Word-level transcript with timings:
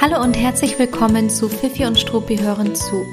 Hallo 0.00 0.22
und 0.22 0.34
herzlich 0.34 0.78
willkommen 0.78 1.28
zu 1.28 1.48
Fifi 1.48 1.84
und 1.84 1.98
Struppi 1.98 2.38
hören 2.38 2.74
zu, 2.74 3.04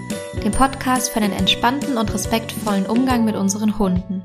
dem 0.44 0.52
Podcast 0.52 1.10
für 1.10 1.20
einen 1.20 1.34
entspannten 1.34 1.98
und 1.98 2.14
respektvollen 2.14 2.86
Umgang 2.86 3.26
mit 3.26 3.36
unseren 3.36 3.78
Hunden. 3.78 4.22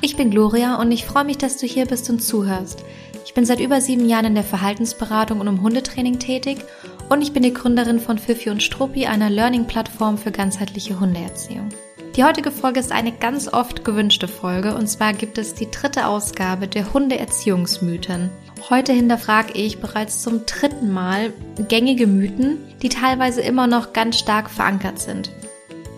Ich 0.00 0.16
bin 0.16 0.30
Gloria 0.30 0.80
und 0.80 0.90
ich 0.90 1.04
freue 1.04 1.24
mich, 1.24 1.38
dass 1.38 1.58
du 1.58 1.66
hier 1.66 1.86
bist 1.86 2.08
und 2.08 2.22
zuhörst. 2.22 2.84
Ich 3.24 3.34
bin 3.34 3.44
seit 3.44 3.60
über 3.60 3.80
sieben 3.80 4.08
Jahren 4.08 4.26
in 4.26 4.34
der 4.34 4.44
Verhaltensberatung 4.44 5.40
und 5.40 5.46
im 5.46 5.62
Hundetraining 5.62 6.18
tätig 6.18 6.58
und 7.08 7.20
ich 7.22 7.32
bin 7.32 7.42
die 7.42 7.52
Gründerin 7.52 8.00
von 8.00 8.18
Fifi 8.18 8.50
und 8.50 8.62
Struppi, 8.62 9.06
einer 9.06 9.28
Learning-Plattform 9.28 10.16
für 10.18 10.32
ganzheitliche 10.32 10.98
Hundeerziehung. 10.98 11.68
Die 12.16 12.24
heutige 12.24 12.50
Folge 12.50 12.78
ist 12.78 12.92
eine 12.92 13.10
ganz 13.10 13.50
oft 13.50 13.86
gewünschte 13.86 14.28
Folge 14.28 14.74
und 14.74 14.86
zwar 14.86 15.14
gibt 15.14 15.38
es 15.38 15.54
die 15.54 15.70
dritte 15.70 16.06
Ausgabe 16.06 16.68
der 16.68 16.92
Hundeerziehungsmythen. 16.92 18.28
Heute 18.68 18.92
hinterfrage 18.92 19.54
ich 19.54 19.80
bereits 19.80 20.20
zum 20.20 20.44
dritten 20.44 20.92
Mal 20.92 21.32
gängige 21.68 22.06
Mythen, 22.06 22.58
die 22.82 22.90
teilweise 22.90 23.40
immer 23.40 23.66
noch 23.66 23.94
ganz 23.94 24.18
stark 24.18 24.50
verankert 24.50 24.98
sind. 24.98 25.30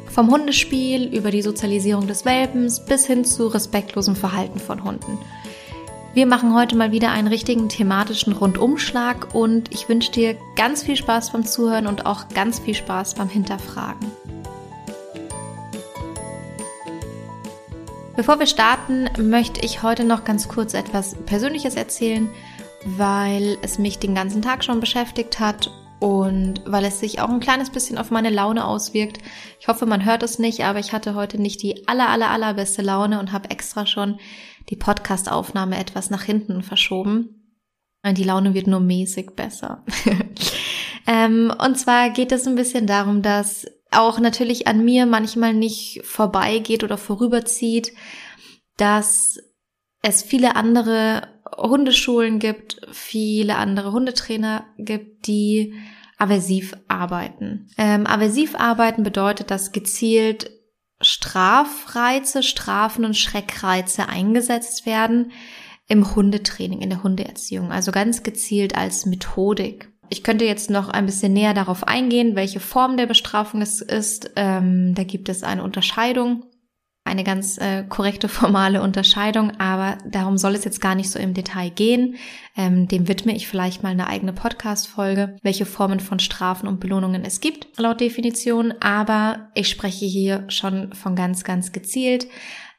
Vom 0.07 0.31
Hundespiel 0.31 1.13
über 1.13 1.33
die 1.33 1.43
Sozialisierung 1.43 2.07
des 2.07 2.25
Welpens 2.25 2.85
bis 2.85 3.07
hin 3.07 3.25
zu 3.25 3.49
respektlosem 3.49 4.15
Verhalten 4.15 4.61
von 4.61 4.85
Hunden. 4.85 5.19
Wir 6.15 6.27
machen 6.27 6.55
heute 6.55 6.77
mal 6.77 6.93
wieder 6.93 7.11
einen 7.11 7.27
richtigen 7.27 7.69
thematischen 7.69 8.35
Rundumschlag 8.35 9.35
und 9.35 9.75
ich 9.75 9.89
wünsche 9.89 10.13
dir 10.13 10.37
ganz 10.55 10.85
viel 10.85 10.95
Spaß 10.95 11.33
beim 11.33 11.45
Zuhören 11.45 11.89
und 11.89 12.07
auch 12.07 12.29
ganz 12.29 12.61
viel 12.61 12.75
Spaß 12.75 13.15
beim 13.15 13.29
Hinterfragen. 13.29 14.13
Bevor 18.17 18.39
wir 18.39 18.47
starten, 18.47 19.09
möchte 19.19 19.67
ich 19.67 19.83
heute 19.83 20.05
noch 20.05 20.23
ganz 20.23 20.47
kurz 20.47 20.73
etwas 20.73 21.17
Persönliches 21.27 21.75
erzählen, 21.75 22.31
weil 22.85 23.59
es 23.63 23.79
mich 23.81 23.99
den 23.99 24.15
ganzen 24.15 24.41
Tag 24.41 24.63
schon 24.63 24.79
beschäftigt 24.79 25.41
hat 25.41 25.73
und 25.99 26.63
weil 26.65 26.85
es 26.85 27.01
sich 27.01 27.21
auch 27.21 27.29
ein 27.29 27.41
kleines 27.41 27.71
bisschen 27.71 27.99
auf 27.99 28.13
meine 28.13 28.31
Laune 28.31 28.67
auswirkt. 28.67 29.19
Ich 29.59 29.67
hoffe, 29.67 29.85
man 29.85 30.05
hört 30.05 30.23
es 30.23 30.39
nicht, 30.39 30.65
aber 30.65 30.79
ich 30.79 30.93
hatte 30.93 31.17
heute 31.17 31.43
nicht 31.43 31.61
die 31.63 31.89
aller, 31.89 32.09
aller, 32.09 32.31
allerbeste 32.31 32.83
Laune 32.83 33.19
und 33.19 33.33
habe 33.33 33.51
extra 33.51 33.85
schon 33.85 34.21
die 34.71 34.77
Podcast-Aufnahme 34.77 35.77
etwas 35.77 36.11
nach 36.11 36.23
hinten 36.23 36.63
verschoben. 36.63 37.59
Die 38.07 38.25
Laune 38.25 38.55
wird 38.55 38.69
nur 38.69 38.81
mäßig 38.81 39.31
besser. 39.35 39.85
ähm, 41.09 41.53
und 41.59 41.79
zwar 41.81 42.11
geht 42.11 42.31
es 42.31 42.47
ein 42.47 42.55
bisschen 42.55 42.87
darum, 42.87 43.23
dass 43.23 43.67
auch 43.95 44.19
natürlich 44.19 44.67
an 44.67 44.85
mir 44.85 45.07
manchmal 45.07 45.55
nicht 45.55 46.03
vorbeigeht 46.05 46.85
oder 46.85 46.99
vorüberzieht, 46.99 47.93
dass 48.77 49.39
es 50.03 50.23
viele 50.23 50.57
andere 50.57 51.29
Hundeschulen 51.57 52.39
gibt, 52.39 52.81
viele 52.93 53.57
andere 53.57 53.93
Hundetrainer 53.93 54.67
gibt, 54.79 55.27
die 55.27 55.75
aversiv 56.19 56.77
arbeiten. 56.89 57.69
Ähm, 57.79 58.07
aversiv 58.07 58.55
arbeiten 58.55 59.03
bedeutet, 59.03 59.51
dass 59.51 59.73
gezielt 59.73 60.51
Strafreize, 61.01 62.43
Strafen 62.43 63.05
und 63.05 63.17
Schreckreize 63.17 64.09
eingesetzt 64.09 64.87
werden 64.87 65.33
im 65.89 66.15
Hundetraining, 66.15 66.81
in 66.81 66.91
der 66.91 67.03
Hundeerziehung, 67.03 67.73
also 67.73 67.93
ganz 67.93 68.23
gezielt 68.23 68.77
als 68.77 69.07
Methodik. 69.07 69.91
Ich 70.09 70.23
könnte 70.23 70.45
jetzt 70.45 70.71
noch 70.71 70.89
ein 70.89 71.07
bisschen 71.07 71.33
näher 71.33 71.55
darauf 71.55 71.87
eingehen, 71.87 72.37
welche 72.37 72.61
Form 72.61 72.97
der 72.97 73.07
Bestrafung 73.07 73.63
es 73.63 73.81
ist. 73.81 74.31
Ähm, 74.37 74.95
da 74.95 75.05
gibt 75.05 75.29
es 75.29 75.43
eine 75.43 75.63
Unterscheidung, 75.63 76.45
eine 77.05 77.25
ganz 77.25 77.59
äh, 77.59 77.85
korrekte 77.89 78.29
formale 78.29 78.83
Unterscheidung, 78.83 79.53
aber 79.59 79.99
darum 80.07 80.39
soll 80.39 80.55
es 80.55 80.65
jetzt 80.65 80.81
gar 80.81 80.95
nicht 80.95 81.11
so 81.11 81.19
im 81.19 81.35
Detail 81.35 81.71
gehen. 81.71 82.17
Ähm, 82.57 82.89
dem 82.89 83.09
widme 83.09 83.35
ich 83.35 83.49
vielleicht 83.49 83.83
mal 83.83 83.91
eine 83.91 84.07
eigene 84.07 84.33
Podcast-Folge, 84.33 85.37
welche 85.43 85.67
Formen 85.67 86.01
von 86.01 86.19
Strafen 86.19 86.69
und 86.69 86.81
Belohnungen 86.81 87.25
es 87.25 87.41
gibt, 87.41 87.79
laut 87.79 88.01
Definition. 88.01 88.75
Aber 88.81 89.51
ich 89.55 89.69
spreche 89.69 90.07
hier 90.07 90.45
schon 90.49 90.93
von 90.93 91.17
ganz, 91.17 91.45
ganz 91.45 91.73
gezielt 91.73 92.27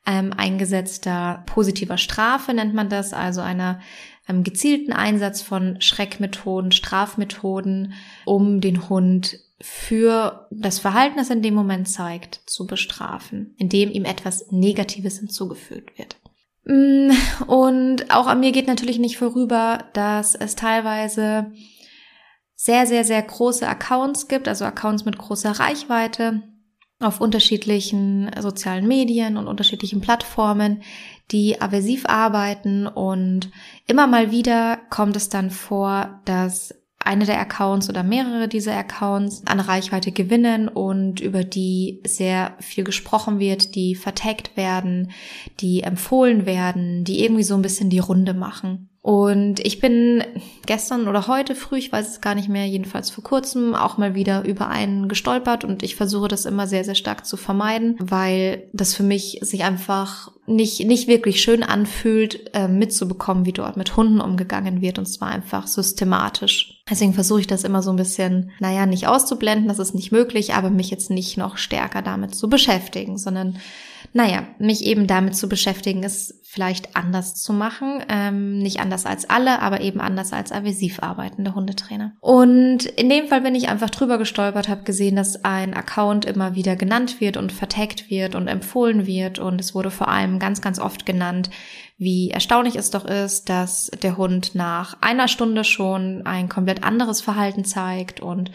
ähm, 0.05 0.33
eingesetzter 0.35 1.43
positiver 1.47 1.97
Strafe 1.97 2.53
nennt 2.53 2.73
man 2.73 2.89
das, 2.89 3.13
also 3.13 3.41
einer 3.41 3.79
ähm, 4.27 4.43
gezielten 4.43 4.93
Einsatz 4.93 5.41
von 5.41 5.79
Schreckmethoden, 5.81 6.71
Strafmethoden, 6.71 7.93
um 8.25 8.61
den 8.61 8.89
Hund 8.89 9.39
für 9.61 10.47
das 10.51 10.79
Verhalten, 10.79 11.17
das 11.17 11.29
er 11.29 11.37
in 11.37 11.41
dem 11.41 11.53
Moment 11.53 11.87
zeigt, 11.87 12.41
zu 12.45 12.67
bestrafen, 12.67 13.55
indem 13.57 13.89
ihm 13.91 14.05
etwas 14.05 14.51
Negatives 14.51 15.19
hinzugefügt 15.19 15.97
wird. 15.97 16.17
Mm, 16.65 17.11
und 17.47 18.11
auch 18.11 18.27
an 18.27 18.39
mir 18.39 18.51
geht 18.51 18.67
natürlich 18.67 18.99
nicht 18.99 19.17
vorüber, 19.17 19.85
dass 19.93 20.35
es 20.35 20.55
teilweise 20.55 21.51
sehr, 22.55 22.87
sehr, 22.87 23.03
sehr 23.03 23.21
große 23.21 23.67
Accounts 23.67 24.27
gibt, 24.27 24.47
also 24.47 24.65
Accounts 24.65 25.05
mit 25.05 25.17
großer 25.17 25.51
Reichweite 25.51 26.43
auf 26.99 27.19
unterschiedlichen 27.19 28.31
sozialen 28.39 28.87
Medien 28.87 29.37
und 29.37 29.47
unterschiedlichen 29.47 30.01
Plattformen, 30.01 30.81
die 31.31 31.61
aversiv 31.61 32.05
arbeiten 32.05 32.87
und 32.87 33.51
immer 33.87 34.07
mal 34.07 34.31
wieder 34.31 34.79
kommt 34.89 35.15
es 35.15 35.29
dann 35.29 35.49
vor, 35.49 36.21
dass 36.25 36.73
eine 37.05 37.25
der 37.25 37.39
Accounts 37.39 37.87
oder 37.89 38.03
mehrere 38.03 38.47
dieser 38.47 38.75
Accounts 38.75 39.43
an 39.45 39.59
Reichweite 39.59 40.11
gewinnen 40.11 40.67
und 40.67 41.19
über 41.19 41.43
die 41.43 42.01
sehr 42.05 42.55
viel 42.59 42.83
gesprochen 42.83 43.39
wird, 43.39 43.75
die 43.75 43.95
vertagt 43.95 44.57
werden, 44.57 45.11
die 45.59 45.83
empfohlen 45.83 46.45
werden, 46.45 47.03
die 47.03 47.23
irgendwie 47.23 47.43
so 47.43 47.53
ein 47.53 47.61
bisschen 47.61 47.91
die 47.91 47.99
Runde 47.99 48.33
machen. 48.33 48.89
Und 49.05 49.59
ich 49.59 49.79
bin 49.79 50.23
gestern 50.65 51.07
oder 51.07 51.27
heute 51.27 51.53
früh, 51.53 51.77
ich 51.77 51.91
weiß 51.91 52.09
es 52.09 52.21
gar 52.21 52.33
nicht 52.33 52.49
mehr, 52.49 52.65
jedenfalls 52.65 53.11
vor 53.11 53.23
kurzem, 53.23 53.75
auch 53.75 53.99
mal 53.99 54.15
wieder 54.15 54.43
über 54.45 54.67
einen 54.67 55.07
gestolpert 55.07 55.63
und 55.63 55.83
ich 55.83 55.95
versuche 55.95 56.27
das 56.27 56.45
immer 56.45 56.65
sehr, 56.65 56.83
sehr 56.83 56.95
stark 56.95 57.23
zu 57.23 57.37
vermeiden, 57.37 57.97
weil 57.99 58.67
das 58.73 58.95
für 58.95 59.03
mich 59.03 59.37
sich 59.43 59.63
einfach 59.63 60.31
nicht, 60.47 60.87
nicht 60.87 61.07
wirklich 61.07 61.43
schön 61.43 61.61
anfühlt, 61.61 62.49
äh, 62.55 62.67
mitzubekommen, 62.67 63.45
wie 63.45 63.53
dort 63.53 63.77
mit 63.77 63.95
Hunden 63.95 64.21
umgegangen 64.21 64.81
wird 64.81 64.97
und 64.97 65.05
zwar 65.05 65.27
einfach 65.27 65.67
systematisch. 65.67 66.81
Deswegen 66.89 67.13
versuche 67.13 67.41
ich 67.41 67.47
das 67.47 67.63
immer 67.63 67.83
so 67.83 67.91
ein 67.91 67.97
bisschen, 67.97 68.49
naja, 68.59 68.87
nicht 68.87 69.05
auszublenden, 69.05 69.67
das 69.67 69.77
ist 69.77 69.93
nicht 69.93 70.11
möglich, 70.11 70.55
aber 70.55 70.71
mich 70.71 70.89
jetzt 70.89 71.11
nicht 71.11 71.37
noch 71.37 71.57
stärker 71.57 72.01
damit 72.01 72.33
zu 72.33 72.49
beschäftigen, 72.49 73.19
sondern 73.19 73.59
naja, 74.15 74.47
mich 74.59 74.85
eben 74.85 75.07
damit 75.07 75.35
zu 75.35 75.49
beschäftigen, 75.49 76.01
es 76.01 76.39
vielleicht 76.45 76.95
anders 76.95 77.35
zu 77.35 77.51
machen. 77.51 78.01
Ähm, 78.07 78.59
nicht 78.59 78.79
anders 78.79 79.05
als 79.05 79.29
alle, 79.29 79.61
aber 79.61 79.81
eben 79.81 79.99
anders 79.99 80.31
als 80.31 80.53
aversiv 80.53 81.03
arbeitende 81.03 81.53
Hundetrainer. 81.53 82.13
Und 82.21 82.85
in 82.85 83.09
dem 83.09 83.27
Fall 83.27 83.41
bin 83.41 83.55
ich 83.55 83.67
einfach 83.67 83.89
drüber 83.89 84.17
gestolpert, 84.17 84.69
habe 84.69 84.83
gesehen, 84.83 85.17
dass 85.17 85.43
ein 85.43 85.73
Account 85.73 86.23
immer 86.23 86.55
wieder 86.55 86.77
genannt 86.77 87.19
wird 87.19 87.35
und 87.35 87.51
vertagt 87.51 88.09
wird 88.09 88.35
und 88.35 88.47
empfohlen 88.47 89.05
wird. 89.05 89.37
Und 89.37 89.59
es 89.59 89.75
wurde 89.75 89.91
vor 89.91 90.07
allem 90.07 90.39
ganz, 90.39 90.61
ganz 90.61 90.79
oft 90.79 91.05
genannt, 91.05 91.49
wie 91.97 92.31
erstaunlich 92.31 92.77
es 92.77 92.91
doch 92.91 93.03
ist, 93.03 93.49
dass 93.49 93.91
der 94.01 94.15
Hund 94.15 94.55
nach 94.55 94.95
einer 95.01 95.27
Stunde 95.27 95.65
schon 95.65 96.25
ein 96.25 96.47
komplett 96.47 96.85
anderes 96.85 97.19
Verhalten 97.19 97.65
zeigt 97.65 98.21
und 98.21 98.49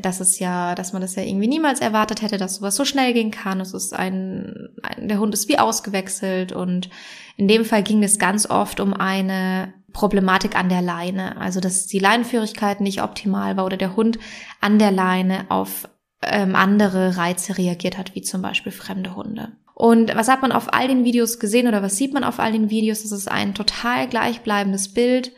dass 0.00 0.20
es 0.20 0.38
ja, 0.38 0.74
dass 0.74 0.92
man 0.92 1.02
das 1.02 1.16
ja 1.16 1.22
irgendwie 1.22 1.48
niemals 1.48 1.80
erwartet 1.80 2.22
hätte, 2.22 2.36
dass 2.36 2.56
sowas 2.56 2.76
so 2.76 2.84
schnell 2.84 3.12
gehen 3.12 3.30
kann. 3.30 3.60
Es 3.60 3.74
ist 3.74 3.94
ein, 3.94 4.68
ein 4.82 5.08
der 5.08 5.18
Hund 5.18 5.34
ist 5.34 5.48
wie 5.48 5.58
ausgewechselt 5.58 6.52
und 6.52 6.90
in 7.36 7.48
dem 7.48 7.64
Fall 7.64 7.82
ging 7.82 8.02
es 8.02 8.18
ganz 8.18 8.48
oft 8.48 8.80
um 8.80 8.94
eine 8.94 9.72
Problematik 9.92 10.56
an 10.56 10.68
der 10.68 10.82
Leine, 10.82 11.40
also 11.40 11.60
dass 11.60 11.86
die 11.86 11.98
Leinenführigkeit 11.98 12.80
nicht 12.80 13.02
optimal 13.02 13.56
war 13.56 13.64
oder 13.64 13.76
der 13.76 13.96
Hund 13.96 14.18
an 14.60 14.78
der 14.78 14.92
Leine 14.92 15.46
auf 15.48 15.88
ähm, 16.22 16.54
andere 16.56 17.16
Reize 17.16 17.56
reagiert 17.58 17.96
hat, 17.96 18.14
wie 18.14 18.22
zum 18.22 18.42
Beispiel 18.42 18.72
fremde 18.72 19.16
Hunde. 19.16 19.52
Und 19.74 20.14
was 20.16 20.28
hat 20.28 20.42
man 20.42 20.50
auf 20.50 20.72
all 20.74 20.88
den 20.88 21.04
Videos 21.04 21.38
gesehen 21.38 21.68
oder 21.68 21.82
was 21.82 21.96
sieht 21.96 22.12
man 22.12 22.24
auf 22.24 22.40
all 22.40 22.50
den 22.50 22.68
Videos? 22.68 23.02
Das 23.02 23.12
ist 23.12 23.30
ein 23.30 23.54
total 23.54 24.08
gleichbleibendes 24.08 24.92
Bild 24.92 25.32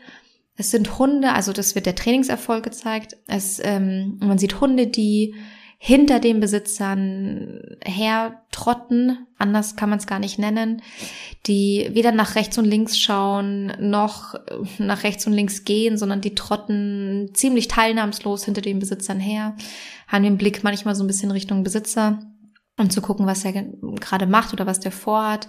es 0.57 0.71
sind 0.71 0.99
Hunde, 0.99 1.33
also 1.33 1.53
das 1.53 1.75
wird 1.75 1.85
der 1.85 1.95
Trainingserfolg 1.95 2.63
gezeigt. 2.63 3.17
Es, 3.27 3.59
ähm, 3.63 4.19
man 4.21 4.37
sieht 4.37 4.61
Hunde, 4.61 4.87
die 4.87 5.35
hinter 5.83 6.19
den 6.19 6.39
Besitzern 6.39 7.59
hertrotten, 7.83 9.25
anders 9.39 9.75
kann 9.75 9.89
man 9.89 9.97
es 9.97 10.05
gar 10.05 10.19
nicht 10.19 10.37
nennen, 10.37 10.83
die 11.47 11.89
weder 11.93 12.11
nach 12.11 12.35
rechts 12.35 12.59
und 12.59 12.65
links 12.65 12.99
schauen, 12.99 13.73
noch 13.79 14.35
nach 14.77 15.01
rechts 15.01 15.25
und 15.25 15.33
links 15.33 15.65
gehen, 15.65 15.97
sondern 15.97 16.21
die 16.21 16.35
trotten 16.35 17.31
ziemlich 17.33 17.67
teilnahmslos 17.67 18.45
hinter 18.45 18.61
den 18.61 18.77
Besitzern 18.77 19.19
her, 19.19 19.55
haben 20.07 20.23
den 20.23 20.37
Blick 20.37 20.63
manchmal 20.63 20.93
so 20.93 21.03
ein 21.03 21.07
bisschen 21.07 21.31
Richtung 21.31 21.63
Besitzer, 21.63 22.19
um 22.77 22.91
zu 22.91 23.01
gucken, 23.01 23.25
was 23.25 23.43
er 23.43 23.53
gerade 23.53 24.27
macht 24.27 24.53
oder 24.53 24.67
was 24.67 24.81
der 24.81 24.91
vorhat. 24.91 25.47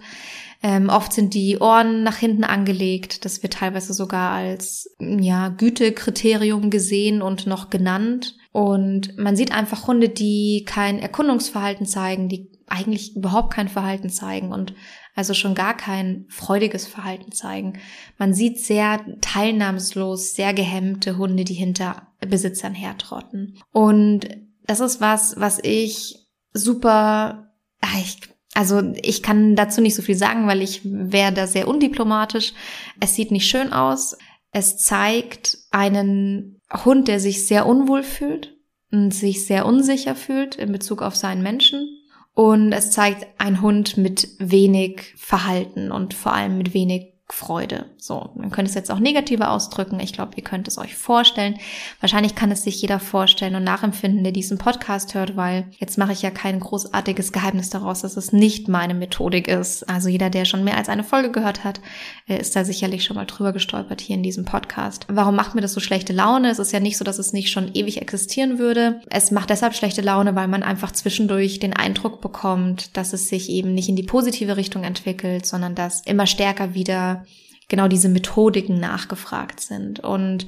Ähm, 0.62 0.88
oft 0.88 1.12
sind 1.12 1.34
die 1.34 1.58
Ohren 1.58 2.04
nach 2.04 2.16
hinten 2.16 2.44
angelegt. 2.44 3.24
Das 3.24 3.42
wird 3.42 3.54
teilweise 3.54 3.92
sogar 3.94 4.30
als 4.30 4.94
ja, 5.00 5.48
Gütekriterium 5.48 6.70
gesehen 6.70 7.20
und 7.20 7.46
noch 7.46 7.68
genannt. 7.68 8.36
Und 8.52 9.18
man 9.18 9.34
sieht 9.34 9.52
einfach 9.52 9.86
Hunde, 9.86 10.08
die 10.08 10.64
kein 10.66 10.98
Erkundungsverhalten 10.98 11.86
zeigen, 11.86 12.28
die 12.28 12.50
eigentlich 12.68 13.16
überhaupt 13.16 13.52
kein 13.52 13.68
Verhalten 13.68 14.08
zeigen 14.08 14.52
und 14.52 14.74
also 15.14 15.34
schon 15.34 15.54
gar 15.54 15.76
kein 15.76 16.24
freudiges 16.28 16.86
Verhalten 16.86 17.32
zeigen. 17.32 17.78
Man 18.18 18.32
sieht 18.32 18.58
sehr 18.58 19.04
teilnahmslos, 19.20 20.34
sehr 20.34 20.54
gehemmte 20.54 21.18
Hunde, 21.18 21.44
die 21.44 21.54
hinter 21.54 22.08
Besitzern 22.20 22.74
hertrotten. 22.74 23.58
Und 23.72 24.28
das 24.64 24.80
ist 24.80 25.00
was, 25.00 25.38
was 25.38 25.58
ich 25.62 26.16
super, 26.54 27.52
ich, 28.00 28.20
also 28.54 28.82
ich 29.02 29.22
kann 29.22 29.56
dazu 29.56 29.80
nicht 29.80 29.94
so 29.94 30.02
viel 30.02 30.16
sagen, 30.16 30.46
weil 30.46 30.60
ich 30.60 30.80
wäre 30.84 31.32
da 31.32 31.46
sehr 31.46 31.68
undiplomatisch. 31.68 32.52
Es 33.00 33.14
sieht 33.14 33.30
nicht 33.30 33.46
schön 33.46 33.72
aus. 33.72 34.16
Es 34.50 34.76
zeigt 34.76 35.58
einen 35.70 36.60
Hund, 36.84 37.08
der 37.08 37.18
sich 37.18 37.46
sehr 37.46 37.66
unwohl 37.66 38.02
fühlt 38.02 38.54
und 38.90 39.12
sich 39.12 39.46
sehr 39.46 39.64
unsicher 39.64 40.14
fühlt 40.14 40.56
in 40.56 40.70
Bezug 40.70 41.00
auf 41.00 41.16
seinen 41.16 41.42
Menschen. 41.42 41.98
Und 42.34 42.72
es 42.72 42.90
zeigt 42.90 43.26
einen 43.38 43.62
Hund 43.62 43.96
mit 43.96 44.28
wenig 44.38 45.14
Verhalten 45.16 45.90
und 45.90 46.14
vor 46.14 46.34
allem 46.34 46.58
mit 46.58 46.74
wenig 46.74 47.14
Freude. 47.28 47.91
So, 48.04 48.30
man 48.34 48.50
könnte 48.50 48.68
es 48.68 48.74
jetzt 48.74 48.90
auch 48.90 48.98
negativer 48.98 49.52
ausdrücken. 49.52 50.00
Ich 50.00 50.12
glaube, 50.12 50.32
ihr 50.34 50.42
könnt 50.42 50.66
es 50.66 50.76
euch 50.76 50.96
vorstellen. 50.96 51.54
Wahrscheinlich 52.00 52.34
kann 52.34 52.50
es 52.50 52.64
sich 52.64 52.82
jeder 52.82 52.98
vorstellen 52.98 53.54
und 53.54 53.62
nachempfinden, 53.62 54.24
der 54.24 54.32
diesen 54.32 54.58
Podcast 54.58 55.14
hört, 55.14 55.36
weil 55.36 55.68
jetzt 55.78 55.98
mache 55.98 56.10
ich 56.10 56.20
ja 56.20 56.32
kein 56.32 56.58
großartiges 56.58 57.30
Geheimnis 57.30 57.70
daraus, 57.70 58.00
dass 58.00 58.16
es 58.16 58.32
nicht 58.32 58.66
meine 58.66 58.94
Methodik 58.94 59.46
ist. 59.46 59.88
Also 59.88 60.08
jeder, 60.08 60.30
der 60.30 60.46
schon 60.46 60.64
mehr 60.64 60.78
als 60.78 60.88
eine 60.88 61.04
Folge 61.04 61.30
gehört 61.30 61.62
hat, 61.62 61.80
äh, 62.26 62.40
ist 62.40 62.56
da 62.56 62.64
sicherlich 62.64 63.04
schon 63.04 63.14
mal 63.14 63.24
drüber 63.24 63.52
gestolpert 63.52 64.00
hier 64.00 64.16
in 64.16 64.24
diesem 64.24 64.44
Podcast. 64.44 65.06
Warum 65.08 65.36
macht 65.36 65.54
mir 65.54 65.60
das 65.60 65.72
so 65.72 65.78
schlechte 65.78 66.12
Laune? 66.12 66.50
Es 66.50 66.58
ist 66.58 66.72
ja 66.72 66.80
nicht 66.80 66.98
so, 66.98 67.04
dass 67.04 67.20
es 67.20 67.32
nicht 67.32 67.52
schon 67.52 67.72
ewig 67.72 68.02
existieren 68.02 68.58
würde. 68.58 69.00
Es 69.10 69.30
macht 69.30 69.48
deshalb 69.48 69.76
schlechte 69.76 70.02
Laune, 70.02 70.34
weil 70.34 70.48
man 70.48 70.64
einfach 70.64 70.90
zwischendurch 70.90 71.60
den 71.60 71.72
Eindruck 71.72 72.20
bekommt, 72.20 72.96
dass 72.96 73.12
es 73.12 73.28
sich 73.28 73.48
eben 73.48 73.74
nicht 73.74 73.88
in 73.88 73.94
die 73.94 74.02
positive 74.02 74.56
Richtung 74.56 74.82
entwickelt, 74.82 75.46
sondern 75.46 75.76
dass 75.76 76.04
immer 76.04 76.26
stärker 76.26 76.74
wieder 76.74 77.24
genau 77.72 77.88
diese 77.88 78.10
Methodiken 78.10 78.78
nachgefragt 78.78 79.60
sind. 79.60 79.98
Und 79.98 80.46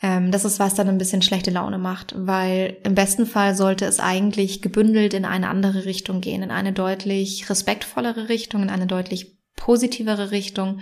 ähm, 0.00 0.30
das 0.30 0.44
ist, 0.44 0.60
was 0.60 0.74
dann 0.74 0.88
ein 0.88 0.96
bisschen 0.96 1.20
schlechte 1.20 1.50
Laune 1.50 1.78
macht, 1.78 2.14
weil 2.16 2.76
im 2.84 2.94
besten 2.94 3.26
Fall 3.26 3.56
sollte 3.56 3.84
es 3.84 3.98
eigentlich 3.98 4.62
gebündelt 4.62 5.14
in 5.14 5.24
eine 5.24 5.48
andere 5.48 5.84
Richtung 5.84 6.20
gehen, 6.20 6.44
in 6.44 6.52
eine 6.52 6.72
deutlich 6.72 7.50
respektvollere 7.50 8.28
Richtung, 8.28 8.62
in 8.62 8.70
eine 8.70 8.86
deutlich 8.86 9.36
positivere 9.56 10.30
Richtung 10.30 10.78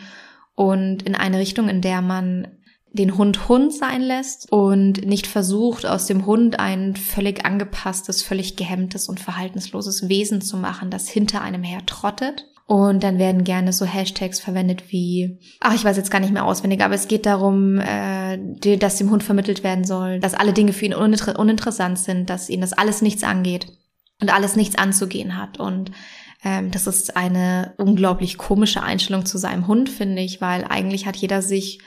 und 0.54 1.02
in 1.04 1.14
eine 1.14 1.38
Richtung, 1.38 1.70
in 1.70 1.80
der 1.80 2.02
man 2.02 2.48
den 2.92 3.16
Hund 3.16 3.48
Hund 3.48 3.72
sein 3.72 4.02
lässt 4.02 4.52
und 4.52 5.06
nicht 5.06 5.26
versucht, 5.26 5.86
aus 5.86 6.04
dem 6.04 6.26
Hund 6.26 6.60
ein 6.60 6.96
völlig 6.96 7.46
angepasstes, 7.46 8.22
völlig 8.22 8.56
gehemmtes 8.56 9.08
und 9.08 9.20
verhaltensloses 9.20 10.10
Wesen 10.10 10.42
zu 10.42 10.58
machen, 10.58 10.90
das 10.90 11.08
hinter 11.08 11.40
einem 11.40 11.62
her 11.62 11.80
trottet, 11.86 12.46
und 12.66 13.04
dann 13.04 13.18
werden 13.18 13.44
gerne 13.44 13.72
so 13.72 13.84
Hashtags 13.84 14.40
verwendet 14.40 14.90
wie, 14.90 15.38
ach, 15.60 15.74
ich 15.74 15.84
weiß 15.84 15.96
jetzt 15.96 16.10
gar 16.10 16.18
nicht 16.18 16.32
mehr 16.32 16.44
auswendig, 16.44 16.82
aber 16.82 16.94
es 16.94 17.06
geht 17.06 17.24
darum, 17.24 17.78
äh, 17.78 18.38
dass 18.76 18.96
dem 18.96 19.10
Hund 19.10 19.22
vermittelt 19.22 19.62
werden 19.62 19.84
soll, 19.84 20.18
dass 20.18 20.34
alle 20.34 20.52
Dinge 20.52 20.72
für 20.72 20.84
ihn 20.84 20.94
uninter 20.94 21.38
uninteressant 21.38 21.98
sind, 21.98 22.28
dass 22.28 22.50
ihn 22.50 22.60
das 22.60 22.72
alles 22.72 23.02
nichts 23.02 23.22
angeht 23.22 23.68
und 24.20 24.34
alles 24.34 24.56
nichts 24.56 24.76
anzugehen 24.76 25.36
hat. 25.38 25.60
Und 25.60 25.92
ähm, 26.44 26.72
das 26.72 26.88
ist 26.88 27.16
eine 27.16 27.74
unglaublich 27.78 28.36
komische 28.36 28.82
Einstellung 28.82 29.26
zu 29.26 29.38
seinem 29.38 29.68
Hund, 29.68 29.88
finde 29.88 30.22
ich, 30.22 30.40
weil 30.40 30.64
eigentlich 30.64 31.06
hat 31.06 31.14
jeder 31.14 31.42
sich 31.42 31.78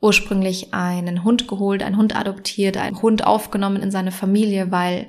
ursprünglich 0.00 0.74
einen 0.74 1.24
Hund 1.24 1.48
geholt, 1.48 1.82
einen 1.82 1.96
Hund 1.96 2.14
adoptiert, 2.14 2.76
einen 2.76 3.00
Hund 3.00 3.26
aufgenommen 3.26 3.82
in 3.82 3.90
seine 3.90 4.12
Familie, 4.12 4.70
weil 4.70 5.06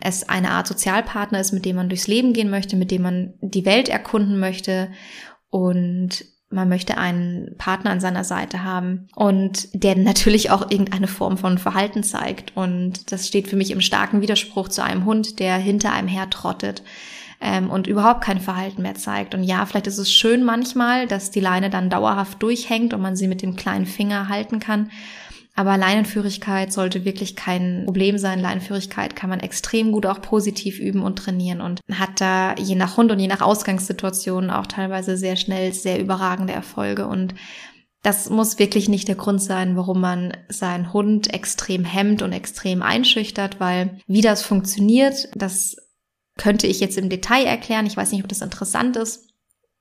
es 0.00 0.28
eine 0.28 0.50
Art 0.50 0.66
Sozialpartner 0.66 1.40
ist, 1.40 1.52
mit 1.52 1.64
dem 1.64 1.76
man 1.76 1.88
durchs 1.88 2.06
Leben 2.06 2.32
gehen 2.32 2.50
möchte, 2.50 2.76
mit 2.76 2.90
dem 2.90 3.02
man 3.02 3.34
die 3.40 3.64
Welt 3.64 3.88
erkunden 3.88 4.38
möchte 4.38 4.90
und 5.50 6.24
man 6.50 6.68
möchte 6.68 6.96
einen 6.96 7.56
Partner 7.58 7.90
an 7.90 8.00
seiner 8.00 8.24
Seite 8.24 8.64
haben 8.64 9.08
und 9.14 9.68
der 9.74 9.96
natürlich 9.96 10.50
auch 10.50 10.70
irgendeine 10.70 11.08
Form 11.08 11.36
von 11.36 11.58
Verhalten 11.58 12.02
zeigt. 12.02 12.56
Und 12.56 13.12
das 13.12 13.28
steht 13.28 13.48
für 13.48 13.56
mich 13.56 13.70
im 13.70 13.82
starken 13.82 14.22
Widerspruch 14.22 14.68
zu 14.68 14.82
einem 14.82 15.04
Hund, 15.04 15.40
der 15.40 15.56
hinter 15.56 15.92
einem 15.92 16.08
her 16.08 16.30
trottet 16.30 16.82
ähm, 17.40 17.68
und 17.68 17.86
überhaupt 17.86 18.22
kein 18.22 18.40
Verhalten 18.40 18.80
mehr 18.80 18.94
zeigt. 18.94 19.34
Und 19.34 19.44
ja, 19.44 19.66
vielleicht 19.66 19.88
ist 19.88 19.98
es 19.98 20.10
schön 20.10 20.42
manchmal, 20.42 21.06
dass 21.06 21.30
die 21.30 21.40
Leine 21.40 21.68
dann 21.68 21.90
dauerhaft 21.90 22.42
durchhängt 22.42 22.94
und 22.94 23.02
man 23.02 23.16
sie 23.16 23.28
mit 23.28 23.42
dem 23.42 23.54
kleinen 23.56 23.86
Finger 23.86 24.28
halten 24.28 24.58
kann. 24.58 24.90
Aber 25.58 25.76
Leinenführigkeit 25.76 26.72
sollte 26.72 27.04
wirklich 27.04 27.34
kein 27.34 27.82
Problem 27.84 28.16
sein. 28.16 28.38
Leinenführigkeit 28.38 29.16
kann 29.16 29.28
man 29.28 29.40
extrem 29.40 29.90
gut 29.90 30.06
auch 30.06 30.22
positiv 30.22 30.78
üben 30.78 31.02
und 31.02 31.16
trainieren 31.16 31.60
und 31.60 31.80
hat 31.92 32.20
da 32.20 32.54
je 32.54 32.76
nach 32.76 32.96
Hund 32.96 33.10
und 33.10 33.18
je 33.18 33.26
nach 33.26 33.40
Ausgangssituation 33.40 34.50
auch 34.50 34.68
teilweise 34.68 35.16
sehr 35.16 35.34
schnell 35.34 35.72
sehr 35.72 35.98
überragende 35.98 36.52
Erfolge 36.52 37.08
und 37.08 37.34
das 38.04 38.30
muss 38.30 38.60
wirklich 38.60 38.88
nicht 38.88 39.08
der 39.08 39.16
Grund 39.16 39.42
sein, 39.42 39.74
warum 39.76 40.00
man 40.00 40.32
seinen 40.48 40.92
Hund 40.92 41.34
extrem 41.34 41.84
hemmt 41.84 42.22
und 42.22 42.32
extrem 42.32 42.80
einschüchtert, 42.80 43.58
weil 43.58 43.98
wie 44.06 44.20
das 44.20 44.42
funktioniert, 44.42 45.28
das 45.34 45.74
könnte 46.36 46.68
ich 46.68 46.78
jetzt 46.78 46.96
im 46.96 47.08
Detail 47.08 47.44
erklären. 47.44 47.84
Ich 47.86 47.96
weiß 47.96 48.12
nicht, 48.12 48.22
ob 48.22 48.28
das 48.28 48.42
interessant 48.42 48.96
ist. 48.96 49.27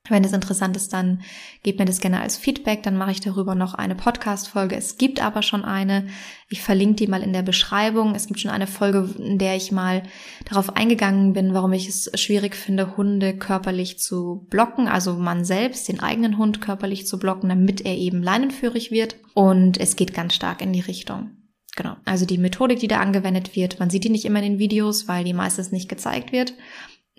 Wenn 0.09 0.23
es 0.23 0.33
interessant 0.33 0.75
ist, 0.75 0.93
dann 0.93 1.21
gebt 1.63 1.79
mir 1.79 1.85
das 1.85 1.99
gerne 1.99 2.21
als 2.21 2.37
Feedback, 2.37 2.83
dann 2.83 2.97
mache 2.97 3.11
ich 3.11 3.19
darüber 3.19 3.55
noch 3.55 3.73
eine 3.73 3.95
Podcast-Folge. 3.95 4.75
Es 4.75 4.97
gibt 4.97 5.21
aber 5.21 5.41
schon 5.41 5.65
eine. 5.65 6.07
Ich 6.49 6.61
verlinke 6.61 6.95
die 6.95 7.07
mal 7.07 7.23
in 7.23 7.33
der 7.33 7.41
Beschreibung. 7.41 8.15
Es 8.15 8.27
gibt 8.27 8.39
schon 8.39 8.51
eine 8.51 8.67
Folge, 8.67 9.09
in 9.17 9.37
der 9.37 9.55
ich 9.55 9.71
mal 9.71 10.03
darauf 10.45 10.75
eingegangen 10.75 11.33
bin, 11.33 11.53
warum 11.53 11.73
ich 11.73 11.87
es 11.87 12.11
schwierig 12.15 12.55
finde, 12.55 12.97
Hunde 12.97 13.37
körperlich 13.37 13.99
zu 13.99 14.47
blocken, 14.49 14.87
also 14.87 15.13
man 15.13 15.43
selbst, 15.43 15.87
den 15.87 15.99
eigenen 15.99 16.37
Hund 16.37 16.61
körperlich 16.61 17.05
zu 17.05 17.19
blocken, 17.19 17.49
damit 17.49 17.81
er 17.81 17.95
eben 17.95 18.23
leinenführig 18.23 18.91
wird. 18.91 19.15
Und 19.33 19.79
es 19.79 19.95
geht 19.95 20.13
ganz 20.13 20.33
stark 20.33 20.61
in 20.61 20.73
die 20.73 20.79
Richtung. 20.79 21.31
Genau. 21.77 21.95
Also 22.05 22.25
die 22.25 22.39
Methodik, 22.39 22.79
die 22.79 22.87
da 22.87 22.99
angewendet 22.99 23.55
wird, 23.55 23.79
man 23.79 23.91
sieht 23.91 24.03
die 24.03 24.09
nicht 24.09 24.25
immer 24.25 24.39
in 24.39 24.53
den 24.53 24.59
Videos, 24.59 25.07
weil 25.07 25.23
die 25.23 25.33
meistens 25.33 25.71
nicht 25.71 25.87
gezeigt 25.87 26.31
wird. 26.31 26.53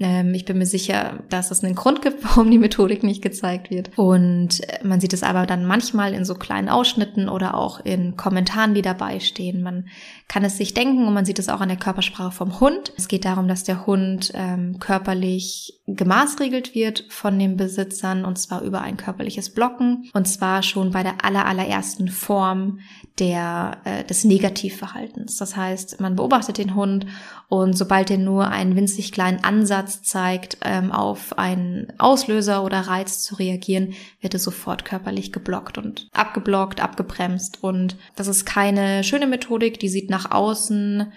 Ähm, 0.00 0.34
ich 0.34 0.44
bin 0.44 0.58
mir 0.58 0.66
sicher, 0.66 1.20
dass 1.28 1.50
es 1.50 1.64
einen 1.64 1.74
Grund 1.74 2.02
gibt, 2.02 2.24
warum 2.24 2.50
die 2.50 2.58
Methodik 2.58 3.02
nicht 3.02 3.22
gezeigt 3.22 3.70
wird. 3.70 3.90
Und 3.96 4.60
man 4.82 5.00
sieht 5.00 5.12
es 5.12 5.22
aber 5.22 5.46
dann 5.46 5.64
manchmal 5.64 6.14
in 6.14 6.24
so 6.24 6.34
kleinen 6.34 6.68
Ausschnitten 6.68 7.28
oder 7.28 7.54
auch 7.54 7.84
in 7.84 8.16
Kommentaren, 8.16 8.74
die 8.74 8.82
dabei 8.82 9.20
stehen. 9.20 9.62
Man 9.62 9.88
kann 10.28 10.44
es 10.44 10.56
sich 10.56 10.74
denken 10.74 11.06
und 11.06 11.14
man 11.14 11.24
sieht 11.24 11.38
es 11.38 11.48
auch 11.48 11.60
an 11.60 11.68
der 11.68 11.78
Körpersprache 11.78 12.32
vom 12.32 12.60
Hund. 12.60 12.92
Es 12.96 13.08
geht 13.08 13.24
darum, 13.24 13.48
dass 13.48 13.64
der 13.64 13.86
Hund 13.86 14.32
ähm, 14.34 14.78
körperlich 14.78 15.80
gemaßregelt 15.86 16.74
wird 16.74 17.04
von 17.08 17.38
den 17.38 17.56
Besitzern 17.56 18.24
und 18.24 18.38
zwar 18.38 18.60
über 18.62 18.82
ein 18.82 18.98
körperliches 18.98 19.50
Blocken 19.50 20.10
und 20.12 20.28
zwar 20.28 20.62
schon 20.62 20.90
bei 20.90 21.02
der 21.02 21.24
aller, 21.24 21.46
allerersten 21.46 22.08
Form 22.08 22.80
der, 23.18 23.78
äh, 23.84 24.04
des 24.04 24.24
Negativverhaltens. 24.24 25.36
Das 25.38 25.56
heißt, 25.56 26.00
man 26.00 26.14
beobachtet 26.14 26.58
den 26.58 26.74
Hund 26.74 27.06
und 27.48 27.76
sobald 27.76 28.10
er 28.10 28.18
nur 28.18 28.48
einen 28.48 28.76
winzig 28.76 29.10
kleinen 29.10 29.42
Ansatz 29.42 30.02
zeigt, 30.02 30.58
ähm, 30.62 30.92
auf 30.92 31.38
einen 31.38 31.92
Auslöser 31.98 32.62
oder 32.62 32.80
Reiz 32.80 33.22
zu 33.22 33.36
reagieren, 33.36 33.94
wird 34.20 34.34
er 34.34 34.40
sofort 34.40 34.84
körperlich 34.84 35.32
geblockt 35.32 35.78
und 35.78 36.08
abgeblockt, 36.12 36.82
abgebremst. 36.82 37.58
Und 37.62 37.96
das 38.16 38.26
ist 38.26 38.44
keine 38.44 39.02
schöne 39.02 39.26
Methodik, 39.26 39.80
die 39.80 39.88
sieht 39.88 40.10
nach 40.10 40.30
außen 40.30 41.10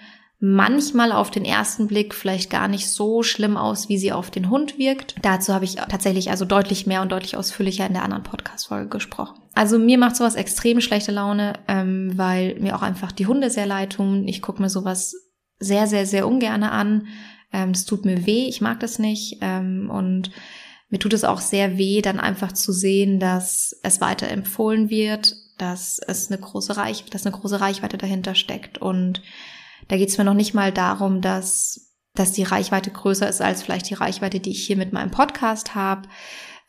manchmal 0.44 1.12
auf 1.12 1.30
den 1.30 1.44
ersten 1.44 1.86
Blick 1.86 2.14
vielleicht 2.14 2.50
gar 2.50 2.66
nicht 2.66 2.90
so 2.90 3.22
schlimm 3.22 3.56
aus, 3.56 3.88
wie 3.88 3.96
sie 3.96 4.10
auf 4.10 4.28
den 4.28 4.50
Hund 4.50 4.76
wirkt. 4.76 5.14
Dazu 5.22 5.54
habe 5.54 5.64
ich 5.64 5.76
tatsächlich 5.76 6.30
also 6.30 6.44
deutlich 6.44 6.84
mehr 6.84 7.00
und 7.00 7.12
deutlich 7.12 7.36
ausführlicher 7.36 7.86
in 7.86 7.92
der 7.92 8.02
anderen 8.02 8.24
Podcast-Folge 8.24 8.88
gesprochen. 8.88 9.38
Also 9.54 9.78
mir 9.78 9.98
macht 9.98 10.16
sowas 10.16 10.34
extrem 10.34 10.80
schlechte 10.80 11.12
Laune, 11.12 11.52
ähm, 11.68 12.12
weil 12.16 12.58
mir 12.58 12.74
auch 12.74 12.82
einfach 12.82 13.12
die 13.12 13.28
Hunde 13.28 13.50
sehr 13.50 13.66
leid 13.66 13.92
tun. 13.92 14.26
Ich 14.26 14.42
gucke 14.42 14.60
mir 14.60 14.68
sowas 14.68 15.14
sehr, 15.62 15.86
sehr, 15.86 16.06
sehr 16.06 16.26
ungerne 16.26 16.72
an. 16.72 17.06
Ähm, 17.52 17.72
das 17.72 17.84
tut 17.84 18.04
mir 18.04 18.26
weh, 18.26 18.46
ich 18.48 18.60
mag 18.60 18.80
das 18.80 18.98
nicht. 18.98 19.38
Ähm, 19.40 19.90
und 19.90 20.30
mir 20.88 20.98
tut 20.98 21.12
es 21.12 21.24
auch 21.24 21.40
sehr 21.40 21.78
weh, 21.78 22.02
dann 22.02 22.20
einfach 22.20 22.52
zu 22.52 22.72
sehen, 22.72 23.18
dass 23.18 23.74
es 23.82 24.00
weiter 24.00 24.28
empfohlen 24.28 24.90
wird, 24.90 25.34
dass 25.58 25.98
es 25.98 26.30
eine 26.30 26.40
große 26.40 26.76
Reich, 26.76 27.04
dass 27.06 27.26
eine 27.26 27.36
große 27.36 27.60
Reichweite 27.60 27.96
dahinter 27.96 28.34
steckt 28.34 28.78
und 28.78 29.22
da 29.88 29.96
geht 29.96 30.08
es 30.08 30.18
mir 30.18 30.24
noch 30.24 30.34
nicht 30.34 30.54
mal 30.54 30.72
darum, 30.72 31.20
dass, 31.20 31.92
dass 32.14 32.32
die 32.32 32.44
Reichweite 32.44 32.90
größer 32.90 33.28
ist 33.28 33.40
als 33.40 33.62
vielleicht 33.62 33.90
die 33.90 33.94
Reichweite, 33.94 34.40
die 34.40 34.50
ich 34.50 34.66
hier 34.66 34.76
mit 34.76 34.92
meinem 34.92 35.10
Podcast 35.10 35.74
habe, 35.74 36.08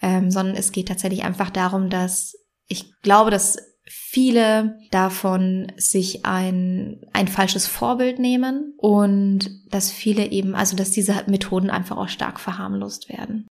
ähm, 0.02 0.32
sondern 0.32 0.56
es 0.56 0.72
geht 0.72 0.88
tatsächlich 0.88 1.24
einfach 1.24 1.50
darum, 1.50 1.90
dass 1.90 2.36
ich 2.68 2.94
glaube, 3.02 3.32
dass 3.32 3.58
viele 3.86 4.78
davon 4.92 5.72
sich 5.78 6.26
ein, 6.26 7.02
ein 7.12 7.28
falsches 7.28 7.68
Vorbild 7.68 8.20
nehmen 8.20 8.74
und 8.78 9.50
dass 9.70 9.92
viele 9.92 10.32
eben, 10.32 10.56
also 10.56 10.76
dass 10.76 10.92
diese 10.92 11.24
Methoden 11.28 11.70
einfach 11.70 11.98
auch 11.98 12.10
stark 12.10 12.40
verharmlost 12.40 13.10
werden. 13.10 13.48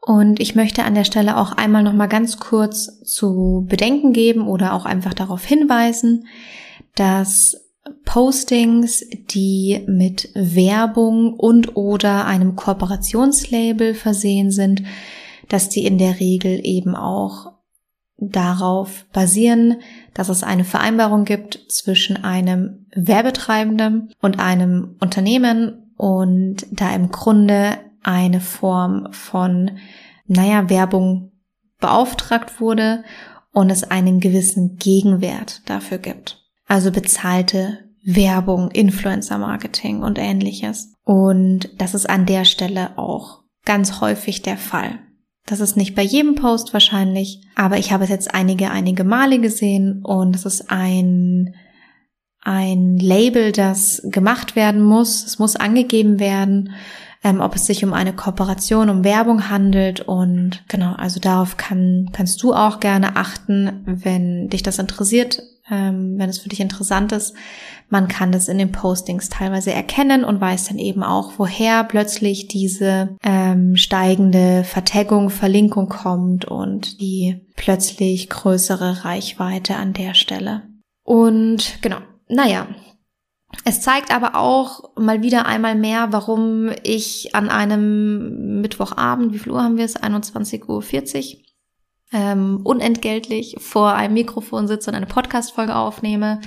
Und 0.00 0.38
ich 0.38 0.54
möchte 0.54 0.84
an 0.84 0.94
der 0.94 1.04
Stelle 1.04 1.36
auch 1.38 1.52
einmal 1.52 1.82
noch 1.82 1.94
mal 1.94 2.08
ganz 2.08 2.38
kurz 2.38 3.00
zu 3.04 3.64
bedenken 3.68 4.12
geben 4.12 4.46
oder 4.46 4.74
auch 4.74 4.84
einfach 4.84 5.14
darauf 5.14 5.44
hinweisen, 5.44 6.26
dass 6.94 7.56
Postings, 8.04 9.04
die 9.30 9.82
mit 9.86 10.30
Werbung 10.34 11.34
und 11.34 11.76
oder 11.76 12.26
einem 12.26 12.56
Kooperationslabel 12.56 13.94
versehen 13.94 14.50
sind, 14.50 14.82
dass 15.48 15.68
die 15.68 15.86
in 15.86 15.98
der 15.98 16.20
Regel 16.20 16.60
eben 16.64 16.96
auch 16.96 17.53
darauf 18.16 19.06
basieren, 19.12 19.80
dass 20.14 20.28
es 20.28 20.42
eine 20.42 20.64
Vereinbarung 20.64 21.24
gibt 21.24 21.58
zwischen 21.68 22.22
einem 22.22 22.86
Werbetreibenden 22.94 24.12
und 24.20 24.38
einem 24.38 24.96
Unternehmen 25.00 25.92
und 25.96 26.66
da 26.70 26.94
im 26.94 27.10
Grunde 27.10 27.78
eine 28.02 28.40
Form 28.40 29.08
von, 29.12 29.78
naja, 30.26 30.68
Werbung 30.70 31.32
beauftragt 31.80 32.60
wurde 32.60 33.04
und 33.52 33.70
es 33.70 33.84
einen 33.84 34.20
gewissen 34.20 34.76
Gegenwert 34.76 35.62
dafür 35.68 35.98
gibt. 35.98 36.42
Also 36.66 36.90
bezahlte 36.90 37.78
Werbung, 38.04 38.70
Influencer 38.70 39.38
Marketing 39.38 40.02
und 40.02 40.18
ähnliches. 40.18 40.92
Und 41.04 41.70
das 41.78 41.94
ist 41.94 42.08
an 42.08 42.26
der 42.26 42.44
Stelle 42.44 42.98
auch 42.98 43.42
ganz 43.64 44.00
häufig 44.00 44.42
der 44.42 44.58
Fall. 44.58 44.98
Das 45.46 45.60
ist 45.60 45.76
nicht 45.76 45.94
bei 45.94 46.02
jedem 46.02 46.36
Post 46.36 46.72
wahrscheinlich, 46.72 47.42
aber 47.54 47.76
ich 47.76 47.92
habe 47.92 48.04
es 48.04 48.10
jetzt 48.10 48.34
einige, 48.34 48.70
einige 48.70 49.04
Male 49.04 49.40
gesehen 49.40 50.02
und 50.02 50.34
es 50.34 50.46
ist 50.46 50.70
ein, 50.70 51.54
ein 52.40 52.96
Label, 52.96 53.52
das 53.52 54.00
gemacht 54.04 54.56
werden 54.56 54.82
muss. 54.82 55.22
Es 55.24 55.38
muss 55.38 55.56
angegeben 55.56 56.18
werden, 56.18 56.70
ähm, 57.22 57.40
ob 57.40 57.56
es 57.56 57.66
sich 57.66 57.84
um 57.84 57.92
eine 57.92 58.14
Kooperation, 58.14 58.88
um 58.88 59.04
Werbung 59.04 59.50
handelt 59.50 60.00
und 60.00 60.64
genau, 60.68 60.94
also 60.94 61.20
darauf 61.20 61.58
kann, 61.58 62.08
kannst 62.12 62.42
du 62.42 62.54
auch 62.54 62.80
gerne 62.80 63.16
achten, 63.16 63.82
wenn 63.84 64.48
dich 64.48 64.62
das 64.62 64.78
interessiert, 64.78 65.42
ähm, 65.70 66.14
wenn 66.16 66.30
es 66.30 66.38
für 66.38 66.48
dich 66.48 66.60
interessant 66.60 67.12
ist. 67.12 67.34
Man 67.88 68.08
kann 68.08 68.32
das 68.32 68.48
in 68.48 68.58
den 68.58 68.72
Postings 68.72 69.28
teilweise 69.28 69.72
erkennen 69.72 70.24
und 70.24 70.40
weiß 70.40 70.68
dann 70.68 70.78
eben 70.78 71.02
auch, 71.02 71.34
woher 71.36 71.84
plötzlich 71.84 72.48
diese 72.48 73.16
ähm, 73.22 73.76
steigende 73.76 74.64
Vertaggung, 74.64 75.30
Verlinkung 75.30 75.88
kommt 75.88 76.44
und 76.44 77.00
die 77.00 77.40
plötzlich 77.56 78.28
größere 78.30 79.04
Reichweite 79.04 79.76
an 79.76 79.92
der 79.92 80.14
Stelle. 80.14 80.62
Und 81.04 81.78
genau, 81.82 81.98
naja, 82.28 82.66
es 83.64 83.80
zeigt 83.80 84.12
aber 84.12 84.34
auch 84.34 84.90
mal 84.96 85.22
wieder 85.22 85.46
einmal 85.46 85.74
mehr, 85.74 86.08
warum 86.10 86.70
ich 86.82 87.34
an 87.34 87.48
einem 87.48 88.60
Mittwochabend, 88.60 89.32
wie 89.32 89.38
viel 89.38 89.52
Uhr 89.52 89.62
haben 89.62 89.76
wir 89.76 89.84
es? 89.84 89.96
21.40 89.96 91.36
Uhr, 91.36 91.40
ähm, 92.12 92.60
unentgeltlich 92.64 93.56
vor 93.60 93.92
einem 93.92 94.14
Mikrofon 94.14 94.66
sitze 94.66 94.90
und 94.90 94.96
eine 94.96 95.06
Podcast-Folge 95.06 95.76
aufnehme. 95.76 96.40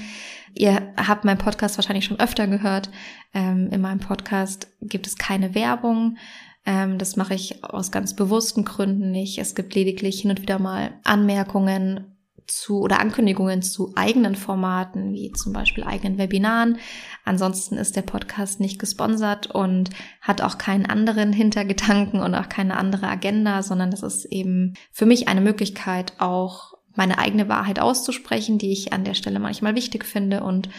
Ihr 0.57 0.93
habt 0.97 1.23
meinen 1.23 1.37
Podcast 1.37 1.77
wahrscheinlich 1.77 2.05
schon 2.05 2.19
öfter 2.19 2.47
gehört. 2.47 2.89
Ähm, 3.33 3.69
in 3.71 3.81
meinem 3.81 3.99
Podcast 3.99 4.67
gibt 4.81 5.05
es 5.05 5.17
keine 5.17 5.53
Werbung. 5.53 6.17
Ähm, 6.65 6.97
das 6.97 7.15
mache 7.15 7.35
ich 7.35 7.63
aus 7.63 7.91
ganz 7.91 8.15
bewussten 8.15 8.65
Gründen 8.65 9.11
nicht. 9.11 9.37
Es 9.37 9.53
gibt 9.53 9.75
lediglich 9.75 10.21
hin 10.21 10.31
und 10.31 10.41
wieder 10.41 10.57
mal 10.57 10.91
Anmerkungen 11.03 12.17
zu 12.47 12.79
oder 12.79 12.99
Ankündigungen 12.99 13.61
zu 13.61 13.93
eigenen 13.95 14.35
Formaten, 14.35 15.13
wie 15.13 15.31
zum 15.33 15.53
Beispiel 15.53 15.83
eigenen 15.83 16.17
Webinaren. 16.17 16.79
Ansonsten 17.23 17.77
ist 17.77 17.95
der 17.95 18.01
Podcast 18.01 18.59
nicht 18.59 18.79
gesponsert 18.79 19.47
und 19.47 19.89
hat 20.21 20.41
auch 20.41 20.57
keinen 20.57 20.85
anderen 20.85 21.33
Hintergedanken 21.33 22.21
und 22.21 22.33
auch 22.33 22.49
keine 22.49 22.77
andere 22.77 23.09
Agenda, 23.09 23.61
sondern 23.63 23.91
das 23.91 24.01
ist 24.01 24.25
eben 24.25 24.73
für 24.91 25.05
mich 25.05 25.27
eine 25.27 25.41
Möglichkeit, 25.41 26.13
auch 26.19 26.76
meine 26.97 27.17
eigene 27.17 27.49
Wahrheit 27.49 27.79
auszusprechen, 27.79 28.57
die 28.57 28.71
ich 28.71 28.93
an 28.93 29.03
der 29.03 29.13
Stelle 29.13 29.39
manchmal 29.39 29.75
wichtig 29.75 30.05
finde 30.05 30.43
und 30.43 30.69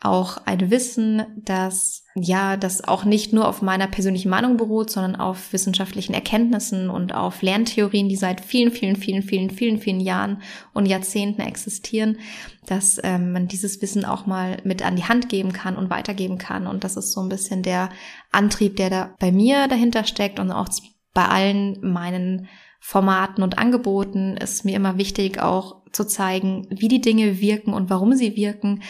auch 0.00 0.38
ein 0.44 0.70
Wissen, 0.70 1.24
dass 1.36 2.04
ja, 2.14 2.56
das 2.56 2.84
auch 2.84 3.04
nicht 3.04 3.32
nur 3.32 3.48
auf 3.48 3.62
meiner 3.62 3.86
persönlichen 3.86 4.28
Meinung 4.28 4.56
beruht, 4.56 4.90
sondern 4.90 5.16
auf 5.16 5.52
wissenschaftlichen 5.52 6.14
Erkenntnissen 6.14 6.90
und 6.90 7.14
auf 7.14 7.42
Lerntheorien, 7.42 8.08
die 8.08 8.16
seit 8.16 8.40
vielen, 8.40 8.70
vielen, 8.70 8.96
vielen, 8.96 9.22
vielen, 9.22 9.50
vielen, 9.50 9.78
vielen 9.78 10.00
Jahren 10.00 10.42
und 10.74 10.86
Jahrzehnten 10.86 11.40
existieren, 11.40 12.18
dass 12.66 13.00
ähm, 13.02 13.32
man 13.32 13.48
dieses 13.48 13.80
Wissen 13.80 14.04
auch 14.04 14.26
mal 14.26 14.58
mit 14.64 14.84
an 14.84 14.96
die 14.96 15.04
Hand 15.04 15.28
geben 15.28 15.52
kann 15.52 15.76
und 15.76 15.90
weitergeben 15.90 16.38
kann. 16.38 16.66
Und 16.66 16.84
das 16.84 16.96
ist 16.96 17.12
so 17.12 17.20
ein 17.20 17.28
bisschen 17.30 17.62
der 17.62 17.90
Antrieb, 18.32 18.76
der 18.76 18.90
da 18.90 19.14
bei 19.18 19.32
mir 19.32 19.66
dahinter 19.66 20.04
steckt 20.04 20.38
und 20.38 20.50
auch 20.50 20.68
bei 21.14 21.24
allen 21.26 21.78
meinen 21.80 22.48
Formaten 22.88 23.42
und 23.42 23.58
Angeboten 23.58 24.36
ist 24.36 24.64
mir 24.64 24.76
immer 24.76 24.96
wichtig, 24.96 25.42
auch 25.42 25.82
zu 25.90 26.06
zeigen, 26.06 26.68
wie 26.70 26.86
die 26.86 27.00
Dinge 27.00 27.40
wirken 27.40 27.74
und 27.74 27.90
warum 27.90 28.14
sie 28.14 28.36
wirken, 28.36 28.80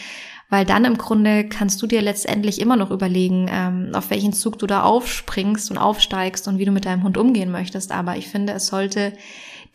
weil 0.51 0.65
dann 0.65 0.85
im 0.85 0.99
Grunde 0.99 1.49
kannst 1.49 1.81
du 1.81 1.87
dir 1.87 2.03
letztendlich 2.03 2.61
immer 2.61 2.75
noch 2.75 2.91
überlegen, 2.91 3.49
ähm, 3.51 3.89
auf 3.93 4.11
welchen 4.11 4.33
Zug 4.33 4.59
du 4.59 4.67
da 4.67 4.83
aufspringst 4.83 5.71
und 5.71 5.79
aufsteigst 5.79 6.47
und 6.47 6.59
wie 6.59 6.65
du 6.65 6.71
mit 6.71 6.85
deinem 6.85 7.01
Hund 7.01 7.17
umgehen 7.17 7.49
möchtest. 7.49 7.91
Aber 7.91 8.17
ich 8.17 8.27
finde, 8.27 8.53
es 8.53 8.67
sollte 8.67 9.13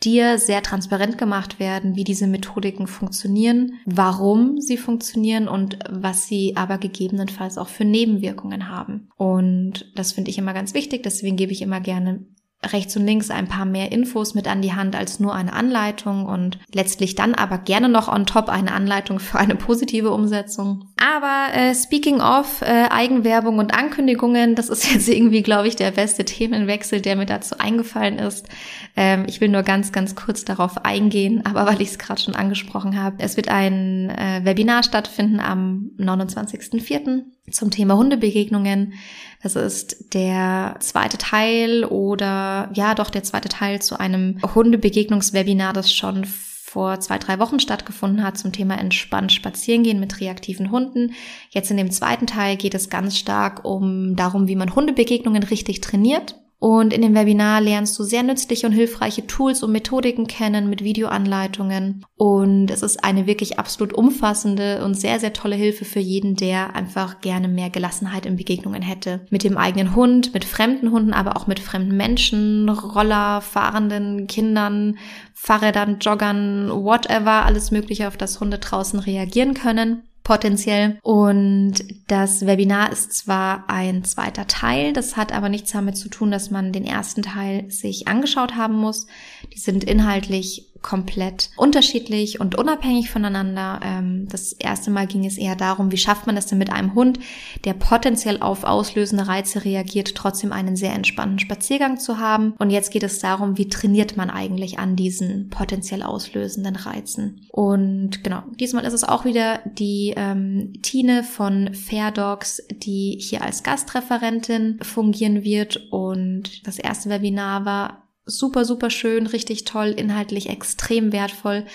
dir 0.03 0.37
sehr 0.37 0.63
transparent 0.63 1.17
gemacht 1.17 1.59
werden, 1.59 1.97
wie 1.97 2.05
diese 2.05 2.27
Methodiken 2.27 2.87
funktionieren, 2.87 3.73
warum 3.85 4.61
sie 4.61 4.77
funktionieren 4.77 5.49
und 5.49 5.79
was 5.89 6.27
sie 6.27 6.55
aber 6.55 6.77
gegebenenfalls 6.77 7.57
auch 7.57 7.67
für 7.67 7.83
Nebenwirkungen 7.83 8.69
haben. 8.69 9.09
Und 9.17 9.91
das 9.95 10.13
finde 10.13 10.31
ich 10.31 10.37
immer 10.37 10.53
ganz 10.53 10.73
wichtig, 10.73 11.03
deswegen 11.03 11.35
gebe 11.35 11.51
ich 11.51 11.61
immer 11.61 11.81
gerne 11.81 12.25
rechts 12.71 12.95
und 12.95 13.05
links 13.05 13.29
ein 13.29 13.47
paar 13.47 13.65
mehr 13.65 13.91
Infos 13.91 14.35
mit 14.35 14.47
an 14.47 14.61
die 14.61 14.73
Hand 14.73 14.95
als 14.95 15.19
nur 15.19 15.33
eine 15.33 15.53
Anleitung 15.53 16.25
und 16.25 16.59
letztlich 16.73 17.15
dann 17.15 17.35
aber 17.35 17.57
gerne 17.57 17.89
noch 17.89 18.07
on 18.07 18.25
top 18.25 18.49
eine 18.49 18.71
Anleitung 18.71 19.19
für 19.19 19.39
eine 19.39 19.55
positive 19.55 20.11
Umsetzung. 20.11 20.89
Aber 20.97 21.53
äh, 21.53 21.75
speaking 21.75 22.21
of 22.21 22.61
äh, 22.61 22.89
Eigenwerbung 22.89 23.57
und 23.57 23.73
Ankündigungen, 23.73 24.55
das 24.55 24.69
ist 24.69 24.89
jetzt 24.93 25.09
irgendwie, 25.09 25.41
glaube 25.41 25.67
ich, 25.67 25.75
der 25.75 25.91
beste 25.91 26.25
Themenwechsel, 26.25 27.01
der 27.01 27.15
mir 27.15 27.25
dazu 27.25 27.57
eingefallen 27.57 28.19
ist. 28.19 28.47
Ähm, 28.95 29.25
ich 29.27 29.41
will 29.41 29.49
nur 29.49 29.63
ganz, 29.63 29.91
ganz 29.91 30.15
kurz 30.15 30.45
darauf 30.45 30.85
eingehen, 30.85 31.43
aber 31.45 31.65
weil 31.65 31.81
ich 31.81 31.89
es 31.89 31.99
gerade 31.99 32.21
schon 32.21 32.35
angesprochen 32.35 33.01
habe. 33.01 33.17
Es 33.19 33.37
wird 33.37 33.49
ein 33.49 34.09
äh, 34.09 34.41
Webinar 34.43 34.83
stattfinden 34.83 35.39
am 35.39 35.91
29.04. 35.97 37.23
zum 37.51 37.71
Thema 37.71 37.95
Hundebegegnungen. 37.95 38.93
Das 39.41 39.55
ist 39.55 40.13
der 40.13 40.77
zweite 40.79 41.17
Teil 41.17 41.83
oder 41.85 42.69
ja 42.73 42.95
doch 42.95 43.09
der 43.09 43.23
zweite 43.23 43.49
Teil 43.49 43.81
zu 43.81 43.99
einem 43.99 44.39
Hundebegegnungswebinar, 44.55 45.73
das 45.73 45.93
schon 45.93 46.25
vor 46.25 46.99
zwei, 46.99 47.19
drei 47.19 47.37
Wochen 47.37 47.59
stattgefunden 47.59 48.23
hat 48.23 48.37
zum 48.37 48.51
Thema 48.51 48.79
entspannt 48.79 49.31
spazieren 49.31 49.83
gehen 49.83 49.99
mit 49.99 50.19
reaktiven 50.19 50.71
Hunden. 50.71 51.13
Jetzt 51.51 51.69
in 51.69 51.77
dem 51.77 51.91
zweiten 51.91 52.25
Teil 52.25 52.57
geht 52.57 52.73
es 52.73 52.89
ganz 52.89 53.17
stark 53.17 53.63
um 53.63 54.15
darum, 54.15 54.47
wie 54.47 54.55
man 54.55 54.73
Hundebegegnungen 54.73 55.43
richtig 55.43 55.81
trainiert. 55.81 56.42
Und 56.63 56.93
in 56.93 57.01
dem 57.01 57.13
Webinar 57.13 57.59
lernst 57.59 57.99
du 57.99 58.03
sehr 58.03 58.23
nützliche 58.23 58.65
und 58.65 58.71
hilfreiche 58.71 59.27
Tools 59.27 59.63
und 59.63 59.73
Methodiken 59.73 60.27
kennen 60.27 60.69
mit 60.69 60.81
Videoanleitungen. 60.81 62.05
Und 62.15 62.71
es 62.71 62.81
ist 62.81 63.03
eine 63.03 63.27
wirklich 63.27 63.59
absolut 63.59 63.91
umfassende 63.91 64.81
und 64.81 64.93
sehr, 64.93 65.19
sehr 65.19 65.33
tolle 65.33 65.57
Hilfe 65.57 65.83
für 65.83 65.99
jeden, 65.99 66.37
der 66.37 66.73
einfach 66.73 67.19
gerne 67.19 67.49
mehr 67.49 67.69
Gelassenheit 67.69 68.25
in 68.25 68.37
Begegnungen 68.37 68.81
hätte. 68.81 69.25
Mit 69.29 69.43
dem 69.43 69.57
eigenen 69.57 69.93
Hund, 69.93 70.33
mit 70.33 70.45
fremden 70.45 70.91
Hunden, 70.91 71.11
aber 71.11 71.35
auch 71.35 71.47
mit 71.47 71.59
fremden 71.59 71.97
Menschen, 71.97 72.69
Roller, 72.69 73.41
fahrenden 73.41 74.27
Kindern, 74.27 74.97
Fahrrädern, 75.33 75.97
Joggern, 75.99 76.69
whatever, 76.71 77.43
alles 77.43 77.71
Mögliche, 77.71 78.07
auf 78.07 78.15
das 78.15 78.39
Hunde 78.39 78.59
draußen 78.59 78.99
reagieren 78.99 79.53
können 79.53 80.03
potenziell. 80.23 80.99
Und 81.01 81.75
das 82.07 82.45
Webinar 82.45 82.91
ist 82.91 83.13
zwar 83.13 83.69
ein 83.69 84.03
zweiter 84.03 84.47
Teil, 84.47 84.93
das 84.93 85.17
hat 85.17 85.31
aber 85.33 85.49
nichts 85.49 85.71
damit 85.71 85.97
zu 85.97 86.09
tun, 86.09 86.31
dass 86.31 86.51
man 86.51 86.71
den 86.71 86.85
ersten 86.85 87.21
Teil 87.21 87.69
sich 87.69 88.07
angeschaut 88.07 88.55
haben 88.55 88.75
muss. 88.75 89.07
Die 89.53 89.59
sind 89.59 89.83
inhaltlich 89.83 90.72
komplett 90.83 91.49
unterschiedlich 91.55 92.39
und 92.39 92.55
unabhängig 92.55 93.09
voneinander. 93.09 93.79
Ähm, 93.83 94.27
das 94.29 94.53
erste 94.53 94.91
Mal 94.91 95.07
ging 95.07 95.25
es 95.25 95.37
eher 95.37 95.55
darum, 95.55 95.91
wie 95.91 95.97
schafft 95.97 96.27
man 96.27 96.37
es 96.37 96.45
denn 96.45 96.59
mit 96.59 96.71
einem 96.71 96.93
Hund, 96.93 97.17
der 97.63 97.73
potenziell 97.73 98.41
auf 98.41 98.63
auslösende 98.63 99.27
Reize 99.27 99.65
reagiert, 99.65 100.13
trotzdem 100.13 100.51
einen 100.51 100.75
sehr 100.75 100.93
entspannten 100.93 101.39
Spaziergang 101.39 101.97
zu 101.97 102.19
haben. 102.19 102.53
Und 102.59 102.69
jetzt 102.69 102.91
geht 102.91 103.03
es 103.03 103.19
darum, 103.19 103.57
wie 103.57 103.69
trainiert 103.69 104.17
man 104.17 104.29
eigentlich 104.29 104.77
an 104.77 104.95
diesen 104.95 105.49
potenziell 105.49 106.03
auslösenden 106.03 106.75
Reizen. 106.75 107.41
Und 107.49 108.23
genau, 108.23 108.43
diesmal 108.59 108.83
ist 108.83 108.93
es 108.93 109.03
auch 109.03 109.25
wieder 109.25 109.61
die 109.65 110.13
ähm, 110.17 110.73
Tine 110.81 111.23
von 111.23 111.73
Fair 111.73 112.11
Dogs, 112.11 112.61
die 112.69 113.17
hier 113.19 113.41
als 113.41 113.63
Gastreferentin 113.63 114.79
fungieren 114.81 115.43
wird. 115.43 115.87
Und 115.91 116.67
das 116.67 116.77
erste 116.77 117.09
Webinar 117.09 117.65
war 117.65 118.02
super, 118.25 118.65
super 118.65 118.89
schön, 118.89 119.27
richtig 119.27 119.65
toll, 119.65 119.89
inhaltlich 119.89 120.49
extrem 120.49 121.11
wertvoll. 121.11 121.65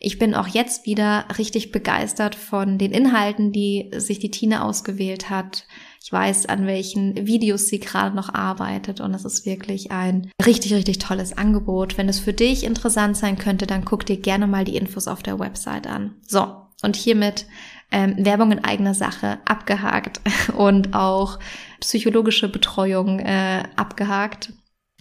Ich 0.00 0.18
bin 0.18 0.34
auch 0.34 0.46
jetzt 0.46 0.86
wieder 0.86 1.26
richtig 1.38 1.72
begeistert 1.72 2.34
von 2.34 2.78
den 2.78 2.92
Inhalten, 2.92 3.52
die 3.52 3.90
sich 3.96 4.18
die 4.18 4.30
Tine 4.30 4.64
ausgewählt 4.64 5.28
hat. 5.28 5.66
Ich 6.02 6.12
weiß, 6.12 6.46
an 6.46 6.66
welchen 6.66 7.26
Videos 7.26 7.66
sie 7.66 7.80
gerade 7.80 8.14
noch 8.14 8.32
arbeitet 8.32 9.00
und 9.00 9.12
es 9.12 9.24
ist 9.24 9.44
wirklich 9.44 9.90
ein 9.90 10.30
richtig, 10.46 10.72
richtig 10.72 10.98
tolles 10.98 11.36
Angebot. 11.36 11.98
Wenn 11.98 12.08
es 12.08 12.20
für 12.20 12.32
dich 12.32 12.64
interessant 12.64 13.16
sein 13.16 13.36
könnte, 13.36 13.66
dann 13.66 13.84
guck 13.84 14.06
dir 14.06 14.16
gerne 14.16 14.46
mal 14.46 14.64
die 14.64 14.76
Infos 14.76 15.08
auf 15.08 15.22
der 15.22 15.38
Website 15.38 15.86
an. 15.86 16.14
So, 16.26 16.46
und 16.82 16.96
hiermit 16.96 17.46
Ähm, 17.90 18.16
Werbung 18.18 18.52
in 18.52 18.62
eigener 18.62 18.92
Sache 18.92 19.38
abgehakt 19.46 20.20
und 20.58 20.94
auch 20.94 21.38
psychologische 21.80 22.50
Betreuung 22.50 23.18
äh, 23.18 23.62
abgehakt, 23.76 24.52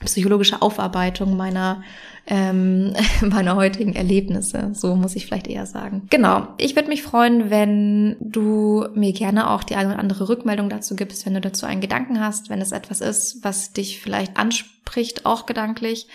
psychologische 0.04 0.62
Aufarbeitung 0.62 1.36
meiner 1.36 1.84
ähm, 2.28 2.94
meiner 3.22 3.56
heutigen 3.56 3.96
Erlebnisse. 3.96 4.72
So 4.74 4.96
muss 4.96 5.16
ich 5.16 5.26
vielleicht 5.26 5.48
eher 5.48 5.66
sagen. 5.66 6.08
Genau. 6.10 6.48
Ich 6.58 6.76
würde 6.76 6.90
mich 6.90 7.02
freuen, 7.02 7.50
wenn 7.50 8.18
du 8.20 8.86
mir 8.94 9.14
gerne 9.14 9.50
auch 9.50 9.64
die 9.64 9.76
eine 9.76 9.90
oder 9.90 10.00
andere 10.00 10.30
Rückmeldung 10.30 10.70
dazu 10.70 10.96
gibst, 10.96 11.26
wenn 11.26 11.34
du 11.34 11.42
dazu 11.42 11.66
einen 11.66 11.82
Gedanken 11.82 12.20
hast, 12.20 12.50
wenn 12.50 12.62
es 12.62 12.72
etwas 12.72 13.02
ist, 13.02 13.44
was 13.44 13.74
dich 13.74 14.00
vielleicht 14.00 14.38
anspricht, 14.38 15.26
auch 15.26 15.46
gedanklich 15.46 16.08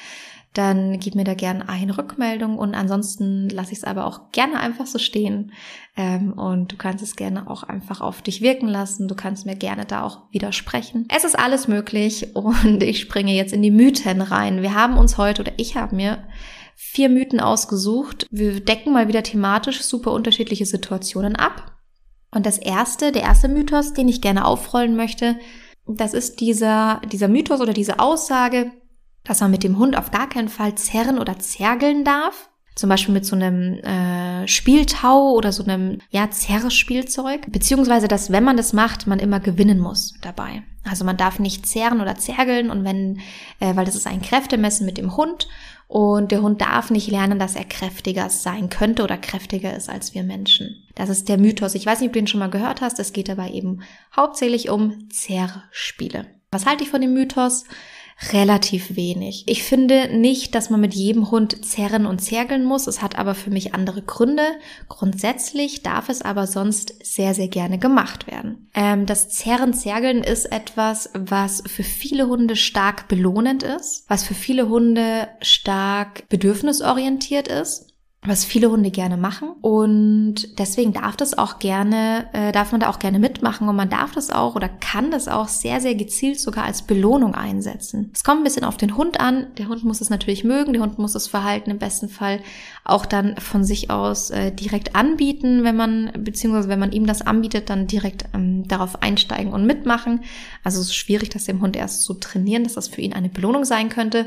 dann 0.53 1.01
gib 1.01 1.15
mir 1.15 1.25
da 1.25 1.33
gerne 1.33 1.69
eine 1.69 1.97
Rückmeldung 1.97 2.59
und 2.59 2.75
ansonsten 2.75 3.49
lasse 3.49 3.73
ich 3.73 3.79
es 3.79 3.85
aber 3.85 4.07
auch 4.07 4.31
gerne 4.33 4.61
einfach 4.61 4.87
so 4.87 4.99
stehen. 4.99 5.53
Ähm, 5.97 6.35
und 6.35 6.73
du 6.73 6.77
kannst 6.77 7.03
es 7.03 7.17
gerne 7.17 7.49
auch 7.49 7.63
einfach 7.63 8.03
auf 8.03 8.21
dich 8.21 8.43
wirken 8.43 8.69
lassen. 8.69 9.09
Du 9.09 9.15
kannst 9.15 9.47
mir 9.47 9.57
gerne 9.57 9.87
da 9.87 10.03
auch 10.03 10.23
widersprechen. 10.31 11.07
Es 11.15 11.25
ist 11.25 11.39
alles 11.39 11.69
möglich 11.69 12.29
und 12.37 12.83
ich 12.83 13.01
springe 13.01 13.33
jetzt 13.33 13.55
in 13.55 13.63
die 13.63 13.71
Mythen 13.71 14.21
rein. 14.21 14.61
Wir 14.61 14.75
haben 14.75 14.99
uns 14.99 15.17
heute 15.17 15.41
oder 15.41 15.53
ich 15.57 15.77
habe 15.77 15.97
mir 15.97 16.23
vier 16.75 17.09
Mythen 17.09 17.41
ausgesucht. 17.41 18.27
Wir 18.31 18.61
decken 18.61 18.93
mal 18.93 19.09
wieder 19.09 19.23
thematisch 19.23 19.83
super 19.83 20.13
unterschiedliche 20.13 20.67
Situationen 20.67 21.35
ab. 21.35 21.79
Und 22.31 22.45
das 22.45 22.59
erste, 22.59 23.13
der 23.13 23.23
erste 23.23 23.49
Mythos, 23.49 23.95
den 23.95 24.09
ich 24.09 24.21
gerne 24.21 24.45
aufrollen 24.45 24.97
möchte, 24.97 25.37
das 25.87 26.15
ist 26.15 26.41
dieser, 26.41 27.01
dieser 27.11 27.29
Mythos 27.29 27.61
oder 27.61 27.73
diese 27.73 27.99
Aussage, 27.99 28.73
dass 29.25 29.41
man 29.41 29.51
mit 29.51 29.63
dem 29.63 29.79
Hund 29.79 29.97
auf 29.97 30.11
gar 30.11 30.29
keinen 30.29 30.49
Fall 30.49 30.75
zerren 30.75 31.19
oder 31.19 31.39
zergeln 31.39 32.05
darf. 32.05 32.49
Zum 32.75 32.89
Beispiel 32.89 33.13
mit 33.13 33.27
so 33.27 33.37
einem 33.37 33.75
äh, 33.81 34.49
Spieltau 34.49 35.33
oder 35.33 35.53
so 35.53 35.63
einem 35.63 35.99
ja, 36.11 36.31
Zerrspielzeug. 36.31 37.53
Beziehungsweise, 37.53 38.09
dass 38.09 38.33
wenn 38.33 38.45
man 38.45 38.57
das 38.57 38.73
macht, 38.73 39.07
man 39.07 39.19
immer 39.19 39.41
gewinnen 39.41 39.79
muss 39.79 40.15
dabei. 40.23 40.63
Also 40.85 41.05
man 41.05 41.17
darf 41.17 41.39
nicht 41.39 41.67
zerren 41.67 42.01
oder 42.01 42.17
zergeln 42.17 42.71
und 42.71 42.85
wenn, 42.85 43.21
äh, 43.61 43.77
weil 43.77 43.85
das 43.85 43.95
ist 43.95 44.07
ein 44.07 44.23
Kräftemessen 44.23 44.87
mit 44.87 44.99
dem 44.99 45.17
Hund 45.17 45.49
und 45.87 46.33
der 46.33 46.41
Hund 46.41 46.63
darf 46.63 46.91
nicht 46.91 47.11
lernen, 47.11 47.39
dass 47.39 47.55
er 47.55 47.65
kräftiger 47.65 48.31
sein 48.31 48.71
könnte 48.71 49.05
oder 49.05 49.19
kräftiger 49.19 49.77
ist 49.77 49.91
als 49.91 50.15
wir 50.15 50.23
Menschen. 50.23 50.83
Das 50.95 51.11
ist 51.11 51.29
der 51.29 51.37
Mythos. 51.37 51.75
Ich 51.75 51.85
weiß 51.85 52.01
nicht, 52.01 52.09
ob 52.09 52.15
du 52.15 52.21
den 52.21 52.27
schon 52.27 52.41
mal 52.41 52.51
gehört 52.51 52.81
hast. 52.81 52.99
Es 52.99 53.13
geht 53.13 53.29
dabei 53.29 53.51
eben 53.51 53.83
hauptsächlich 54.17 54.71
um 54.71 55.11
Zerrspiele. 55.11 56.27
Was 56.51 56.67
halte 56.67 56.83
ich 56.83 56.91
von 56.91 57.01
dem 57.01 57.13
Mythos? 57.13 57.65
Relativ 58.33 58.97
wenig. 58.97 59.45
Ich 59.47 59.63
finde 59.63 60.17
nicht, 60.17 60.55
dass 60.55 60.71
man 60.71 60.81
mit 60.81 60.95
jedem 60.95 61.31
Hund 61.31 61.65
zerren 61.65 62.07
und 62.07 62.21
zergeln 62.21 62.65
muss. 62.65 62.87
Es 62.87 63.03
hat 63.03 63.19
aber 63.19 63.35
für 63.35 63.51
mich 63.51 63.75
andere 63.75 64.03
Gründe. 64.03 64.45
Grundsätzlich 64.89 65.83
darf 65.83 66.09
es 66.09 66.23
aber 66.23 66.47
sonst 66.47 66.95
sehr, 67.05 67.35
sehr 67.35 67.49
gerne 67.49 67.79
gemacht 67.79 68.27
werden. 68.27 68.69
Ähm, 68.75 69.07
das 69.07 69.29
Zerren, 69.29 69.75
Zergeln 69.75 70.23
ist 70.23 70.47
etwas, 70.47 71.11
was 71.15 71.63
für 71.67 71.83
viele 71.83 72.29
Hunde 72.29 72.57
stark 72.57 73.09
belohnend 73.09 73.63
ist, 73.63 74.05
was 74.09 74.25
für 74.25 74.35
viele 74.35 74.69
Hunde 74.69 75.29
stark 75.41 76.29
bedürfnisorientiert 76.29 77.49
ist 77.49 77.92
was 78.25 78.45
viele 78.45 78.71
Hunde 78.71 78.93
gerne 78.93 79.17
machen 79.17 79.51
und 79.63 80.57
deswegen 80.61 80.93
darf 80.93 81.17
das 81.17 81.37
auch 81.37 81.59
gerne, 81.59 82.29
äh, 82.33 82.53
darf 82.53 82.71
man 82.71 82.81
da 82.81 82.89
auch 82.89 83.01
gerne 83.01 83.19
mitmachen 83.19 83.69
und 83.69 83.75
man 83.75 83.91
darf 83.91 84.13
das 84.13 84.31
auch 84.31 84.55
oder 84.55 84.69
kann 84.69 85.11
das 85.11 85.27
auch 85.27 85.49
sehr, 85.49 85.81
sehr 85.81 85.97
gezielt 85.97 86.39
sogar 86.39 86.63
als 86.63 86.83
Belohnung 86.83 87.35
einsetzen. 87.35 88.13
Es 88.15 88.23
kommt 88.23 88.41
ein 88.41 88.45
bisschen 88.45 88.63
auf 88.63 88.77
den 88.77 88.97
Hund 88.97 89.19
an. 89.19 89.49
Der 89.59 89.67
Hund 89.67 89.83
muss 89.83 90.01
es 90.01 90.09
natürlich 90.09 90.45
mögen, 90.45 90.73
der 90.73 90.83
Hund 90.83 91.01
muss 91.01 91.15
das 91.15 91.27
Verhalten 91.27 91.73
im 91.73 91.79
besten 91.79 92.09
Fall 92.09 92.39
auch 92.85 93.07
dann 93.07 93.37
von 93.39 93.65
sich 93.65 93.91
aus 93.91 94.31
äh, 94.31 94.53
direkt 94.53 94.95
anbieten, 94.95 95.65
wenn 95.65 95.75
man, 95.75 96.13
beziehungsweise 96.17 96.69
wenn 96.69 96.79
man 96.79 96.93
ihm 96.93 97.07
das 97.07 97.23
anbietet, 97.23 97.71
dann 97.71 97.89
direkt 97.89 98.27
ähm, 98.35 98.69
darauf 98.69 99.03
einsteigen 99.03 99.53
und 99.53 99.67
mitmachen. 99.67 100.21
Also 100.63 100.81
es 100.81 100.87
ist 100.87 100.95
schwierig, 100.95 101.31
das 101.31 101.47
dem 101.47 101.61
Hund 101.61 101.75
erst 101.75 102.03
zu 102.03 102.15
trainieren, 102.15 102.63
dass 102.63 102.75
das 102.75 102.87
für 102.87 103.01
ihn 103.01 103.15
eine 103.15 103.31
Belohnung 103.31 103.65
sein 103.65 103.89
könnte. 103.89 104.27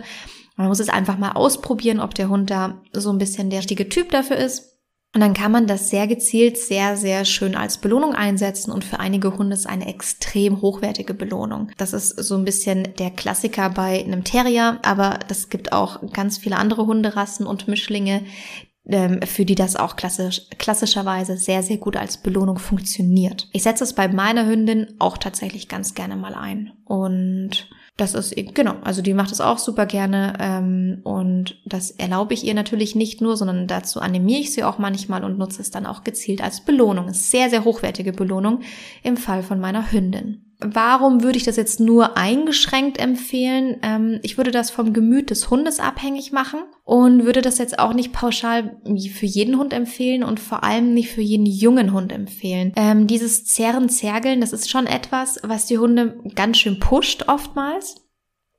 Man 0.56 0.68
muss 0.68 0.80
es 0.80 0.90
einfach 0.90 1.18
mal 1.18 1.34
ausprobieren, 1.34 2.00
ob 2.00 2.16
der 2.16 2.30
Hund 2.30 2.50
da 2.50 2.82
so 2.94 3.10
ein 3.10 3.18
bisschen 3.18 3.50
der 3.50 3.60
richtige 3.60 3.90
Typ 3.90 4.12
dafür 4.12 4.38
ist. 4.38 4.76
Und 5.16 5.22
dann 5.22 5.34
kann 5.34 5.52
man 5.54 5.66
das 5.66 5.90
sehr 5.90 6.08
gezielt, 6.08 6.58
sehr, 6.58 6.98
sehr 6.98 7.24
schön 7.24 7.56
als 7.56 7.78
Belohnung 7.78 8.14
einsetzen 8.14 8.70
und 8.70 8.84
für 8.84 9.00
einige 9.00 9.38
Hunde 9.38 9.56
ist 9.56 9.66
eine 9.66 9.88
extrem 9.88 10.62
hochwertige 10.62 11.14
Belohnung. 11.14 11.72
Das 11.78 11.94
ist 11.94 12.10
so 12.10 12.36
ein 12.36 12.44
bisschen 12.44 12.90
der 13.00 13.12
Klassiker 13.12 13.70
bei 13.70 14.04
einem 14.04 14.26
Terrier, 14.26 14.78
aber 14.84 15.20
das 15.30 15.48
gibt 15.48 15.72
auch 15.72 16.02
ganz 16.12 16.38
viele 16.38 16.58
andere 16.58 16.86
Hunderassen 16.86 17.48
und 17.48 17.70
Mischlinge, 17.70 18.26
ähm, 18.88 19.22
für 19.22 19.46
die 19.46 19.56
das 19.56 19.78
auch 19.78 19.96
klassisch, 19.96 20.42
klassischerweise 20.58 21.38
sehr, 21.38 21.64
sehr 21.64 21.78
gut 21.78 21.96
als 21.96 22.18
Belohnung 22.18 22.60
funktioniert. 22.60 23.48
Ich 23.54 23.64
setze 23.64 23.86
es 23.86 23.94
bei 23.94 24.10
meiner 24.10 24.46
Hündin 24.46 24.96
auch 25.00 25.18
tatsächlich 25.18 25.70
ganz 25.70 25.96
gerne 25.96 26.18
mal 26.18 26.36
ein. 26.36 26.74
Und 26.84 27.70
das 27.98 28.14
ist, 28.14 28.36
genau, 28.54 28.76
also 28.82 29.02
die 29.02 29.14
macht 29.14 29.32
es 29.32 29.40
auch 29.40 29.58
super 29.58 29.86
gerne 29.86 30.34
ähm, 30.40 31.00
und 31.04 31.58
das 31.66 31.92
erlaube 31.92 32.34
ich 32.34 32.44
ihr 32.44 32.54
natürlich 32.54 32.94
nicht 32.94 33.22
nur, 33.22 33.38
sondern 33.38 33.68
dazu 33.68 34.02
animiere 34.02 34.42
ich 34.42 34.54
sie 34.54 34.66
auch 34.66 34.78
manchmal 34.78 35.24
und 35.24 35.38
nutze 35.38 35.62
es 35.62 35.72
dann 35.72 35.86
auch 35.86 36.04
gezielt 36.04 36.42
als 36.42 36.62
Belohnung. 36.62 37.14
Sehr, 37.14 37.50
sehr 37.50 37.64
hochwertige 37.64 38.12
Belohnung 38.12 38.62
im 39.02 39.16
Fall 39.16 39.44
von 39.44 39.62
meiner 39.62 39.92
Hündin. 39.92 40.45
Warum 40.74 41.24
würde 41.24 41.38
ich 41.38 41.44
das 41.44 41.56
jetzt 41.56 41.80
nur 41.80 42.18
eingeschränkt 42.18 42.98
empfehlen? 42.98 43.78
Ähm, 43.82 44.20
ich 44.24 44.38
würde 44.38 44.52
das 44.52 44.72
vom 44.72 44.94
Gemüt 44.94 45.30
des 45.30 45.50
Hundes 45.50 45.80
abhängig 45.80 46.32
machen 46.32 46.62
und 46.84 47.26
würde 47.26 47.42
das 47.42 47.58
jetzt 47.58 47.80
auch 47.80 47.94
nicht 47.94 48.14
pauschal 48.14 48.78
für 49.14 49.26
jeden 49.26 49.58
Hund 49.58 49.74
empfehlen 49.74 50.24
und 50.24 50.40
vor 50.40 50.64
allem 50.64 50.94
nicht 50.94 51.10
für 51.10 51.22
jeden 51.22 51.46
jungen 51.46 51.94
Hund 51.94 52.12
empfehlen. 52.12 52.74
Ähm, 52.76 53.08
dieses 53.08 53.46
Zerren, 53.46 53.90
Zergeln, 53.90 54.42
das 54.42 54.54
ist 54.54 54.70
schon 54.70 54.88
etwas, 54.88 55.40
was 55.44 55.66
die 55.66 55.78
Hunde 55.78 56.20
ganz 56.36 56.58
schön 56.58 56.80
pusht 56.80 57.28
oftmals. 57.28 57.96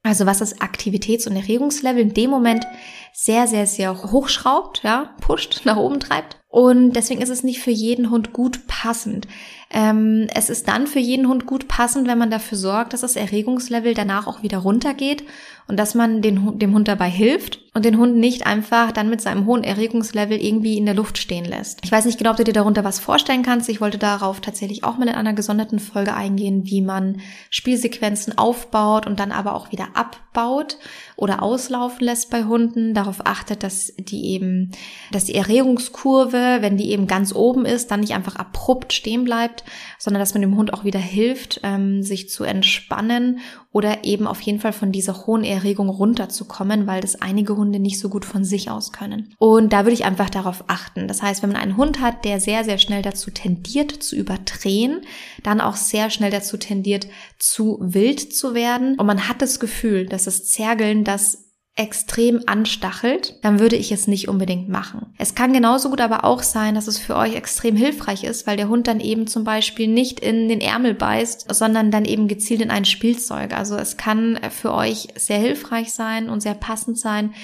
Also 0.06 0.24
was 0.24 0.38
das 0.38 0.60
Aktivitäts- 0.60 1.26
und 1.26 1.34
Erregungslevel 1.34 2.00
in 2.00 2.14
dem 2.14 2.30
Moment 2.30 2.64
sehr, 3.12 3.48
sehr, 3.48 3.66
sehr 3.66 4.12
hochschraubt, 4.12 4.82
ja, 4.84 5.16
pusht, 5.20 5.62
nach 5.64 5.76
oben 5.76 5.98
treibt. 5.98 6.38
Und 6.56 6.94
deswegen 6.94 7.20
ist 7.20 7.28
es 7.28 7.42
nicht 7.42 7.60
für 7.60 7.70
jeden 7.70 8.08
Hund 8.08 8.32
gut 8.32 8.66
passend. 8.66 9.28
Ähm, 9.68 10.26
es 10.34 10.48
ist 10.48 10.66
dann 10.68 10.86
für 10.86 11.00
jeden 11.00 11.28
Hund 11.28 11.44
gut 11.44 11.68
passend, 11.68 12.08
wenn 12.08 12.16
man 12.16 12.30
dafür 12.30 12.56
sorgt, 12.56 12.94
dass 12.94 13.02
das 13.02 13.14
Erregungslevel 13.14 13.92
danach 13.92 14.26
auch 14.26 14.42
wieder 14.42 14.56
runtergeht 14.56 15.22
und 15.68 15.76
dass 15.76 15.94
man 15.94 16.22
den, 16.22 16.58
dem 16.58 16.72
Hund 16.72 16.88
dabei 16.88 17.10
hilft 17.10 17.60
und 17.74 17.84
den 17.84 17.98
Hund 17.98 18.16
nicht 18.16 18.46
einfach 18.46 18.92
dann 18.92 19.10
mit 19.10 19.20
seinem 19.20 19.44
hohen 19.46 19.64
Erregungslevel 19.64 20.42
irgendwie 20.42 20.78
in 20.78 20.86
der 20.86 20.94
Luft 20.94 21.18
stehen 21.18 21.44
lässt. 21.44 21.80
Ich 21.84 21.92
weiß 21.92 22.04
nicht 22.06 22.16
genau, 22.16 22.30
ob 22.30 22.36
du 22.36 22.44
dir 22.44 22.52
darunter 22.52 22.84
was 22.84 23.00
vorstellen 23.00 23.42
kannst. 23.42 23.68
Ich 23.68 23.80
wollte 23.80 23.98
darauf 23.98 24.40
tatsächlich 24.40 24.82
auch 24.82 24.96
mal 24.96 25.08
in 25.08 25.14
einer 25.14 25.34
gesonderten 25.34 25.78
Folge 25.78 26.14
eingehen, 26.14 26.62
wie 26.64 26.80
man 26.80 27.20
Spielsequenzen 27.50 28.38
aufbaut 28.38 29.06
und 29.06 29.20
dann 29.20 29.30
aber 29.32 29.54
auch 29.54 29.72
wieder 29.72 29.88
abbaut 29.94 30.78
oder 31.16 31.42
auslaufen 31.42 32.06
lässt 32.06 32.30
bei 32.30 32.44
Hunden. 32.44 32.94
Darauf 32.94 33.26
achtet, 33.26 33.62
dass 33.62 33.92
die 33.98 34.30
eben, 34.30 34.70
dass 35.12 35.24
die 35.24 35.34
Erregungskurve, 35.34 36.58
wenn 36.60 36.78
die 36.78 36.90
eben 36.92 37.06
ganz 37.06 37.34
oben 37.34 37.66
ist, 37.66 37.90
dann 37.90 38.00
nicht 38.00 38.14
einfach 38.14 38.36
abrupt 38.36 38.94
stehen 38.94 39.24
bleibt, 39.24 39.64
sondern 39.98 40.20
dass 40.20 40.34
man 40.34 40.42
dem 40.42 40.56
Hund 40.56 40.72
auch 40.72 40.84
wieder 40.84 40.98
hilft, 40.98 41.60
ähm, 41.62 42.02
sich 42.02 42.28
zu 42.28 42.44
entspannen 42.44 43.40
oder 43.72 44.04
eben 44.04 44.26
auf 44.26 44.40
jeden 44.40 44.60
Fall 44.60 44.72
von 44.72 44.92
dieser 44.92 45.26
hohen 45.26 45.44
Erregung 45.44 45.88
runterzukommen, 45.88 46.86
weil 46.86 47.00
das 47.00 47.20
einige 47.20 47.56
Hunde 47.56 47.78
nicht 47.78 47.98
so 47.98 48.08
gut 48.08 48.24
von 48.24 48.44
sich 48.44 48.70
aus 48.70 48.92
können. 48.92 49.34
Und 49.38 49.72
da 49.72 49.84
würde 49.84 49.92
ich 49.92 50.04
einfach 50.04 50.30
darauf 50.30 50.64
achten. 50.66 51.08
Das 51.08 51.22
heißt, 51.22 51.42
wenn 51.42 51.52
man 51.52 51.60
einen 51.60 51.76
Hund 51.76 52.00
hat, 52.00 52.24
der 52.24 52.40
sehr, 52.40 52.64
sehr 52.64 52.78
schnell 52.78 53.02
dazu 53.02 53.30
tendiert 53.30 53.90
zu 54.02 54.16
überdrehen, 54.16 55.02
dann 55.42 55.60
auch 55.60 55.76
sehr 55.76 56.10
schnell 56.10 56.30
dazu 56.30 56.56
tendiert 56.56 57.06
zu 57.38 57.78
wild 57.80 58.34
zu 58.34 58.54
werden 58.54 58.98
und 58.98 59.06
man 59.06 59.28
hat 59.28 59.42
das 59.42 59.60
Gefühl, 59.60 60.06
dass 60.06 60.24
das 60.24 60.46
Zergeln 60.46 61.04
das 61.04 61.45
extrem 61.76 62.40
anstachelt, 62.46 63.38
dann 63.42 63.60
würde 63.60 63.76
ich 63.76 63.92
es 63.92 64.08
nicht 64.08 64.28
unbedingt 64.28 64.70
machen. 64.70 65.12
Es 65.18 65.34
kann 65.34 65.52
genauso 65.52 65.90
gut 65.90 66.00
aber 66.00 66.24
auch 66.24 66.42
sein, 66.42 66.74
dass 66.74 66.88
es 66.88 66.98
für 66.98 67.16
euch 67.16 67.34
extrem 67.34 67.76
hilfreich 67.76 68.24
ist, 68.24 68.46
weil 68.46 68.56
der 68.56 68.70
Hund 68.70 68.88
dann 68.88 68.98
eben 68.98 69.26
zum 69.26 69.44
Beispiel 69.44 69.86
nicht 69.86 70.18
in 70.20 70.48
den 70.48 70.62
Ärmel 70.62 70.94
beißt, 70.94 71.54
sondern 71.54 71.90
dann 71.90 72.06
eben 72.06 72.28
gezielt 72.28 72.62
in 72.62 72.70
ein 72.70 72.86
Spielzeug. 72.86 73.54
Also 73.54 73.76
es 73.76 73.98
kann 73.98 74.40
für 74.50 74.72
euch 74.72 75.08
sehr 75.16 75.38
hilfreich 75.38 75.92
sein 75.92 76.30
und 76.30 76.40
sehr 76.40 76.54
passend 76.54 76.98
sein, 76.98 77.34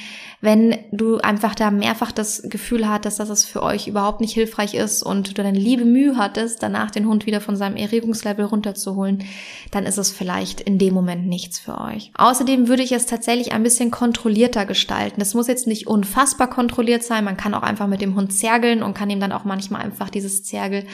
wenn 0.43 0.77
du 0.91 1.19
einfach 1.19 1.55
da 1.55 1.71
mehrfach 1.71 2.11
das 2.11 2.43
Gefühl 2.45 2.89
hattest, 2.89 3.21
dass 3.21 3.31
es 3.31 3.45
für 3.45 3.63
euch 3.63 3.87
überhaupt 3.87 4.21
nicht 4.21 4.35
hilfreich 4.35 4.75
ist 4.75 5.05
und 5.05 5.39
du 5.39 5.43
dann 5.43 5.55
liebe 5.55 5.85
Mühe 5.85 6.17
hattest, 6.17 6.65
danach 6.65 6.91
den 6.91 7.07
Hund 7.07 7.27
wieder 7.27 7.41
von 7.41 7.57
seinem 7.57 7.77
Erregungslevel 7.77 8.47
runterzuholen, 8.47 9.23
dann 9.71 9.87
ist 9.87 9.99
es 9.99 10.11
vielleicht 10.11 10.61
in 10.61 10.79
dem 10.79 10.95
Moment 10.95 11.29
nichts 11.29 11.61
für 11.61 11.81
euch. 11.81 12.11
Außerdem 12.19 12.67
würde 12.67 12.83
ich 12.83 12.91
es 12.91 13.07
tatsächlich 13.07 13.53
ein 13.53 13.63
bisschen 13.63 13.93
kontrollierter 13.93 14.67
gestalten. 14.67 15.21
Es 15.21 15.35
muss 15.35 15.47
jetzt 15.47 15.69
nicht 15.69 15.87
unfassbar 15.87 16.51
kontrolliert 16.51 17.05
sein. 17.05 17.25
Man 17.25 17.37
kann 17.37 17.55
auch 17.55 17.63
einfach 17.63 17.87
mit 17.87 18.01
dem 18.01 18.17
Hund 18.17 18.33
zergeln 18.33 18.83
und 18.83 18.95
kann 18.95 19.11
ihm 19.11 19.21
dann 19.21 19.33
auch 19.33 19.45
manchmal 19.45 19.83
einfach 19.83 20.11
dieses 20.11 20.43
Zergel 20.43 20.85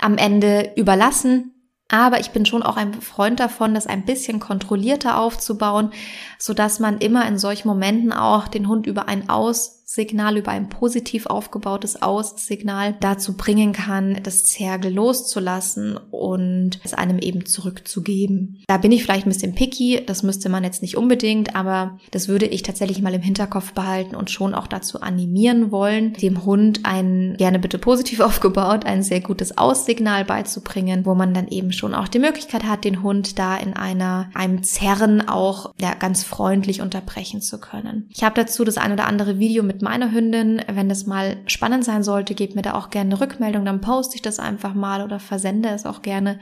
am 0.00 0.16
Ende 0.16 0.72
überlassen. 0.74 1.52
Aber 1.88 2.18
ich 2.18 2.30
bin 2.30 2.44
schon 2.46 2.62
auch 2.62 2.76
ein 2.76 3.00
Freund 3.00 3.38
davon, 3.38 3.74
das 3.74 3.86
ein 3.86 4.04
bisschen 4.04 4.40
kontrollierter 4.40 5.18
aufzubauen, 5.18 5.92
so 6.38 6.52
dass 6.52 6.80
man 6.80 6.98
immer 6.98 7.26
in 7.28 7.38
solchen 7.38 7.68
Momenten 7.68 8.12
auch 8.12 8.48
den 8.48 8.68
Hund 8.68 8.86
über 8.86 9.08
ein 9.08 9.28
Aus 9.28 9.75
Aus-Signal, 9.86 10.36
über 10.36 10.50
ein 10.50 10.68
positiv 10.68 11.26
aufgebautes 11.26 12.02
Aus-Signal 12.02 12.96
dazu 12.98 13.36
bringen 13.36 13.72
kann, 13.72 14.18
das 14.24 14.44
Zergel 14.44 14.92
loszulassen 14.92 15.96
und 16.10 16.80
es 16.82 16.92
einem 16.92 17.20
eben 17.20 17.46
zurückzugeben. 17.46 18.64
Da 18.66 18.78
bin 18.78 18.90
ich 18.90 19.04
vielleicht 19.04 19.26
ein 19.26 19.30
bisschen 19.30 19.54
picky, 19.54 20.02
das 20.04 20.24
müsste 20.24 20.48
man 20.48 20.64
jetzt 20.64 20.82
nicht 20.82 20.96
unbedingt, 20.96 21.54
aber 21.54 21.98
das 22.10 22.26
würde 22.26 22.46
ich 22.46 22.64
tatsächlich 22.64 23.00
mal 23.00 23.14
im 23.14 23.22
Hinterkopf 23.22 23.74
behalten 23.74 24.16
und 24.16 24.28
schon 24.28 24.54
auch 24.54 24.66
dazu 24.66 25.02
animieren 25.02 25.70
wollen, 25.70 26.14
dem 26.14 26.44
Hund 26.44 26.80
ein, 26.82 27.36
gerne 27.38 27.60
bitte 27.60 27.78
positiv 27.78 28.18
aufgebaut, 28.26 28.84
ein 28.84 29.04
sehr 29.04 29.20
gutes 29.20 29.56
Aus-Signal 29.56 30.24
beizubringen, 30.24 31.06
wo 31.06 31.14
man 31.14 31.32
dann 31.32 31.46
eben 31.46 31.72
schon 31.72 31.94
auch 31.94 32.08
die 32.08 32.18
Möglichkeit 32.18 32.64
hat, 32.64 32.84
den 32.84 33.04
Hund 33.04 33.38
da 33.38 33.56
in 33.56 33.74
einer, 33.74 34.30
einem 34.34 34.64
Zerren 34.64 35.28
auch 35.28 35.72
ja, 35.80 35.94
ganz 35.94 36.24
freundlich 36.24 36.80
unterbrechen 36.80 37.40
zu 37.40 37.60
können. 37.60 38.08
Ich 38.10 38.24
habe 38.24 38.34
dazu 38.34 38.64
das 38.64 38.78
ein 38.78 38.92
oder 38.92 39.06
andere 39.06 39.38
Video 39.38 39.62
mit 39.62 39.75
meiner 39.82 40.12
Hündin. 40.12 40.62
Wenn 40.70 40.88
das 40.88 41.06
mal 41.06 41.36
spannend 41.46 41.84
sein 41.84 42.02
sollte, 42.02 42.34
gebt 42.34 42.54
mir 42.54 42.62
da 42.62 42.74
auch 42.74 42.90
gerne 42.90 43.14
eine 43.14 43.20
Rückmeldung, 43.20 43.64
dann 43.64 43.80
poste 43.80 44.16
ich 44.16 44.22
das 44.22 44.38
einfach 44.38 44.74
mal 44.74 45.02
oder 45.02 45.18
versende 45.18 45.68
es 45.70 45.86
auch 45.86 46.02
gerne. 46.02 46.38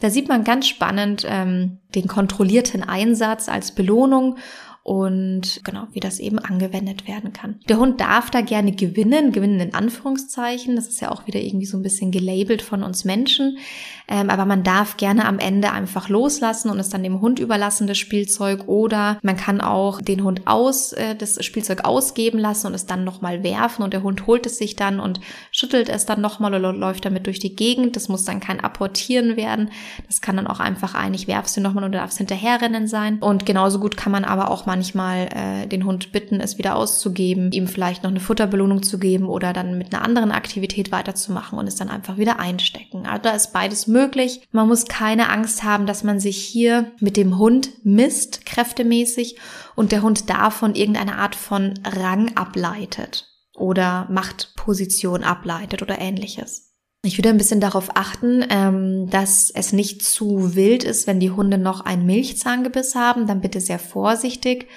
Da 0.00 0.10
sieht 0.10 0.28
man 0.28 0.44
ganz 0.44 0.68
spannend 0.68 1.26
ähm, 1.28 1.78
den 1.94 2.08
kontrollierten 2.08 2.82
Einsatz 2.82 3.48
als 3.48 3.72
Belohnung 3.72 4.36
und 4.84 5.62
genau, 5.64 5.88
wie 5.92 6.00
das 6.00 6.20
eben 6.20 6.38
angewendet 6.38 7.08
werden 7.08 7.32
kann. 7.32 7.58
Der 7.70 7.78
Hund 7.78 8.02
darf 8.02 8.30
da 8.30 8.42
gerne 8.42 8.72
gewinnen, 8.72 9.32
gewinnen 9.32 9.58
in 9.58 9.74
Anführungszeichen. 9.74 10.76
Das 10.76 10.88
ist 10.88 11.00
ja 11.00 11.10
auch 11.10 11.26
wieder 11.26 11.40
irgendwie 11.40 11.64
so 11.64 11.78
ein 11.78 11.82
bisschen 11.82 12.10
gelabelt 12.10 12.60
von 12.60 12.82
uns 12.82 13.06
Menschen. 13.06 13.56
Ähm, 14.06 14.28
aber 14.28 14.44
man 14.44 14.62
darf 14.62 14.96
gerne 14.96 15.24
am 15.24 15.38
Ende 15.38 15.72
einfach 15.72 16.08
loslassen 16.08 16.70
und 16.70 16.78
es 16.78 16.90
dann 16.90 17.02
dem 17.02 17.20
Hund 17.20 17.38
überlassen, 17.38 17.86
das 17.86 17.98
Spielzeug. 17.98 18.68
Oder 18.68 19.18
man 19.22 19.36
kann 19.36 19.60
auch 19.60 20.00
den 20.00 20.22
Hund 20.24 20.42
aus, 20.46 20.92
äh, 20.92 21.14
das 21.16 21.42
Spielzeug 21.44 21.84
ausgeben 21.84 22.38
lassen 22.38 22.66
und 22.66 22.74
es 22.74 22.86
dann 22.86 23.04
nochmal 23.04 23.42
werfen 23.42 23.82
und 23.82 23.94
der 23.94 24.02
Hund 24.02 24.26
holt 24.26 24.46
es 24.46 24.58
sich 24.58 24.76
dann 24.76 25.00
und 25.00 25.20
schüttelt 25.50 25.88
es 25.88 26.04
dann 26.04 26.20
nochmal 26.20 26.54
oder 26.54 26.72
läuft 26.72 27.06
damit 27.06 27.26
durch 27.26 27.38
die 27.38 27.56
Gegend. 27.56 27.96
Das 27.96 28.08
muss 28.08 28.24
dann 28.24 28.40
kein 28.40 28.60
Apportieren 28.60 29.36
werden. 29.36 29.70
Das 30.06 30.20
kann 30.20 30.36
dann 30.36 30.46
auch 30.46 30.60
einfach 30.60 30.94
ein, 30.94 31.14
ich 31.14 31.26
werf's 31.26 31.54
dir 31.54 31.62
nochmal 31.62 31.84
und 31.84 31.92
du 31.92 31.98
darfst 31.98 32.18
hinterherrennen 32.18 32.86
sein. 32.86 33.18
Und 33.20 33.46
genauso 33.46 33.78
gut 33.78 33.96
kann 33.96 34.12
man 34.12 34.24
aber 34.24 34.50
auch 34.50 34.66
manchmal 34.66 35.28
äh, 35.34 35.66
den 35.66 35.86
Hund 35.86 36.12
bitten, 36.12 36.40
es 36.40 36.58
wieder 36.58 36.76
auszugeben, 36.76 37.52
ihm 37.52 37.68
vielleicht 37.68 38.02
noch 38.02 38.10
eine 38.10 38.20
Futterbelohnung 38.20 38.82
zu 38.82 38.98
geben 38.98 39.28
oder 39.28 39.54
dann 39.54 39.78
mit 39.78 39.94
einer 39.94 40.04
anderen 40.04 40.30
Aktivität 40.30 40.92
weiterzumachen 40.92 41.58
und 41.58 41.66
es 41.66 41.76
dann 41.76 41.88
einfach 41.88 42.18
wieder 42.18 42.38
einstecken. 42.38 43.06
Also 43.06 43.22
da 43.22 43.30
ist 43.30 43.52
beides 43.52 43.86
möglich. 43.94 44.42
Man 44.52 44.68
muss 44.68 44.84
keine 44.84 45.30
Angst 45.30 45.62
haben, 45.62 45.86
dass 45.86 46.04
man 46.04 46.20
sich 46.20 46.36
hier 46.36 46.92
mit 47.00 47.16
dem 47.16 47.38
Hund 47.38 47.70
misst, 47.84 48.44
kräftemäßig, 48.44 49.38
und 49.74 49.90
der 49.90 50.02
Hund 50.02 50.28
davon 50.28 50.74
irgendeine 50.74 51.16
Art 51.16 51.34
von 51.34 51.74
Rang 51.84 52.36
ableitet 52.36 53.26
oder 53.54 54.06
Machtposition 54.10 55.24
ableitet 55.24 55.80
oder 55.80 55.98
ähnliches. 55.98 56.74
Ich 57.02 57.18
würde 57.18 57.28
ein 57.28 57.38
bisschen 57.38 57.60
darauf 57.60 57.96
achten, 57.96 58.44
ähm, 58.48 59.10
dass 59.10 59.50
es 59.50 59.72
nicht 59.72 60.02
zu 60.02 60.54
wild 60.54 60.84
ist, 60.84 61.06
wenn 61.06 61.20
die 61.20 61.30
Hunde 61.30 61.58
noch 61.58 61.82
einen 61.82 62.06
Milchzahngebiss 62.06 62.94
haben, 62.94 63.26
dann 63.26 63.42
bitte 63.42 63.60
sehr 63.60 63.78
vorsichtig 63.78 64.68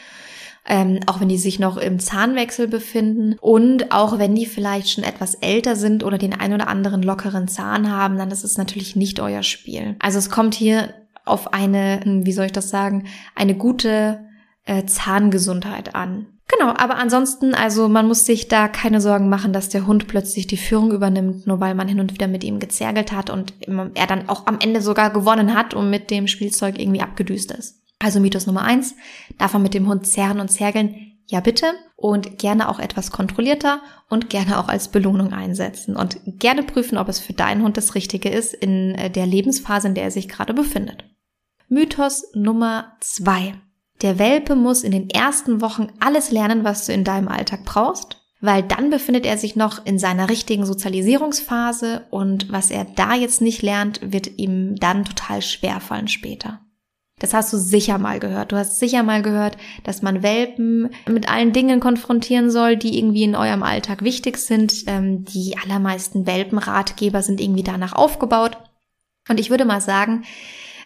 ähm, 0.67 0.99
auch 1.05 1.21
wenn 1.21 1.29
die 1.29 1.37
sich 1.37 1.59
noch 1.59 1.77
im 1.77 1.99
Zahnwechsel 1.99 2.67
befinden 2.67 3.37
und 3.39 3.91
auch 3.91 4.19
wenn 4.19 4.35
die 4.35 4.45
vielleicht 4.45 4.89
schon 4.89 5.03
etwas 5.03 5.35
älter 5.35 5.75
sind 5.75 6.03
oder 6.03 6.17
den 6.17 6.33
ein 6.33 6.53
oder 6.53 6.67
anderen 6.67 7.01
lockeren 7.01 7.47
Zahn 7.47 7.91
haben, 7.91 8.17
dann 8.17 8.31
ist 8.31 8.43
es 8.43 8.57
natürlich 8.57 8.95
nicht 8.95 9.19
euer 9.19 9.43
Spiel. 9.43 9.95
Also 9.99 10.19
es 10.19 10.29
kommt 10.29 10.55
hier 10.55 10.93
auf 11.25 11.53
eine, 11.53 12.01
hm, 12.03 12.25
wie 12.25 12.33
soll 12.33 12.45
ich 12.45 12.51
das 12.51 12.69
sagen, 12.69 13.07
eine 13.33 13.55
gute 13.55 14.25
äh, 14.65 14.85
Zahngesundheit 14.85 15.95
an. 15.95 16.27
Genau, 16.49 16.73
aber 16.77 16.95
ansonsten, 16.95 17.53
also 17.53 17.89
man 17.89 18.07
muss 18.07 18.25
sich 18.25 18.47
da 18.47 18.69
keine 18.69 19.01
Sorgen 19.01 19.27
machen, 19.27 19.51
dass 19.51 19.67
der 19.67 19.85
Hund 19.85 20.07
plötzlich 20.07 20.47
die 20.47 20.55
Führung 20.55 20.91
übernimmt, 20.91 21.45
nur 21.45 21.59
weil 21.59 21.75
man 21.75 21.89
hin 21.89 21.99
und 21.99 22.13
wieder 22.13 22.27
mit 22.27 22.43
ihm 22.45 22.59
gezergelt 22.59 23.11
hat 23.11 23.29
und 23.29 23.53
er 23.95 24.07
dann 24.07 24.29
auch 24.29 24.47
am 24.47 24.59
Ende 24.61 24.81
sogar 24.81 25.09
gewonnen 25.09 25.53
hat 25.53 25.73
und 25.73 25.89
mit 25.89 26.09
dem 26.09 26.27
Spielzeug 26.27 26.79
irgendwie 26.79 27.01
abgedüst 27.01 27.51
ist. 27.51 27.81
Also 27.99 28.19
Mythos 28.19 28.45
Nummer 28.45 28.63
eins, 28.63 28.95
darf 29.37 29.53
man 29.53 29.63
mit 29.63 29.73
dem 29.73 29.87
Hund 29.87 30.05
zerren 30.05 30.39
und 30.39 30.49
zergeln? 30.49 31.17
Ja, 31.25 31.39
bitte. 31.39 31.73
Und 31.95 32.37
gerne 32.37 32.69
auch 32.69 32.79
etwas 32.79 33.11
kontrollierter 33.11 33.81
und 34.07 34.29
gerne 34.29 34.59
auch 34.59 34.69
als 34.69 34.89
Belohnung 34.89 35.33
einsetzen. 35.33 35.95
Und 35.95 36.19
gerne 36.25 36.63
prüfen, 36.63 36.97
ob 36.97 37.09
es 37.09 37.19
für 37.19 37.33
deinen 37.33 37.63
Hund 37.63 37.75
das 37.75 37.95
Richtige 37.95 38.29
ist 38.29 38.53
in 38.53 38.95
äh, 38.95 39.09
der 39.09 39.25
Lebensphase, 39.25 39.87
in 39.87 39.95
der 39.95 40.05
er 40.05 40.11
sich 40.11 40.29
gerade 40.29 40.53
befindet. 40.53 41.05
Mythos 41.69 42.31
Nummer 42.33 42.95
zwei. 43.01 43.55
Der 44.01 44.19
Welpe 44.19 44.55
muss 44.55 44.83
in 44.83 44.91
den 44.91 45.09
ersten 45.09 45.59
Wochen 45.59 45.87
alles 45.99 46.31
lernen, 46.31 46.63
was 46.63 46.85
du 46.85 46.93
in 46.93 47.03
deinem 47.03 47.27
Alltag 47.27 47.65
brauchst, 47.65 48.21
weil 48.39 48.61
dann 48.61 48.91
befindet 48.91 49.25
er 49.25 49.37
sich 49.37 49.55
noch 49.55 49.85
in 49.85 49.97
seiner 49.97 50.29
richtigen 50.29 50.65
Sozialisierungsphase 50.65 52.05
und 52.11 52.51
was 52.51 52.69
er 52.69 52.85
da 52.85 53.15
jetzt 53.15 53.41
nicht 53.41 53.63
lernt, 53.63 53.99
wird 54.03 54.37
ihm 54.37 54.75
dann 54.75 55.03
total 55.03 55.41
schwer 55.41 55.79
fallen 55.79 56.07
später. 56.07 56.61
Das 57.19 57.33
hast 57.33 57.51
du 57.51 57.57
sicher 57.57 57.97
mal 57.97 58.19
gehört. 58.19 58.51
Du 58.51 58.57
hast 58.57 58.79
sicher 58.79 59.01
mal 59.01 59.23
gehört, 59.23 59.57
dass 59.83 60.03
man 60.03 60.21
Welpen 60.21 60.89
mit 61.09 61.27
allen 61.29 61.51
Dingen 61.51 61.79
konfrontieren 61.79 62.51
soll, 62.51 62.77
die 62.77 62.99
irgendwie 62.99 63.23
in 63.23 63.35
eurem 63.35 63.63
Alltag 63.63 64.03
wichtig 64.03 64.37
sind. 64.37 64.83
Ähm, 64.85 65.25
die 65.25 65.57
allermeisten 65.57 66.27
Welpenratgeber 66.27 67.23
sind 67.23 67.41
irgendwie 67.41 67.63
danach 67.63 67.93
aufgebaut. 67.93 68.57
Und 69.29 69.39
ich 69.39 69.49
würde 69.49 69.65
mal 69.65 69.81
sagen, 69.81 70.25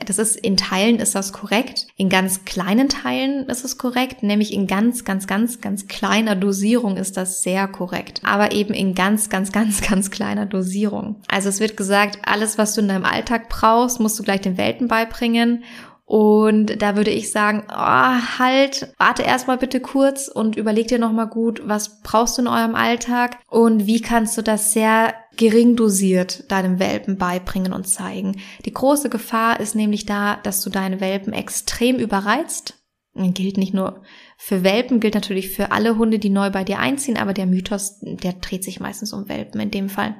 das 0.05 0.19
ist 0.19 0.35
in 0.37 0.57
Teilen 0.57 0.99
ist 0.99 1.13
das 1.13 1.31
korrekt, 1.31 1.85
in 1.95 2.09
ganz 2.09 2.43
kleinen 2.45 2.89
Teilen 2.89 3.47
ist 3.47 3.63
es 3.63 3.77
korrekt, 3.77 4.23
nämlich 4.23 4.51
in 4.51 4.65
ganz, 4.65 5.03
ganz, 5.03 5.27
ganz, 5.27 5.61
ganz 5.61 5.87
kleiner 5.87 6.35
Dosierung 6.35 6.97
ist 6.97 7.17
das 7.17 7.43
sehr 7.43 7.67
korrekt, 7.67 8.21
aber 8.23 8.51
eben 8.51 8.73
in 8.73 8.95
ganz, 8.95 9.29
ganz, 9.29 9.51
ganz, 9.51 9.81
ganz 9.81 10.09
kleiner 10.09 10.47
Dosierung. 10.47 11.17
Also 11.27 11.49
es 11.49 11.59
wird 11.59 11.77
gesagt, 11.77 12.17
alles, 12.23 12.57
was 12.57 12.73
du 12.73 12.81
in 12.81 12.87
deinem 12.87 13.05
Alltag 13.05 13.47
brauchst, 13.49 13.99
musst 13.99 14.17
du 14.17 14.23
gleich 14.23 14.41
den 14.41 14.57
Welpen 14.57 14.87
beibringen 14.87 15.63
und 16.11 16.81
da 16.81 16.97
würde 16.97 17.09
ich 17.09 17.31
sagen, 17.31 17.63
oh, 17.69 17.73
halt, 17.73 18.93
warte 18.97 19.23
erstmal 19.23 19.57
bitte 19.57 19.79
kurz 19.79 20.27
und 20.27 20.57
überleg 20.57 20.89
dir 20.89 20.99
nochmal 20.99 21.27
gut, 21.27 21.61
was 21.63 22.01
brauchst 22.01 22.37
du 22.37 22.41
in 22.41 22.49
eurem 22.49 22.75
Alltag 22.75 23.37
und 23.47 23.87
wie 23.87 24.01
kannst 24.01 24.37
du 24.37 24.41
das 24.41 24.73
sehr 24.73 25.13
gering 25.37 25.77
dosiert 25.77 26.51
deinem 26.51 26.79
Welpen 26.79 27.17
beibringen 27.17 27.71
und 27.71 27.87
zeigen. 27.87 28.41
Die 28.65 28.73
große 28.73 29.09
Gefahr 29.09 29.61
ist 29.61 29.73
nämlich 29.73 30.05
da, 30.05 30.35
dass 30.35 30.59
du 30.59 30.69
deine 30.69 30.99
Welpen 30.99 31.31
extrem 31.31 31.95
überreizt. 31.95 32.73
Gilt 33.15 33.55
nicht 33.55 33.73
nur 33.73 34.01
für 34.37 34.65
Welpen, 34.65 34.99
gilt 34.99 35.15
natürlich 35.15 35.51
für 35.51 35.71
alle 35.71 35.97
Hunde, 35.97 36.19
die 36.19 36.29
neu 36.29 36.49
bei 36.49 36.65
dir 36.65 36.79
einziehen, 36.79 37.15
aber 37.15 37.33
der 37.33 37.45
Mythos, 37.45 37.99
der 38.01 38.33
dreht 38.33 38.65
sich 38.65 38.81
meistens 38.81 39.13
um 39.13 39.29
Welpen 39.29 39.61
in 39.61 39.71
dem 39.71 39.87
Fall. 39.87 40.17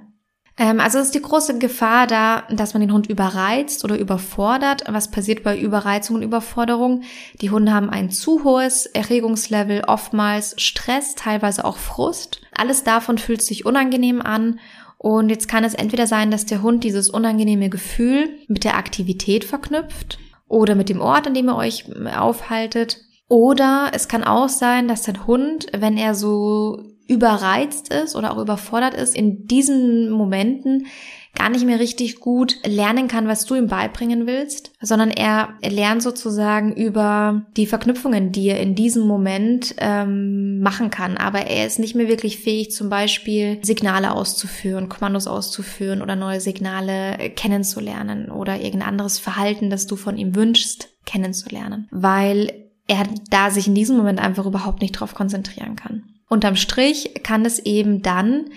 Ähm, 0.61 0.79
also 0.79 0.99
ist 0.99 1.15
die 1.15 1.21
große 1.23 1.57
Gefahr 1.57 2.05
da, 2.05 2.43
dass 2.51 2.75
man 2.75 2.81
den 2.81 2.93
Hund 2.93 3.07
überreizt 3.07 3.83
oder 3.83 3.97
überfordert. 3.97 4.83
Was 4.87 5.09
passiert 5.09 5.41
bei 5.41 5.57
Überreizung 5.57 6.17
und 6.17 6.21
Überforderung? 6.21 7.01
Die 7.41 7.49
Hunde 7.49 7.73
haben 7.73 7.89
ein 7.89 8.11
zu 8.11 8.43
hohes 8.43 8.85
Erregungslevel, 8.85 9.85
oftmals 9.87 10.53
Stress, 10.61 11.15
teilweise 11.15 11.65
auch 11.65 11.77
Frust. 11.77 12.41
Alles 12.55 12.83
davon 12.83 13.17
fühlt 13.17 13.41
sich 13.41 13.65
unangenehm 13.65 14.21
an. 14.21 14.59
Und 14.99 15.29
jetzt 15.29 15.47
kann 15.47 15.63
es 15.63 15.73
entweder 15.73 16.05
sein, 16.05 16.29
dass 16.29 16.45
der 16.45 16.61
Hund 16.61 16.83
dieses 16.83 17.09
unangenehme 17.09 17.71
Gefühl 17.71 18.29
mit 18.47 18.63
der 18.63 18.77
Aktivität 18.77 19.43
verknüpft 19.43 20.19
oder 20.47 20.75
mit 20.75 20.89
dem 20.89 21.01
Ort, 21.01 21.25
an 21.25 21.33
dem 21.33 21.49
ihr 21.49 21.55
euch 21.55 21.85
aufhaltet. 22.15 22.99
Oder 23.27 23.89
es 23.93 24.07
kann 24.07 24.23
auch 24.23 24.49
sein, 24.49 24.87
dass 24.87 25.01
der 25.01 25.25
Hund, 25.25 25.65
wenn 25.75 25.97
er 25.97 26.13
so 26.13 26.90
überreizt 27.07 27.93
ist 27.93 28.15
oder 28.15 28.31
auch 28.31 28.41
überfordert 28.41 28.93
ist, 28.93 29.15
in 29.15 29.47
diesen 29.47 30.09
Momenten 30.09 30.87
gar 31.33 31.49
nicht 31.49 31.65
mehr 31.65 31.79
richtig 31.79 32.19
gut 32.19 32.57
lernen 32.65 33.07
kann, 33.07 33.27
was 33.27 33.45
du 33.45 33.55
ihm 33.55 33.67
beibringen 33.67 34.27
willst, 34.27 34.73
sondern 34.81 35.11
er 35.11 35.53
lernt 35.61 36.03
sozusagen 36.03 36.73
über 36.73 37.45
die 37.55 37.65
Verknüpfungen, 37.65 38.31
die 38.31 38.49
er 38.49 38.59
in 38.59 38.75
diesem 38.75 39.07
Moment 39.07 39.75
ähm, 39.77 40.59
machen 40.59 40.89
kann. 40.89 41.17
Aber 41.17 41.47
er 41.47 41.65
ist 41.65 41.79
nicht 41.79 41.95
mehr 41.95 42.09
wirklich 42.09 42.39
fähig, 42.39 42.71
zum 42.71 42.89
Beispiel 42.89 43.59
Signale 43.63 44.11
auszuführen, 44.11 44.89
Kommandos 44.89 45.27
auszuführen 45.27 46.01
oder 46.01 46.15
neue 46.15 46.41
Signale 46.41 47.29
kennenzulernen 47.35 48.29
oder 48.29 48.59
irgendein 48.59 48.89
anderes 48.89 49.17
Verhalten, 49.17 49.69
das 49.69 49.87
du 49.87 49.95
von 49.95 50.17
ihm 50.17 50.35
wünschst, 50.35 50.89
kennenzulernen, 51.05 51.87
weil 51.91 52.70
er 52.91 53.07
da 53.29 53.49
sich 53.49 53.67
in 53.67 53.75
diesem 53.75 53.95
Moment 53.95 54.19
einfach 54.19 54.45
überhaupt 54.45 54.81
nicht 54.81 54.91
drauf 54.91 55.15
konzentrieren 55.15 55.77
kann. 55.77 56.03
Unterm 56.27 56.57
Strich 56.57 57.23
kann 57.23 57.45
es 57.45 57.59
eben 57.59 58.01
dann 58.01 58.49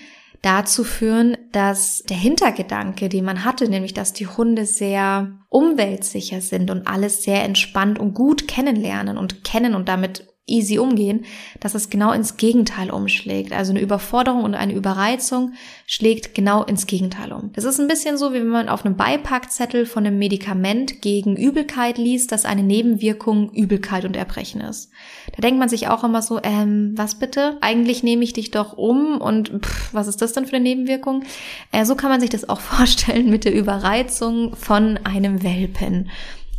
dazu 0.43 0.83
führen, 0.83 1.37
dass 1.53 2.03
der 2.03 2.17
Hintergedanke, 2.17 3.09
den 3.09 3.25
man 3.25 3.45
hatte, 3.45 3.69
nämlich 3.69 3.95
dass 3.95 4.13
die 4.13 4.27
Hunde 4.27 4.67
sehr 4.67 5.39
umweltsicher 5.51 6.41
sind 6.41 6.71
und 6.73 6.89
alles 6.89 7.23
sehr 7.23 7.45
entspannt 7.45 8.01
und 8.01 8.13
gut 8.15 8.49
kennenlernen 8.49 9.19
und 9.19 9.45
kennen 9.45 9.75
und 9.77 9.89
damit 9.89 10.34
easy 10.47 10.79
umgehen, 10.79 11.25
dass 11.61 11.75
es 11.75 11.89
genau 11.89 12.13
ins 12.13 12.37
Gegenteil 12.37 12.91
umschlägt. 12.91 13.53
Also 13.53 13.71
eine 13.71 13.81
Überforderung 13.81 14.45
und 14.45 14.55
eine 14.55 14.75
Überreizung 14.75 15.55
schlägt 15.87 16.35
genau 16.35 16.63
ins 16.65 16.87
Gegenteil 16.87 17.33
um. 17.33 17.51
Das 17.55 17.65
ist 17.65 17.81
ein 17.81 17.89
bisschen 17.89 18.19
so, 18.19 18.33
wie 18.33 18.41
wenn 18.41 18.49
man 18.49 18.69
auf 18.69 18.85
einem 18.85 18.97
Beipackzettel 18.97 19.87
von 19.87 20.07
einem 20.07 20.19
Medikament 20.19 21.01
gegen 21.01 21.37
Übelkeit 21.37 21.97
liest, 21.97 22.31
dass 22.31 22.45
eine 22.45 22.63
Nebenwirkung 22.63 23.53
Übelkeit 23.53 24.05
und 24.05 24.17
Erbrechen 24.17 24.61
ist. 24.61 24.91
Da 25.35 25.41
denkt 25.41 25.59
man 25.59 25.71
sich 25.71 25.89
auch 25.89 26.05
immer 26.05 26.21
so, 26.21 26.39
ähm, 26.43 26.93
was 26.95 27.19
bitte? 27.19 27.57
Eigentlich 27.63 28.03
nehme 28.03 28.23
ich 28.23 28.35
dich 28.35 28.51
doch 28.51 28.77
um 28.77 29.21
und 29.23 29.65
pff, 29.65 29.95
was 29.95 30.09
ist 30.09 30.21
das 30.21 30.35
denn 30.35 30.47
für 30.47 30.57
eine 30.57 30.65
Nebenwirkung? 30.65 31.25
Äh, 31.73 31.87
so 31.87 31.95
kann 31.95 32.11
man 32.11 32.21
sich 32.21 32.31
das 32.31 32.49
auch 32.49 32.61
vorstellen 32.75 33.31
mit 33.31 33.47
der 33.47 33.55
Überreizung 33.55 34.55
von 34.57 34.99
einem 35.05 35.43
Welpen. 35.43 36.11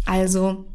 Also 0.08 0.66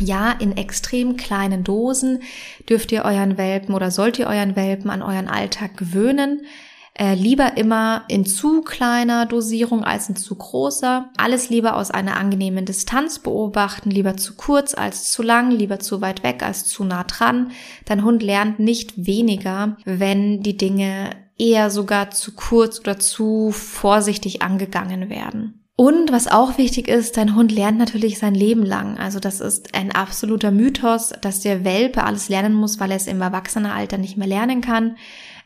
ja, 0.00 0.32
in 0.32 0.56
extrem 0.56 1.16
kleinen 1.16 1.64
Dosen 1.64 2.22
dürft 2.68 2.92
ihr 2.92 3.04
euren 3.04 3.38
Welpen 3.38 3.74
oder 3.74 3.90
sollt 3.90 4.18
ihr 4.18 4.26
euren 4.26 4.56
Welpen 4.56 4.90
an 4.90 5.02
euren 5.02 5.28
Alltag 5.28 5.76
gewöhnen. 5.76 6.42
Äh, 6.96 7.14
lieber 7.14 7.56
immer 7.56 8.04
in 8.06 8.24
zu 8.24 8.62
kleiner 8.62 9.26
Dosierung 9.26 9.82
als 9.82 10.08
in 10.08 10.14
zu 10.14 10.36
großer. 10.36 11.10
Alles 11.16 11.50
lieber 11.50 11.76
aus 11.76 11.90
einer 11.90 12.16
angenehmen 12.16 12.66
Distanz 12.66 13.18
beobachten, 13.18 13.90
lieber 13.90 14.16
zu 14.16 14.34
kurz 14.34 14.74
als 14.74 15.10
zu 15.10 15.22
lang, 15.22 15.50
lieber 15.50 15.80
zu 15.80 16.00
weit 16.00 16.22
weg 16.22 16.44
als 16.44 16.66
zu 16.66 16.84
nah 16.84 17.02
dran. 17.02 17.50
Dein 17.84 18.04
Hund 18.04 18.22
lernt 18.22 18.60
nicht 18.60 19.06
weniger, 19.06 19.76
wenn 19.84 20.44
die 20.44 20.56
Dinge 20.56 21.10
eher 21.36 21.70
sogar 21.70 22.12
zu 22.12 22.32
kurz 22.36 22.78
oder 22.78 23.00
zu 23.00 23.50
vorsichtig 23.50 24.42
angegangen 24.42 25.10
werden. 25.10 25.63
Und 25.76 26.12
was 26.12 26.28
auch 26.28 26.56
wichtig 26.56 26.86
ist, 26.86 27.16
dein 27.16 27.34
Hund 27.34 27.50
lernt 27.50 27.78
natürlich 27.78 28.18
sein 28.18 28.34
Leben 28.34 28.64
lang. 28.64 28.96
Also 28.96 29.18
das 29.18 29.40
ist 29.40 29.74
ein 29.74 29.90
absoluter 29.90 30.52
Mythos, 30.52 31.12
dass 31.20 31.40
der 31.40 31.64
Welpe 31.64 32.04
alles 32.04 32.28
lernen 32.28 32.54
muss, 32.54 32.78
weil 32.78 32.92
er 32.92 32.96
es 32.96 33.08
im 33.08 33.20
Erwachsenenalter 33.20 33.98
nicht 33.98 34.16
mehr 34.16 34.28
lernen 34.28 34.60
kann. 34.60 34.96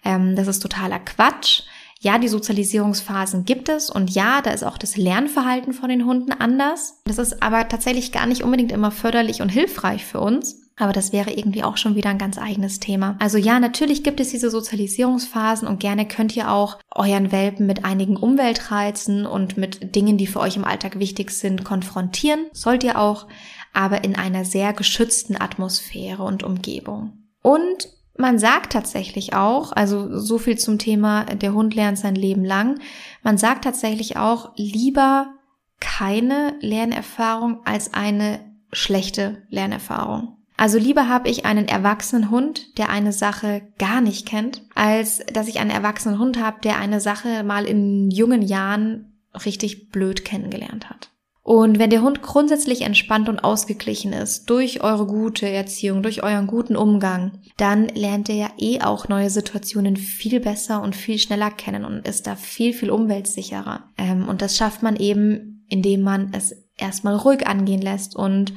Ähm, 0.05 0.37
das 0.37 0.47
ist 0.47 0.61
totaler 0.61 0.99
Quatsch. 0.99 1.63
Ja, 2.01 2.19
die 2.19 2.29
Sozialisierungsphasen 2.29 3.45
gibt 3.45 3.69
es 3.69 3.91
und 3.91 4.11
ja, 4.11 4.41
da 4.41 4.51
ist 4.51 4.63
auch 4.63 4.79
das 4.79 4.97
Lernverhalten 4.97 5.73
von 5.73 5.89
den 5.89 6.07
Hunden 6.07 6.33
anders. 6.33 7.01
Das 7.05 7.19
ist 7.19 7.43
aber 7.43 7.69
tatsächlich 7.69 8.13
gar 8.13 8.27
nicht 8.27 8.45
unbedingt 8.45 8.71
immer 8.71 8.93
förderlich 8.93 9.43
und 9.43 9.49
hilfreich 9.49 10.05
für 10.05 10.21
uns. 10.21 10.63
Aber 10.79 10.93
das 10.93 11.13
wäre 11.13 11.33
irgendwie 11.33 11.65
auch 11.65 11.77
schon 11.77 11.97
wieder 11.97 12.11
ein 12.11 12.19
ganz 12.19 12.39
eigenes 12.39 12.79
Thema. 12.79 13.17
Also 13.19 13.37
ja, 13.37 13.59
natürlich 13.59 14.05
gibt 14.05 14.21
es 14.21 14.31
diese 14.31 14.49
Sozialisierungsphasen 14.49 15.67
und 15.67 15.81
gerne 15.81 16.07
könnt 16.07 16.37
ihr 16.37 16.53
auch 16.53 16.79
euren 16.95 17.33
Welpen 17.33 17.67
mit 17.67 17.85
einigen 17.85 18.17
Umweltreizen 18.17 19.27
und 19.27 19.57
mit 19.57 19.97
Dingen, 19.97 20.19
die 20.19 20.29
für 20.29 20.39
euch 20.39 20.57
im 20.57 20.65
Alltag 20.65 21.01
wichtig 21.01 21.33
sind, 21.33 21.65
konfrontieren. 21.65 22.47
Sollt 22.53 22.85
ihr 22.85 22.99
auch, 22.99 23.27
aber 23.73 24.05
in 24.05 24.15
einer 24.15 24.45
sehr 24.45 24.73
geschützten 24.73 25.41
Atmosphäre 25.41 26.23
und 26.23 26.45
Umgebung. 26.45 27.25
Und 27.43 27.89
man 28.19 28.39
sagt 28.39 28.73
tatsächlich 28.73 29.35
auch, 29.35 29.73
also 29.73 30.19
so 30.19 30.39
viel 30.39 30.59
zum 30.59 30.79
Thema, 30.79 31.25
der 31.25 31.55
Hund 31.55 31.75
lernt 31.75 31.99
sein 31.99 32.17
Leben 32.17 32.45
lang. 32.45 32.81
Man 33.23 33.39
sagt 33.39 33.65
tatsächlich 33.65 34.17
auch, 34.17 34.51
lieber 34.57 35.35
keine 35.81 36.55
Lernerfahrung 36.61 37.65
als 37.65 37.95
eine 37.95 38.41
schlechte 38.73 39.43
Lernerfahrung. 39.51 40.37
Also 40.57 40.77
lieber 40.77 41.09
habe 41.09 41.29
ich 41.29 41.45
einen 41.45 41.69
erwachsenen 41.69 42.31
Hund, 42.31 42.77
der 42.79 42.89
eine 42.89 43.13
Sache 43.13 43.63
gar 43.79 44.01
nicht 44.01 44.27
kennt, 44.27 44.63
als 44.75 45.23
dass 45.33 45.47
ich 45.47 45.61
einen 45.61 45.71
erwachsenen 45.71 46.19
Hund 46.19 46.43
habe, 46.43 46.61
der 46.63 46.79
eine 46.79 47.01
Sache 47.01 47.45
mal 47.45 47.65
in 47.65 48.11
jungen 48.11 48.43
Jahren 48.43 49.13
richtig 49.45 49.91
blöd 49.91 50.25
kennengelernt 50.25 50.91
hat. 50.91 51.11
Und 51.49 51.79
wenn 51.79 51.89
der 51.89 52.03
Hund 52.03 52.21
grundsätzlich 52.21 52.83
entspannt 52.83 53.27
und 53.27 53.43
ausgeglichen 53.43 54.13
ist, 54.13 54.51
durch 54.51 54.83
eure 54.83 55.07
gute 55.07 55.49
Erziehung, 55.49 56.03
durch 56.03 56.23
euren 56.23 56.47
guten 56.47 56.77
Umgang, 56.77 57.41
dann 57.57 57.89
lernt 57.89 58.29
er 58.29 58.35
ja 58.35 58.51
eh 58.59 58.83
auch 58.83 59.09
neue 59.09 59.31
Situationen 59.31 59.97
viel 59.97 60.41
besser 60.41 60.83
und 60.83 60.95
viel 60.95 61.19
schneller 61.19 61.51
kennen 61.51 61.87
und 61.87 62.07
ist 62.07 62.27
da 62.27 62.37
viel, 62.37 62.75
viel 62.75 62.91
umweltsicherer. 62.91 63.85
Ähm, 63.97 64.29
und 64.29 64.43
das 64.43 64.59
schafft 64.59 64.83
man 64.83 64.97
eben, 64.97 65.65
indem 65.71 66.03
man 66.03 66.35
es 66.35 66.55
erstmal 66.77 67.17
ruhig 67.17 67.47
angehen 67.47 67.81
lässt 67.81 68.15
und 68.15 68.53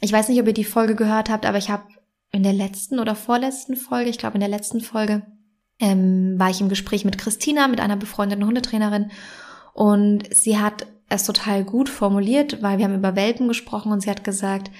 ich 0.00 0.12
weiß 0.12 0.28
nicht, 0.28 0.40
ob 0.40 0.46
ihr 0.46 0.54
die 0.54 0.62
Folge 0.62 0.94
gehört 0.94 1.30
habt, 1.30 1.46
aber 1.46 1.58
ich 1.58 1.68
habe 1.68 1.88
in 2.30 2.44
der 2.44 2.52
letzten 2.52 3.00
oder 3.00 3.16
vorletzten 3.16 3.74
Folge, 3.74 4.08
ich 4.08 4.18
glaube 4.18 4.34
in 4.34 4.40
der 4.40 4.48
letzten 4.48 4.80
Folge, 4.80 5.26
ähm, 5.80 6.36
war 6.38 6.50
ich 6.50 6.60
im 6.60 6.68
Gespräch 6.68 7.04
mit 7.04 7.18
Christina, 7.18 7.66
mit 7.66 7.80
einer 7.80 7.96
befreundeten 7.96 8.46
Hundetrainerin. 8.46 9.10
Und 9.74 10.32
sie 10.32 10.58
hat 10.58 10.86
es 11.08 11.24
total 11.24 11.64
gut 11.64 11.88
formuliert, 11.88 12.62
weil 12.62 12.78
wir 12.78 12.84
haben 12.84 12.94
über 12.94 13.16
Welpen 13.16 13.48
gesprochen 13.48 13.92
und 13.92 14.00
sie 14.00 14.10
hat 14.10 14.24
gesagt, 14.24 14.70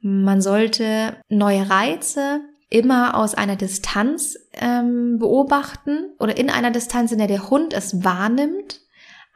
man 0.00 0.40
sollte 0.40 1.16
neue 1.28 1.68
Reize 1.68 2.40
immer 2.68 3.16
aus 3.16 3.34
einer 3.34 3.56
Distanz 3.56 4.38
ähm, 4.52 5.18
beobachten 5.18 6.10
oder 6.18 6.36
in 6.36 6.50
einer 6.50 6.70
Distanz, 6.70 7.12
in 7.12 7.18
der 7.18 7.26
der 7.26 7.50
Hund 7.50 7.72
es 7.74 8.04
wahrnimmt 8.04 8.80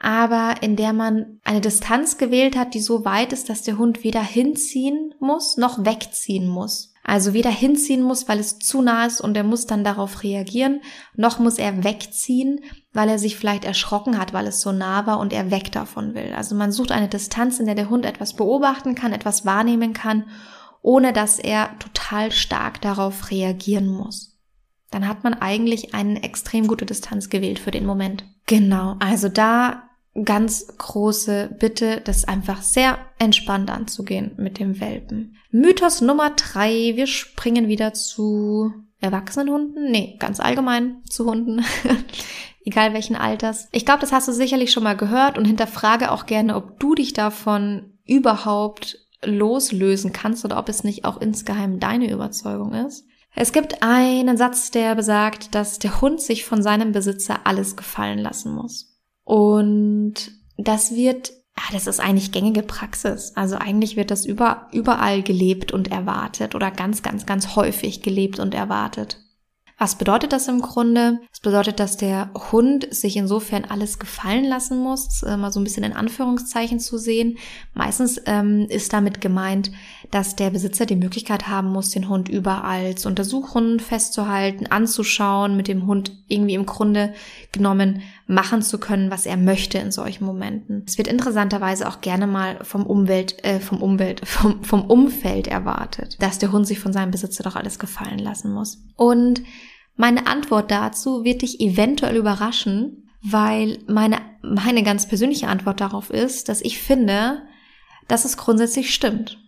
aber 0.05 0.57
in 0.61 0.77
der 0.77 0.93
man 0.93 1.41
eine 1.45 1.63
Distanz 1.63 2.19
gewählt 2.19 2.57
hat, 2.57 2.75
die 2.75 2.81
so 2.81 3.07
weit 3.07 3.33
ist, 3.33 3.49
dass 3.49 3.63
der 3.63 3.79
Hund 3.79 4.05
weder 4.05 4.23
hinziehen 4.23 5.15
muss 5.19 5.57
noch 5.57 5.87
wegziehen 5.87 6.47
muss. 6.47 6.94
Also 7.07 7.35
weder 7.35 7.51
hinziehen 7.51 8.03
muss, 8.03 8.29
weil 8.29 8.41
es 8.41 8.59
zu 8.59 8.81
nah 8.81 9.05
ist 9.05 9.21
und 9.21 9.37
er 9.37 9.45
muss 9.45 9.67
dann 9.67 9.85
darauf 9.85 10.23
reagieren, 10.23 10.81
noch 11.15 11.39
muss 11.39 11.59
er 11.59 11.85
wegziehen, 11.85 12.61
weil 12.95 13.11
er 13.11 13.19
sich 13.19 13.37
vielleicht 13.37 13.67
erschrocken 13.67 14.19
hat, 14.19 14.33
weil 14.33 14.47
es 14.47 14.63
so 14.63 14.73
nah 14.73 15.07
war 15.07 15.19
und 15.19 15.35
er 15.35 15.51
weg 15.51 15.71
davon 15.71 16.15
will. 16.15 16.33
Also 16.35 16.55
man 16.55 16.73
sucht 16.73 16.93
eine 16.93 17.09
Distanz, 17.09 17.61
in 17.61 17.67
der 17.67 17.75
der 17.75 17.91
Hund 17.91 18.07
etwas 18.07 18.33
beobachten 18.33 18.95
kann, 18.95 19.13
etwas 19.13 19.45
wahrnehmen 19.45 19.93
kann, 19.93 20.25
ohne 20.81 21.13
dass 21.13 21.39
er 21.39 21.79
total 21.79 22.33
stark 22.33 22.81
darauf 22.81 23.31
reagieren 23.31 23.87
muss. 23.87 24.39
Dann 24.91 25.07
hat 25.07 25.25
man 25.25 25.35
eigentlich 25.35 25.95
eine 25.95 26.23
extrem 26.23 26.69
gute 26.69 26.87
Distanz 26.87 27.29
gewählt 27.29 27.59
für 27.59 27.71
den 27.71 27.85
Moment. 27.85 28.25
Genau, 28.47 28.97
also 29.01 29.29
da 29.29 29.91
ganz 30.23 30.69
große 30.79 31.57
Bitte, 31.59 32.01
das 32.05 32.27
einfach 32.27 32.63
sehr 32.63 32.99
entspannt 33.19 33.71
anzugehen 33.71 34.33
mit 34.37 34.59
dem 34.59 34.81
Welpen. 34.81 35.37
Mythos 35.51 36.01
Nummer 36.01 36.31
drei, 36.31 36.93
wir 36.95 37.07
springen 37.07 37.69
wieder 37.69 37.95
zu 37.95 38.73
erwachsenen 39.01 39.51
Hunden. 39.51 39.91
Nee, 39.91 40.17
ganz 40.19 40.41
allgemein 40.41 41.03
zu 41.09 41.27
Hunden. 41.27 41.65
Egal 42.65 42.95
welchen 42.95 43.17
Alters. 43.17 43.69
Ich 43.73 43.85
glaube, 43.85 44.01
das 44.01 44.13
hast 44.13 44.29
du 44.29 44.33
sicherlich 44.33 44.73
schon 44.73 44.85
mal 44.85 44.97
gehört 44.97 45.37
und 45.37 45.45
hinterfrage 45.45 46.11
auch 46.11 46.27
gerne, 46.27 46.57
ob 46.57 46.81
du 46.81 46.95
dich 46.95 47.13
davon 47.13 47.93
überhaupt 48.07 48.99
loslösen 49.23 50.13
kannst 50.13 50.45
oder 50.45 50.59
ob 50.59 50.69
es 50.69 50.85
nicht 50.85 51.05
auch 51.05 51.21
insgeheim 51.21 51.81
deine 51.81 52.11
Überzeugung 52.11 52.73
ist. 52.73 53.07
Es 53.35 53.53
gibt 53.53 53.83
einen 53.83 54.37
Satz, 54.37 54.71
der 54.71 54.95
besagt, 54.95 55.55
dass 55.55 55.79
der 55.79 56.01
Hund 56.01 56.21
sich 56.21 56.45
von 56.45 56.63
seinem 56.63 56.93
Besitzer 56.93 57.41
alles 57.45 57.77
gefallen 57.77 58.21
lassen 58.21 58.55
muss. 58.55 58.94
Und 59.25 60.33
das 60.57 60.95
wird, 60.95 61.33
ah, 61.57 61.73
das 61.73 61.87
ist 61.87 62.01
eigentlich 62.01 62.33
gängige 62.33 62.63
Praxis. 62.63 63.33
Also 63.35 63.57
eigentlich 63.57 63.97
wird 63.97 64.11
das 64.11 64.25
über, 64.25 64.69
überall 64.73 65.23
gelebt 65.23 65.73
und 65.73 65.91
erwartet 65.91 66.55
oder 66.55 66.71
ganz, 66.71 67.03
ganz, 67.03 67.27
ganz 67.27 67.57
häufig 67.57 68.03
gelebt 68.03 68.39
und 68.39 68.55
erwartet. 68.55 69.19
Was 69.77 69.97
bedeutet 69.97 70.33
das 70.33 70.47
im 70.47 70.61
Grunde? 70.61 71.19
Es 71.33 71.41
bedeutet, 71.41 71.81
dass 71.81 71.97
der 71.97 72.31
Hund 72.53 72.87
sich 72.95 73.17
insofern 73.17 73.65
alles 73.65 73.99
gefallen 73.99 74.45
lassen 74.45 74.79
muss, 74.79 75.25
äh, 75.25 75.37
mal 75.37 75.51
so 75.51 75.59
ein 75.59 75.65
bisschen 75.65 75.83
in 75.83 75.93
Anführungszeichen 75.93 76.79
zu 76.79 76.97
sehen. 76.97 77.39
Meistens 77.75 78.21
ähm, 78.27 78.67
ist 78.69 78.93
damit 78.93 79.21
gemeint, 79.21 79.73
dass 80.13 80.37
der 80.37 80.51
Besitzer 80.51 80.87
die 80.87 80.95
Möglichkeit 80.95 81.49
haben 81.49 81.73
muss, 81.73 81.91
den 81.91 82.09
Hund 82.09 82.29
überall 82.29 82.95
zu 82.95 83.09
untersuchen, 83.09 83.81
festzuhalten, 83.81 84.69
anzuschauen, 84.69 85.57
mit 85.57 85.67
dem 85.67 85.89
Hund 85.89 86.13
irgendwie 86.29 86.55
im 86.55 86.67
Grunde 86.67 87.13
genommen 87.51 88.03
machen 88.27 88.63
zu 88.63 88.79
können, 88.79 89.11
was 89.11 89.27
er 89.27 89.37
möchte 89.37 89.79
in 89.79 89.93
solchen 89.93 90.25
Momenten. 90.25 90.85
Es 90.87 90.97
wird 90.97 91.09
interessanterweise 91.09 91.87
auch 91.89 92.01
gerne 92.01 92.27
mal 92.27 92.59
vom 92.63 92.87
Umwelt, 92.87 93.45
äh, 93.45 93.61
vom 93.61 93.83
Umwelt, 93.83 94.21
vom, 94.27 94.65
vom 94.65 94.87
Umfeld 94.87 95.47
erwartet, 95.47 96.17
dass 96.21 96.39
der 96.39 96.53
Hund 96.53 96.67
sich 96.67 96.81
von 96.81 96.93
seinem 96.93 97.11
Besitzer 97.11 97.43
doch 97.43 97.57
alles 97.57 97.79
gefallen 97.79 98.19
lassen 98.19 98.53
muss. 98.53 98.83
Und 98.97 99.43
meine 99.97 100.27
Antwort 100.27 100.71
dazu 100.71 101.25
wird 101.25 101.43
dich 101.43 101.61
eventuell 101.61 102.17
überraschen, 102.17 103.09
weil 103.23 103.79
meine, 103.87 104.19
meine 104.43 104.83
ganz 104.83 105.07
persönliche 105.07 105.49
Antwort 105.49 105.81
darauf 105.81 106.11
ist, 106.11 106.49
dass 106.49 106.61
ich 106.61 106.79
finde, 106.79 107.43
dass 108.09 108.25
es 108.25 108.37
grundsätzlich 108.37 108.95
stimmt. 108.95 109.39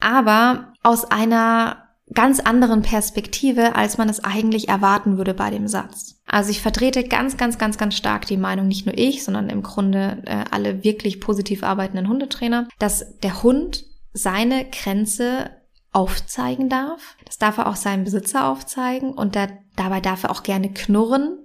Aber 0.00 0.72
aus 0.82 1.04
einer 1.04 1.84
ganz 2.12 2.40
anderen 2.40 2.82
Perspektive, 2.82 3.76
als 3.76 3.96
man 3.96 4.08
es 4.08 4.22
eigentlich 4.22 4.68
erwarten 4.68 5.16
würde 5.16 5.32
bei 5.32 5.50
dem 5.50 5.68
Satz. 5.68 6.22
Also 6.34 6.50
ich 6.50 6.62
vertrete 6.62 7.04
ganz, 7.04 7.36
ganz, 7.36 7.58
ganz, 7.58 7.78
ganz 7.78 7.94
stark 7.94 8.26
die 8.26 8.36
Meinung, 8.36 8.66
nicht 8.66 8.86
nur 8.86 8.98
ich, 8.98 9.22
sondern 9.22 9.48
im 9.50 9.62
Grunde 9.62 10.20
äh, 10.26 10.44
alle 10.50 10.82
wirklich 10.82 11.20
positiv 11.20 11.62
arbeitenden 11.62 12.08
Hundetrainer, 12.08 12.66
dass 12.80 13.20
der 13.20 13.44
Hund 13.44 13.84
seine 14.12 14.68
Grenze 14.68 15.50
aufzeigen 15.92 16.68
darf. 16.68 17.16
Das 17.24 17.38
darf 17.38 17.58
er 17.58 17.68
auch 17.68 17.76
seinem 17.76 18.02
Besitzer 18.02 18.48
aufzeigen 18.48 19.12
und 19.12 19.36
da, 19.36 19.46
dabei 19.76 20.00
darf 20.00 20.24
er 20.24 20.32
auch 20.32 20.42
gerne 20.42 20.72
knurren. 20.72 21.38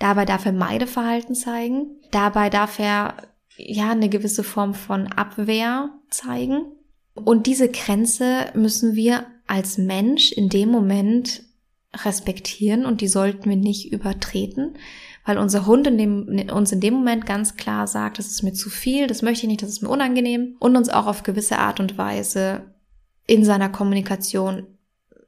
Dabei 0.00 0.26
darf 0.26 0.44
er 0.44 0.52
Meideverhalten 0.52 1.34
zeigen. 1.34 1.86
Dabei 2.10 2.50
darf 2.50 2.78
er 2.78 3.14
ja 3.56 3.90
eine 3.90 4.10
gewisse 4.10 4.44
Form 4.44 4.74
von 4.74 5.06
Abwehr 5.06 5.88
zeigen. 6.10 6.72
Und 7.14 7.46
diese 7.46 7.70
Grenze 7.70 8.50
müssen 8.52 8.96
wir 8.96 9.24
als 9.46 9.78
Mensch 9.78 10.30
in 10.30 10.50
dem 10.50 10.68
Moment 10.68 11.45
respektieren 11.94 12.84
und 12.84 13.00
die 13.00 13.08
sollten 13.08 13.48
wir 13.48 13.56
nicht 13.56 13.92
übertreten, 13.92 14.74
weil 15.24 15.38
unser 15.38 15.66
Hund 15.66 15.86
in 15.86 15.98
dem, 15.98 16.50
uns 16.52 16.72
in 16.72 16.80
dem 16.80 16.94
Moment 16.94 17.26
ganz 17.26 17.56
klar 17.56 17.86
sagt, 17.86 18.18
das 18.18 18.28
ist 18.28 18.42
mir 18.42 18.52
zu 18.52 18.70
viel, 18.70 19.06
das 19.06 19.22
möchte 19.22 19.44
ich 19.44 19.48
nicht, 19.48 19.62
das 19.62 19.70
ist 19.70 19.82
mir 19.82 19.88
unangenehm 19.88 20.56
und 20.58 20.76
uns 20.76 20.88
auch 20.88 21.06
auf 21.06 21.22
gewisse 21.22 21.58
Art 21.58 21.80
und 21.80 21.96
Weise 21.98 22.74
in 23.26 23.44
seiner 23.44 23.68
Kommunikation 23.68 24.66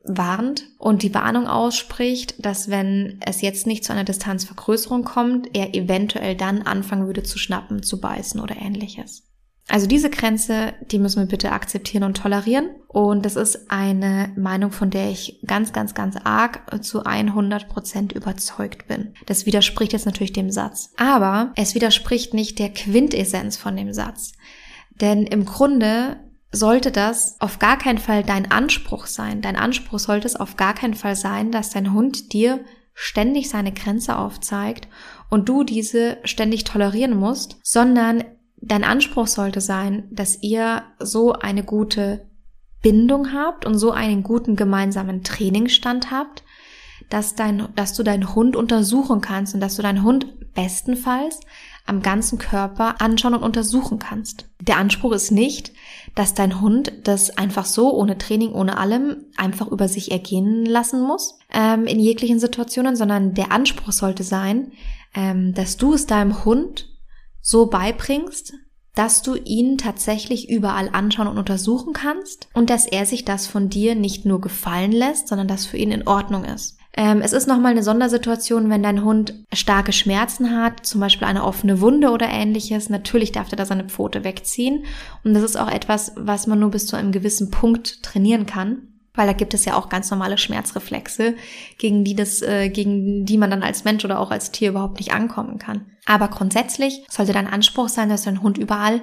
warnt 0.04 0.64
und 0.78 1.02
die 1.02 1.14
Warnung 1.14 1.46
ausspricht, 1.46 2.44
dass 2.44 2.70
wenn 2.70 3.20
es 3.20 3.42
jetzt 3.42 3.66
nicht 3.66 3.84
zu 3.84 3.92
einer 3.92 4.04
Distanzvergrößerung 4.04 5.04
kommt, 5.04 5.54
er 5.54 5.74
eventuell 5.74 6.34
dann 6.34 6.62
anfangen 6.62 7.06
würde 7.06 7.22
zu 7.22 7.38
schnappen, 7.38 7.82
zu 7.82 8.00
beißen 8.00 8.40
oder 8.40 8.56
ähnliches. 8.56 9.27
Also 9.70 9.86
diese 9.86 10.08
Grenze, 10.08 10.72
die 10.90 10.98
müssen 10.98 11.20
wir 11.20 11.26
bitte 11.26 11.52
akzeptieren 11.52 12.02
und 12.02 12.16
tolerieren. 12.16 12.70
Und 12.88 13.26
das 13.26 13.36
ist 13.36 13.70
eine 13.70 14.32
Meinung, 14.34 14.72
von 14.72 14.88
der 14.88 15.10
ich 15.10 15.40
ganz, 15.46 15.74
ganz, 15.74 15.94
ganz 15.94 16.16
arg 16.16 16.82
zu 16.82 17.04
100 17.04 17.68
Prozent 17.68 18.12
überzeugt 18.12 18.88
bin. 18.88 19.12
Das 19.26 19.44
widerspricht 19.44 19.92
jetzt 19.92 20.06
natürlich 20.06 20.32
dem 20.32 20.50
Satz. 20.50 20.92
Aber 20.96 21.52
es 21.54 21.74
widerspricht 21.74 22.32
nicht 22.32 22.58
der 22.58 22.70
Quintessenz 22.70 23.58
von 23.58 23.76
dem 23.76 23.92
Satz. 23.92 24.32
Denn 25.02 25.24
im 25.24 25.44
Grunde 25.44 26.16
sollte 26.50 26.90
das 26.90 27.38
auf 27.40 27.58
gar 27.58 27.76
keinen 27.76 27.98
Fall 27.98 28.22
dein 28.22 28.50
Anspruch 28.50 29.04
sein. 29.06 29.42
Dein 29.42 29.56
Anspruch 29.56 29.98
sollte 29.98 30.26
es 30.26 30.36
auf 30.36 30.56
gar 30.56 30.74
keinen 30.74 30.94
Fall 30.94 31.14
sein, 31.14 31.52
dass 31.52 31.70
dein 31.70 31.92
Hund 31.92 32.32
dir 32.32 32.64
ständig 32.94 33.50
seine 33.50 33.72
Grenze 33.72 34.16
aufzeigt 34.16 34.88
und 35.28 35.48
du 35.48 35.62
diese 35.62 36.18
ständig 36.24 36.64
tolerieren 36.64 37.16
musst, 37.16 37.58
sondern 37.62 38.24
dein 38.60 38.84
Anspruch 38.84 39.26
sollte 39.26 39.60
sein, 39.60 40.04
dass 40.10 40.42
ihr 40.42 40.82
so 40.98 41.32
eine 41.32 41.64
gute 41.64 42.26
Bindung 42.82 43.32
habt 43.32 43.66
und 43.66 43.78
so 43.78 43.90
einen 43.90 44.22
guten 44.22 44.56
gemeinsamen 44.56 45.24
Trainingsstand 45.24 46.10
habt, 46.10 46.44
dass 47.10 47.34
dein, 47.34 47.68
dass 47.74 47.94
du 47.94 48.02
deinen 48.02 48.34
Hund 48.34 48.54
untersuchen 48.56 49.20
kannst 49.20 49.54
und 49.54 49.60
dass 49.60 49.76
du 49.76 49.82
deinen 49.82 50.02
Hund 50.02 50.26
bestenfalls 50.54 51.40
am 51.86 52.02
ganzen 52.02 52.38
Körper 52.38 53.00
anschauen 53.00 53.34
und 53.34 53.42
untersuchen 53.42 53.98
kannst. 53.98 54.46
Der 54.60 54.76
Anspruch 54.76 55.12
ist 55.12 55.30
nicht, 55.30 55.72
dass 56.14 56.34
dein 56.34 56.60
Hund 56.60 56.92
das 57.04 57.36
einfach 57.38 57.64
so, 57.64 57.94
ohne 57.94 58.18
Training, 58.18 58.52
ohne 58.52 58.76
allem, 58.76 59.24
einfach 59.36 59.68
über 59.68 59.88
sich 59.88 60.10
ergehen 60.10 60.66
lassen 60.66 61.00
muss, 61.00 61.38
ähm, 61.52 61.86
in 61.86 61.98
jeglichen 61.98 62.40
Situationen, 62.40 62.94
sondern 62.94 63.34
der 63.34 63.52
Anspruch 63.52 63.92
sollte 63.92 64.22
sein, 64.22 64.72
ähm, 65.14 65.54
dass 65.54 65.78
du 65.78 65.94
es 65.94 66.06
deinem 66.06 66.44
Hund 66.44 66.97
so 67.40 67.66
beibringst, 67.66 68.54
dass 68.94 69.22
du 69.22 69.36
ihn 69.36 69.78
tatsächlich 69.78 70.50
überall 70.50 70.88
anschauen 70.92 71.28
und 71.28 71.38
untersuchen 71.38 71.92
kannst 71.92 72.48
und 72.52 72.68
dass 72.68 72.86
er 72.86 73.06
sich 73.06 73.24
das 73.24 73.46
von 73.46 73.68
dir 73.68 73.94
nicht 73.94 74.24
nur 74.24 74.40
gefallen 74.40 74.90
lässt, 74.90 75.28
sondern 75.28 75.46
dass 75.46 75.66
für 75.66 75.76
ihn 75.76 75.92
in 75.92 76.08
Ordnung 76.08 76.44
ist. 76.44 76.78
Ähm, 76.96 77.20
es 77.20 77.32
ist 77.32 77.46
nochmal 77.46 77.70
eine 77.70 77.84
Sondersituation, 77.84 78.70
wenn 78.70 78.82
dein 78.82 79.04
Hund 79.04 79.44
starke 79.52 79.92
Schmerzen 79.92 80.56
hat, 80.56 80.84
zum 80.84 81.00
Beispiel 81.00 81.28
eine 81.28 81.44
offene 81.44 81.80
Wunde 81.80 82.10
oder 82.10 82.28
ähnliches. 82.28 82.90
Natürlich 82.90 83.30
darf 83.30 83.52
er 83.52 83.56
da 83.56 83.66
seine 83.66 83.84
Pfote 83.84 84.24
wegziehen. 84.24 84.84
Und 85.22 85.34
das 85.34 85.44
ist 85.44 85.56
auch 85.56 85.70
etwas, 85.70 86.12
was 86.16 86.48
man 86.48 86.58
nur 86.58 86.70
bis 86.72 86.86
zu 86.86 86.96
einem 86.96 87.12
gewissen 87.12 87.50
Punkt 87.50 88.02
trainieren 88.02 88.46
kann 88.46 88.97
weil 89.18 89.26
da 89.26 89.32
gibt 89.32 89.52
es 89.52 89.64
ja 89.64 89.74
auch 89.74 89.88
ganz 89.88 90.10
normale 90.12 90.38
Schmerzreflexe, 90.38 91.34
gegen 91.76 92.04
die 92.04 92.14
das, 92.14 92.40
äh, 92.40 92.68
gegen 92.68 93.26
die 93.26 93.36
man 93.36 93.50
dann 93.50 93.64
als 93.64 93.82
Mensch 93.82 94.04
oder 94.04 94.20
auch 94.20 94.30
als 94.30 94.52
Tier 94.52 94.70
überhaupt 94.70 94.98
nicht 94.98 95.12
ankommen 95.12 95.58
kann. 95.58 95.86
Aber 96.06 96.28
grundsätzlich 96.28 97.04
sollte 97.10 97.32
dein 97.32 97.48
Anspruch 97.48 97.88
sein, 97.88 98.08
dass 98.08 98.22
dein 98.22 98.42
Hund 98.42 98.58
überall 98.58 99.00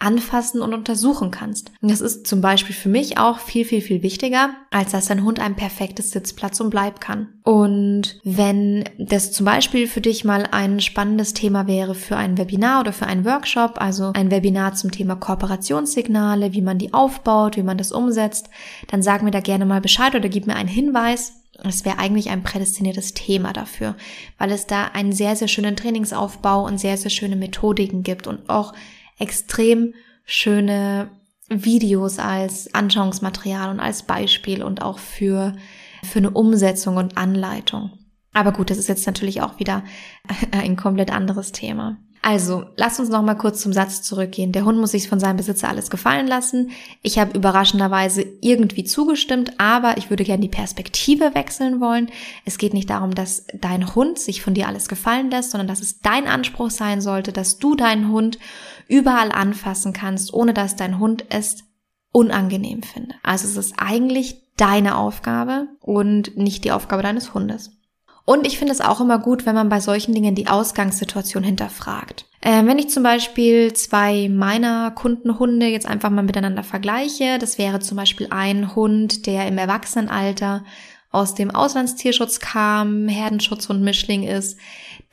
anfassen 0.00 0.62
und 0.62 0.74
untersuchen 0.74 1.30
kannst. 1.30 1.72
Und 1.80 1.90
das 1.90 2.00
ist 2.00 2.26
zum 2.26 2.40
Beispiel 2.40 2.74
für 2.74 2.88
mich 2.88 3.18
auch 3.18 3.40
viel, 3.40 3.64
viel, 3.64 3.80
viel 3.80 4.02
wichtiger, 4.02 4.50
als 4.70 4.92
dass 4.92 5.06
dein 5.06 5.24
Hund 5.24 5.40
ein 5.40 5.56
perfektes 5.56 6.12
Sitzplatz 6.12 6.60
und 6.60 6.70
Bleib 6.70 7.00
kann. 7.00 7.28
Und 7.42 8.20
wenn 8.22 8.84
das 8.98 9.32
zum 9.32 9.44
Beispiel 9.44 9.88
für 9.88 10.00
dich 10.00 10.24
mal 10.24 10.46
ein 10.52 10.80
spannendes 10.80 11.34
Thema 11.34 11.66
wäre 11.66 11.96
für 11.96 12.16
ein 12.16 12.38
Webinar 12.38 12.80
oder 12.80 12.92
für 12.92 13.06
einen 13.06 13.24
Workshop, 13.24 13.80
also 13.80 14.12
ein 14.14 14.30
Webinar 14.30 14.74
zum 14.74 14.92
Thema 14.92 15.16
Kooperationssignale, 15.16 16.52
wie 16.52 16.62
man 16.62 16.78
die 16.78 16.94
aufbaut, 16.94 17.56
wie 17.56 17.64
man 17.64 17.78
das 17.78 17.90
umsetzt, 17.90 18.50
dann 18.88 19.02
sag 19.02 19.22
mir 19.22 19.32
da 19.32 19.40
gerne 19.40 19.66
mal 19.66 19.80
Bescheid 19.80 20.14
oder 20.14 20.28
gib 20.28 20.46
mir 20.46 20.54
einen 20.54 20.68
Hinweis. 20.68 21.32
Es 21.64 21.84
wäre 21.84 21.98
eigentlich 21.98 22.30
ein 22.30 22.44
prädestiniertes 22.44 23.14
Thema 23.14 23.52
dafür, 23.52 23.96
weil 24.38 24.52
es 24.52 24.68
da 24.68 24.84
einen 24.84 25.10
sehr, 25.10 25.34
sehr 25.34 25.48
schönen 25.48 25.74
Trainingsaufbau 25.74 26.64
und 26.64 26.78
sehr, 26.78 26.96
sehr 26.96 27.10
schöne 27.10 27.34
Methodiken 27.34 28.04
gibt 28.04 28.28
und 28.28 28.48
auch 28.48 28.74
extrem 29.18 29.94
schöne 30.24 31.10
Videos 31.48 32.18
als 32.18 32.74
Anschauungsmaterial 32.74 33.70
und 33.70 33.80
als 33.80 34.02
Beispiel 34.02 34.62
und 34.62 34.82
auch 34.82 34.98
für, 34.98 35.54
für 36.04 36.18
eine 36.18 36.30
Umsetzung 36.30 36.96
und 36.96 37.16
Anleitung. 37.16 37.92
Aber 38.34 38.52
gut, 38.52 38.70
das 38.70 38.78
ist 38.78 38.88
jetzt 38.88 39.06
natürlich 39.06 39.40
auch 39.40 39.58
wieder 39.58 39.82
ein 40.52 40.76
komplett 40.76 41.10
anderes 41.10 41.52
Thema. 41.52 41.96
Also, 42.22 42.66
lass 42.76 42.98
uns 42.98 43.08
noch 43.08 43.22
mal 43.22 43.34
kurz 43.34 43.60
zum 43.60 43.72
Satz 43.72 44.02
zurückgehen. 44.02 44.52
Der 44.52 44.64
Hund 44.64 44.78
muss 44.78 44.90
sich 44.90 45.08
von 45.08 45.20
seinem 45.20 45.36
Besitzer 45.36 45.68
alles 45.68 45.88
gefallen 45.88 46.26
lassen. 46.26 46.70
Ich 47.02 47.18
habe 47.18 47.36
überraschenderweise 47.36 48.24
irgendwie 48.40 48.84
zugestimmt, 48.84 49.52
aber 49.58 49.96
ich 49.98 50.10
würde 50.10 50.24
gerne 50.24 50.42
die 50.42 50.48
Perspektive 50.48 51.34
wechseln 51.34 51.80
wollen. 51.80 52.10
Es 52.44 52.58
geht 52.58 52.74
nicht 52.74 52.90
darum, 52.90 53.14
dass 53.14 53.46
dein 53.54 53.94
Hund 53.94 54.18
sich 54.18 54.42
von 54.42 54.54
dir 54.54 54.68
alles 54.68 54.88
gefallen 54.88 55.30
lässt, 55.30 55.52
sondern 55.52 55.68
dass 55.68 55.80
es 55.80 56.00
dein 56.00 56.26
Anspruch 56.26 56.70
sein 56.70 57.00
sollte, 57.00 57.32
dass 57.32 57.58
du 57.58 57.76
deinen 57.76 58.10
Hund 58.10 58.38
überall 58.88 59.30
anfassen 59.30 59.92
kannst, 59.92 60.32
ohne 60.34 60.54
dass 60.54 60.76
dein 60.76 60.98
Hund 60.98 61.24
es 61.28 61.58
unangenehm 62.10 62.82
findet. 62.82 63.16
Also 63.22 63.46
es 63.46 63.56
ist 63.56 63.74
eigentlich 63.78 64.42
deine 64.56 64.96
Aufgabe 64.96 65.68
und 65.80 66.36
nicht 66.36 66.64
die 66.64 66.72
Aufgabe 66.72 67.02
deines 67.02 67.32
Hundes. 67.32 67.77
Und 68.28 68.46
ich 68.46 68.58
finde 68.58 68.74
es 68.74 68.82
auch 68.82 69.00
immer 69.00 69.18
gut, 69.18 69.46
wenn 69.46 69.54
man 69.54 69.70
bei 69.70 69.80
solchen 69.80 70.12
Dingen 70.12 70.34
die 70.34 70.48
Ausgangssituation 70.48 71.42
hinterfragt. 71.42 72.26
Ähm, 72.42 72.66
wenn 72.66 72.78
ich 72.78 72.90
zum 72.90 73.02
Beispiel 73.02 73.72
zwei 73.72 74.28
meiner 74.28 74.90
Kundenhunde 74.90 75.64
jetzt 75.64 75.86
einfach 75.86 76.10
mal 76.10 76.20
miteinander 76.20 76.62
vergleiche, 76.62 77.38
das 77.38 77.56
wäre 77.56 77.80
zum 77.80 77.96
Beispiel 77.96 78.26
ein 78.28 78.76
Hund, 78.76 79.24
der 79.24 79.48
im 79.48 79.56
Erwachsenenalter 79.56 80.62
aus 81.10 81.36
dem 81.36 81.50
Auslandstierschutz 81.50 82.38
kam, 82.38 83.08
Herdenschutz 83.08 83.70
und 83.70 83.80
Mischling 83.80 84.24
ist, 84.24 84.58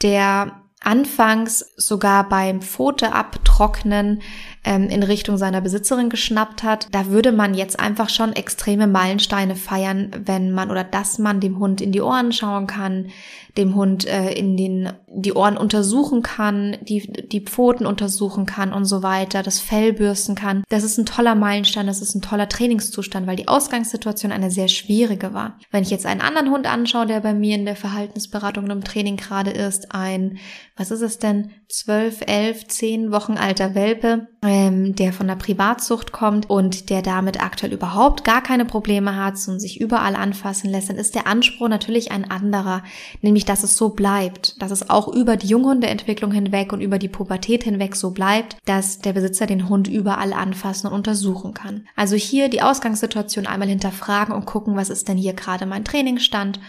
der 0.02 0.52
anfangs 0.82 1.74
sogar 1.78 2.28
beim 2.28 2.62
Pfote 2.62 3.14
abtrocknen 3.14 4.24
ähm, 4.66 4.90
in 4.90 5.04
Richtung 5.04 5.38
seiner 5.38 5.62
Besitzerin 5.62 6.10
geschnappt 6.10 6.64
hat, 6.64 6.88
da 6.92 7.08
würde 7.08 7.32
man 7.32 7.54
jetzt 7.54 7.80
einfach 7.80 8.10
schon 8.10 8.34
extreme 8.34 8.88
Meilensteine 8.88 9.56
feiern, 9.56 10.12
wenn 10.26 10.52
man 10.52 10.72
oder 10.72 10.84
dass 10.84 11.20
man 11.20 11.40
dem 11.40 11.60
Hund 11.60 11.82
in 11.82 11.92
die 11.92 12.02
Ohren 12.02 12.34
schauen 12.34 12.68
kann, 12.68 13.12
dem 13.58 13.76
Hund 13.76 14.06
äh, 14.06 14.34
in 14.34 14.58
den 14.58 14.92
die 15.08 15.34
Ohren 15.34 15.56
untersuchen 15.56 16.24
kann, 16.24 16.76
die 16.82 17.08
die 17.08 17.40
Pfoten 17.40 17.86
untersuchen 17.86 18.46
kann 18.46 18.74
und 18.74 18.84
so 18.84 19.02
weiter, 19.02 19.44
das 19.44 19.62
Fell 19.62 19.94
bürsten 19.94 20.36
kann. 20.36 20.64
Das 20.68 20.84
ist 20.84 20.98
ein 20.98 21.06
toller 21.06 21.36
Meilenstein, 21.36 21.88
das 21.88 22.02
ist 22.02 22.16
ein 22.16 22.22
toller 22.22 22.50
Trainingszustand, 22.50 23.26
weil 23.28 23.38
die 23.38 23.48
Ausgangssituation 23.48 24.34
eine 24.34 24.52
sehr 24.52 24.68
schwierige 24.68 25.34
war. 25.34 25.58
Wenn 25.72 25.84
ich 25.84 25.90
jetzt 25.90 26.06
einen 26.06 26.20
anderen 26.20 26.52
Hund 26.52 26.68
anschaue, 26.68 27.06
der 27.06 27.22
bei 27.22 27.34
mir 27.34 27.56
in 27.56 27.66
der 27.66 27.78
Verhaltensberatung 27.78 28.66
und 28.66 28.72
im 28.72 28.84
Training 28.84 29.16
gerade 29.16 29.52
ist, 29.52 29.94
ein 29.94 30.38
was 30.78 30.92
ist 30.92 31.02
es 31.02 31.20
denn, 31.20 31.52
zwölf, 31.70 32.22
elf, 32.28 32.68
zehn 32.68 33.12
Wochen 33.12 33.34
alter 33.34 33.76
Welpe, 33.76 34.28
ähm, 34.44 34.96
der 34.96 35.14
von 35.14 35.28
der 35.28 35.36
Privatzucht 35.36 36.12
kommt 36.12 36.50
und 36.50 36.90
der 36.90 37.02
damit 37.02 37.42
aktuell 37.42 37.74
überhaupt 37.74 38.24
gar 38.24 38.42
keine 38.42 38.66
Probleme 38.66 39.16
hat 39.16 39.36
und 39.48 39.60
sich 39.60 39.82
überall 39.82 40.16
anfassen 40.16 40.70
lässt, 40.70 40.90
dann 40.90 40.98
ist 40.98 41.16
der 41.16 41.28
Anspruch 41.28 41.68
natürlich 41.68 42.12
ein 42.12 42.30
anderer, 42.30 42.84
nämlich 43.22 43.46
dass 43.46 43.64
es 43.64 43.76
so 43.76 43.90
bleibt, 43.90 44.62
dass 44.62 44.72
es 44.72 44.90
auch 44.90 45.08
über 45.08 45.38
die 45.38 45.48
Junghundeentwicklung 45.48 46.32
hinweg 46.32 46.72
und 46.74 46.82
über 46.82 47.00
die 47.00 47.10
Pubertät 47.10 47.64
hinweg 47.64 47.96
so 47.96 48.12
bleibt, 48.12 48.58
dass 48.66 49.00
der 49.00 49.14
Besitzer 49.14 49.48
den 49.48 49.68
Hund 49.68 49.88
überall 49.88 50.34
anfassen 50.34 50.88
und 50.88 50.94
untersuchen 50.94 51.54
kann. 51.54 51.88
Also 51.96 52.16
hier 52.16 52.50
die 52.50 52.62
Ausgangssituation 52.62 53.48
einmal 53.48 53.68
hinterfragen 53.68 54.34
und 54.34 54.46
gucken, 54.46 54.76
was 54.76 54.90
ist 54.90 55.08
denn 55.08 55.18
hier 55.18 55.34
gerade 55.34 55.66
mein 55.66 55.84
Trainingsstand 55.84 56.60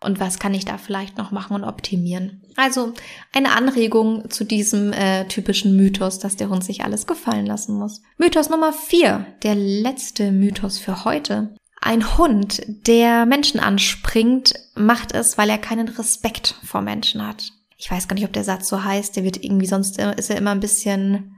und 0.00 0.20
was 0.20 0.38
kann 0.38 0.54
ich 0.54 0.64
da 0.64 0.78
vielleicht 0.78 1.16
noch 1.18 1.30
machen 1.30 1.54
und 1.54 1.64
optimieren. 1.64 2.42
Also 2.56 2.92
eine 3.32 3.52
Anregung 3.52 4.30
zu 4.30 4.44
diesem 4.44 4.92
äh, 4.92 5.26
typischen 5.26 5.76
Mythos, 5.76 6.18
dass 6.18 6.36
der 6.36 6.48
Hund 6.48 6.64
sich 6.64 6.84
alles 6.84 7.06
gefallen 7.06 7.46
lassen 7.46 7.78
muss. 7.78 8.02
Mythos 8.18 8.50
Nummer 8.50 8.72
vier, 8.72 9.26
der 9.42 9.54
letzte 9.54 10.32
Mythos 10.32 10.78
für 10.78 11.04
heute. 11.04 11.54
Ein 11.80 12.16
Hund, 12.18 12.62
der 12.66 13.26
Menschen 13.26 13.60
anspringt, 13.60 14.54
macht 14.74 15.12
es, 15.12 15.38
weil 15.38 15.50
er 15.50 15.58
keinen 15.58 15.88
Respekt 15.88 16.54
vor 16.64 16.80
Menschen 16.80 17.26
hat. 17.26 17.52
Ich 17.76 17.90
weiß 17.90 18.08
gar 18.08 18.14
nicht, 18.14 18.24
ob 18.24 18.32
der 18.32 18.44
Satz 18.44 18.68
so 18.68 18.82
heißt, 18.82 19.16
der 19.16 19.24
wird 19.24 19.44
irgendwie, 19.44 19.66
sonst 19.66 19.98
ist 19.98 20.30
er 20.30 20.38
immer 20.38 20.52
ein 20.52 20.60
bisschen 20.60 21.35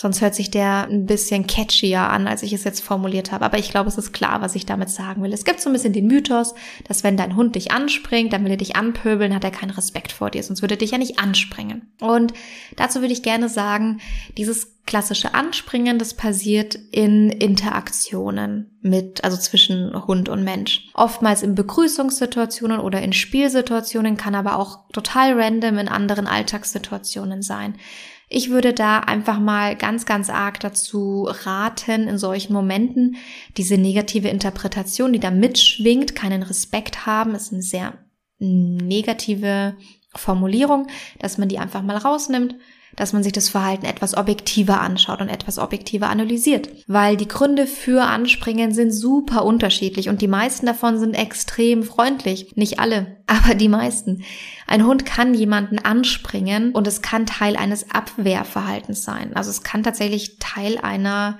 Sonst 0.00 0.20
hört 0.20 0.36
sich 0.36 0.48
der 0.48 0.86
ein 0.86 1.06
bisschen 1.06 1.48
catchier 1.48 2.02
an, 2.02 2.28
als 2.28 2.44
ich 2.44 2.52
es 2.52 2.62
jetzt 2.62 2.84
formuliert 2.84 3.32
habe. 3.32 3.44
Aber 3.44 3.58
ich 3.58 3.72
glaube, 3.72 3.88
es 3.88 3.98
ist 3.98 4.12
klar, 4.12 4.40
was 4.40 4.54
ich 4.54 4.64
damit 4.64 4.90
sagen 4.90 5.24
will. 5.24 5.32
Es 5.32 5.44
gibt 5.44 5.60
so 5.60 5.68
ein 5.68 5.72
bisschen 5.72 5.92
den 5.92 6.06
Mythos, 6.06 6.54
dass 6.86 7.02
wenn 7.02 7.16
dein 7.16 7.34
Hund 7.34 7.56
dich 7.56 7.72
anspringt, 7.72 8.32
dann 8.32 8.44
will 8.44 8.52
er 8.52 8.56
dich 8.56 8.76
anpöbeln, 8.76 9.34
hat 9.34 9.42
er 9.42 9.50
keinen 9.50 9.70
Respekt 9.70 10.12
vor 10.12 10.30
dir, 10.30 10.44
sonst 10.44 10.62
würde 10.62 10.74
er 10.74 10.78
dich 10.78 10.92
ja 10.92 10.98
nicht 10.98 11.18
anspringen. 11.18 11.90
Und 12.00 12.32
dazu 12.76 13.00
würde 13.00 13.12
ich 13.12 13.24
gerne 13.24 13.48
sagen, 13.48 14.00
dieses 14.36 14.76
klassische 14.86 15.34
Anspringen, 15.34 15.98
das 15.98 16.14
passiert 16.14 16.76
in 16.92 17.30
Interaktionen 17.30 18.78
mit, 18.80 19.24
also 19.24 19.36
zwischen 19.36 20.06
Hund 20.06 20.28
und 20.28 20.44
Mensch. 20.44 20.88
Oftmals 20.94 21.42
in 21.42 21.56
Begrüßungssituationen 21.56 22.78
oder 22.78 23.02
in 23.02 23.12
Spielsituationen, 23.12 24.16
kann 24.16 24.36
aber 24.36 24.60
auch 24.60 24.88
total 24.92 25.32
random 25.32 25.78
in 25.78 25.88
anderen 25.88 26.28
Alltagssituationen 26.28 27.42
sein. 27.42 27.74
Ich 28.28 28.50
würde 28.50 28.74
da 28.74 29.00
einfach 29.00 29.40
mal 29.40 29.74
ganz, 29.74 30.04
ganz 30.04 30.28
arg 30.28 30.60
dazu 30.60 31.28
raten, 31.44 32.08
in 32.08 32.18
solchen 32.18 32.52
Momenten 32.52 33.16
diese 33.56 33.78
negative 33.78 34.28
Interpretation, 34.28 35.12
die 35.12 35.20
da 35.20 35.30
mitschwingt, 35.30 36.14
keinen 36.14 36.42
Respekt 36.42 37.06
haben, 37.06 37.34
ist 37.34 37.52
eine 37.52 37.62
sehr 37.62 37.94
negative 38.38 39.76
Formulierung, 40.18 40.88
dass 41.18 41.38
man 41.38 41.48
die 41.48 41.58
einfach 41.58 41.82
mal 41.82 41.96
rausnimmt, 41.96 42.56
dass 42.96 43.12
man 43.12 43.22
sich 43.22 43.32
das 43.32 43.48
Verhalten 43.48 43.86
etwas 43.86 44.16
objektiver 44.16 44.80
anschaut 44.80 45.20
und 45.20 45.28
etwas 45.28 45.58
objektiver 45.58 46.08
analysiert. 46.08 46.68
Weil 46.88 47.16
die 47.16 47.28
Gründe 47.28 47.66
für 47.66 48.02
Anspringen 48.02 48.72
sind 48.72 48.90
super 48.90 49.44
unterschiedlich 49.44 50.08
und 50.08 50.20
die 50.20 50.28
meisten 50.28 50.66
davon 50.66 50.98
sind 50.98 51.14
extrem 51.14 51.84
freundlich. 51.84 52.56
Nicht 52.56 52.80
alle, 52.80 53.18
aber 53.26 53.54
die 53.54 53.68
meisten. 53.68 54.24
Ein 54.66 54.84
Hund 54.84 55.06
kann 55.06 55.32
jemanden 55.34 55.78
anspringen 55.78 56.72
und 56.72 56.86
es 56.86 57.00
kann 57.00 57.26
Teil 57.26 57.56
eines 57.56 57.90
Abwehrverhaltens 57.90 59.04
sein. 59.04 59.34
Also 59.34 59.50
es 59.50 59.62
kann 59.62 59.82
tatsächlich 59.82 60.38
Teil 60.40 60.78
einer 60.78 61.38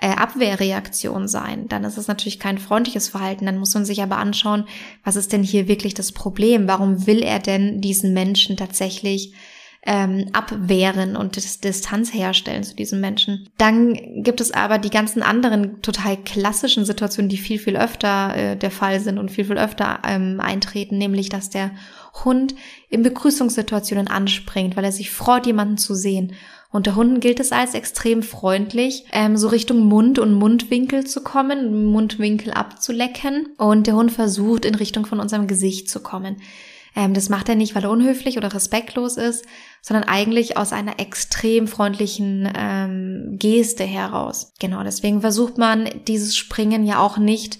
äh, 0.00 0.10
Abwehrreaktion 0.10 1.28
sein. 1.28 1.68
Dann 1.68 1.84
ist 1.84 1.98
es 1.98 2.08
natürlich 2.08 2.38
kein 2.40 2.58
freundliches 2.58 3.08
Verhalten. 3.08 3.46
Dann 3.46 3.58
muss 3.58 3.74
man 3.74 3.84
sich 3.84 4.02
aber 4.02 4.16
anschauen, 4.16 4.64
was 5.04 5.16
ist 5.16 5.32
denn 5.32 5.42
hier 5.42 5.68
wirklich 5.68 5.94
das 5.94 6.12
Problem? 6.12 6.68
Warum 6.68 7.06
will 7.06 7.22
er 7.22 7.38
denn 7.38 7.80
diesen 7.80 8.12
Menschen 8.12 8.56
tatsächlich 8.56 9.34
ähm, 9.82 10.26
abwehren 10.32 11.16
und 11.16 11.36
Distanz 11.36 12.12
herstellen 12.12 12.62
zu 12.62 12.74
diesem 12.76 13.00
Menschen. 13.00 13.48
Dann 13.56 14.22
gibt 14.22 14.40
es 14.40 14.52
aber 14.52 14.78
die 14.78 14.90
ganzen 14.90 15.22
anderen 15.22 15.80
total 15.80 16.18
klassischen 16.18 16.84
Situationen, 16.84 17.30
die 17.30 17.38
viel, 17.38 17.58
viel 17.58 17.76
öfter 17.76 18.36
äh, 18.36 18.56
der 18.56 18.70
Fall 18.70 19.00
sind 19.00 19.18
und 19.18 19.30
viel, 19.30 19.46
viel 19.46 19.58
öfter 19.58 20.00
ähm, 20.06 20.38
eintreten, 20.40 20.98
nämlich 20.98 21.30
dass 21.30 21.48
der 21.48 21.70
Hund 22.24 22.54
in 22.90 23.02
Begrüßungssituationen 23.02 24.08
anspringt, 24.08 24.76
weil 24.76 24.84
er 24.84 24.92
sich 24.92 25.10
freut, 25.10 25.46
jemanden 25.46 25.78
zu 25.78 25.94
sehen. 25.94 26.34
Unter 26.72 26.94
Hunden 26.94 27.18
gilt 27.18 27.40
es 27.40 27.50
als 27.50 27.74
extrem 27.74 28.22
freundlich, 28.22 29.04
ähm, 29.12 29.36
so 29.36 29.48
Richtung 29.48 29.86
Mund 29.86 30.20
und 30.20 30.34
Mundwinkel 30.34 31.04
zu 31.04 31.22
kommen, 31.22 31.84
Mundwinkel 31.84 32.52
abzulecken. 32.52 33.48
Und 33.58 33.88
der 33.88 33.96
Hund 33.96 34.12
versucht, 34.12 34.64
in 34.64 34.76
Richtung 34.76 35.04
von 35.04 35.18
unserem 35.18 35.48
Gesicht 35.48 35.90
zu 35.90 36.00
kommen. 36.00 36.36
Ähm, 36.94 37.12
das 37.12 37.28
macht 37.28 37.48
er 37.48 37.56
nicht, 37.56 37.74
weil 37.74 37.84
er 37.84 37.90
unhöflich 37.90 38.36
oder 38.36 38.54
respektlos 38.54 39.16
ist, 39.16 39.44
sondern 39.82 40.08
eigentlich 40.08 40.56
aus 40.56 40.72
einer 40.72 41.00
extrem 41.00 41.66
freundlichen 41.66 42.48
ähm, 42.56 43.36
Geste 43.38 43.84
heraus. 43.84 44.52
Genau, 44.60 44.82
deswegen 44.84 45.20
versucht 45.20 45.58
man 45.58 45.88
dieses 46.06 46.36
Springen 46.36 46.84
ja 46.86 47.00
auch 47.00 47.18
nicht 47.18 47.58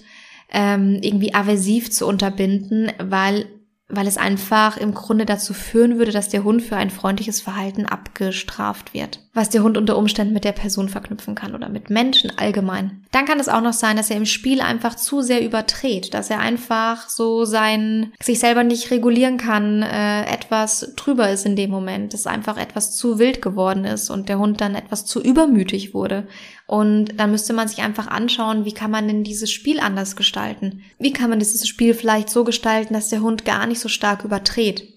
ähm, 0.53 0.99
irgendwie 1.01 1.33
aversiv 1.33 1.91
zu 1.91 2.07
unterbinden, 2.07 2.91
weil 2.99 3.45
weil 3.91 4.07
es 4.07 4.17
einfach 4.17 4.77
im 4.77 4.93
Grunde 4.93 5.25
dazu 5.25 5.53
führen 5.53 5.97
würde, 5.97 6.11
dass 6.11 6.29
der 6.29 6.43
Hund 6.43 6.61
für 6.61 6.75
ein 6.75 6.89
freundliches 6.89 7.41
Verhalten 7.41 7.85
abgestraft 7.85 8.93
wird, 8.93 9.19
was 9.33 9.49
der 9.49 9.63
Hund 9.63 9.77
unter 9.77 9.97
Umständen 9.97 10.33
mit 10.33 10.43
der 10.43 10.51
Person 10.51 10.89
verknüpfen 10.89 11.35
kann 11.35 11.53
oder 11.53 11.69
mit 11.69 11.89
Menschen 11.89 12.31
allgemein. 12.37 13.03
Dann 13.11 13.25
kann 13.25 13.39
es 13.39 13.49
auch 13.49 13.61
noch 13.61 13.73
sein, 13.73 13.97
dass 13.97 14.09
er 14.09 14.17
im 14.17 14.25
Spiel 14.25 14.61
einfach 14.61 14.95
zu 14.95 15.21
sehr 15.21 15.43
überdreht, 15.43 16.13
dass 16.13 16.29
er 16.29 16.39
einfach 16.39 17.09
so 17.09 17.45
sein 17.45 18.13
sich 18.21 18.39
selber 18.39 18.63
nicht 18.63 18.91
regulieren 18.91 19.37
kann, 19.37 19.81
äh, 19.83 20.25
etwas 20.25 20.93
drüber 20.95 21.29
ist 21.29 21.45
in 21.45 21.55
dem 21.55 21.69
Moment, 21.69 22.13
dass 22.13 22.27
einfach 22.27 22.57
etwas 22.57 22.95
zu 22.95 23.19
wild 23.19 23.41
geworden 23.41 23.85
ist 23.85 24.09
und 24.09 24.29
der 24.29 24.39
Hund 24.39 24.61
dann 24.61 24.75
etwas 24.75 25.05
zu 25.05 25.21
übermütig 25.21 25.93
wurde 25.93 26.27
und 26.71 27.19
dann 27.19 27.31
müsste 27.31 27.51
man 27.51 27.67
sich 27.67 27.79
einfach 27.81 28.07
anschauen, 28.07 28.63
wie 28.63 28.71
kann 28.71 28.91
man 28.91 29.05
denn 29.05 29.25
dieses 29.25 29.51
Spiel 29.51 29.81
anders 29.81 30.15
gestalten? 30.15 30.83
Wie 30.99 31.11
kann 31.11 31.29
man 31.29 31.37
dieses 31.37 31.67
Spiel 31.67 31.93
vielleicht 31.93 32.29
so 32.29 32.45
gestalten, 32.45 32.93
dass 32.93 33.09
der 33.09 33.19
Hund 33.19 33.43
gar 33.43 33.67
nicht 33.67 33.81
so 33.81 33.89
stark 33.89 34.23
überdreht? 34.23 34.87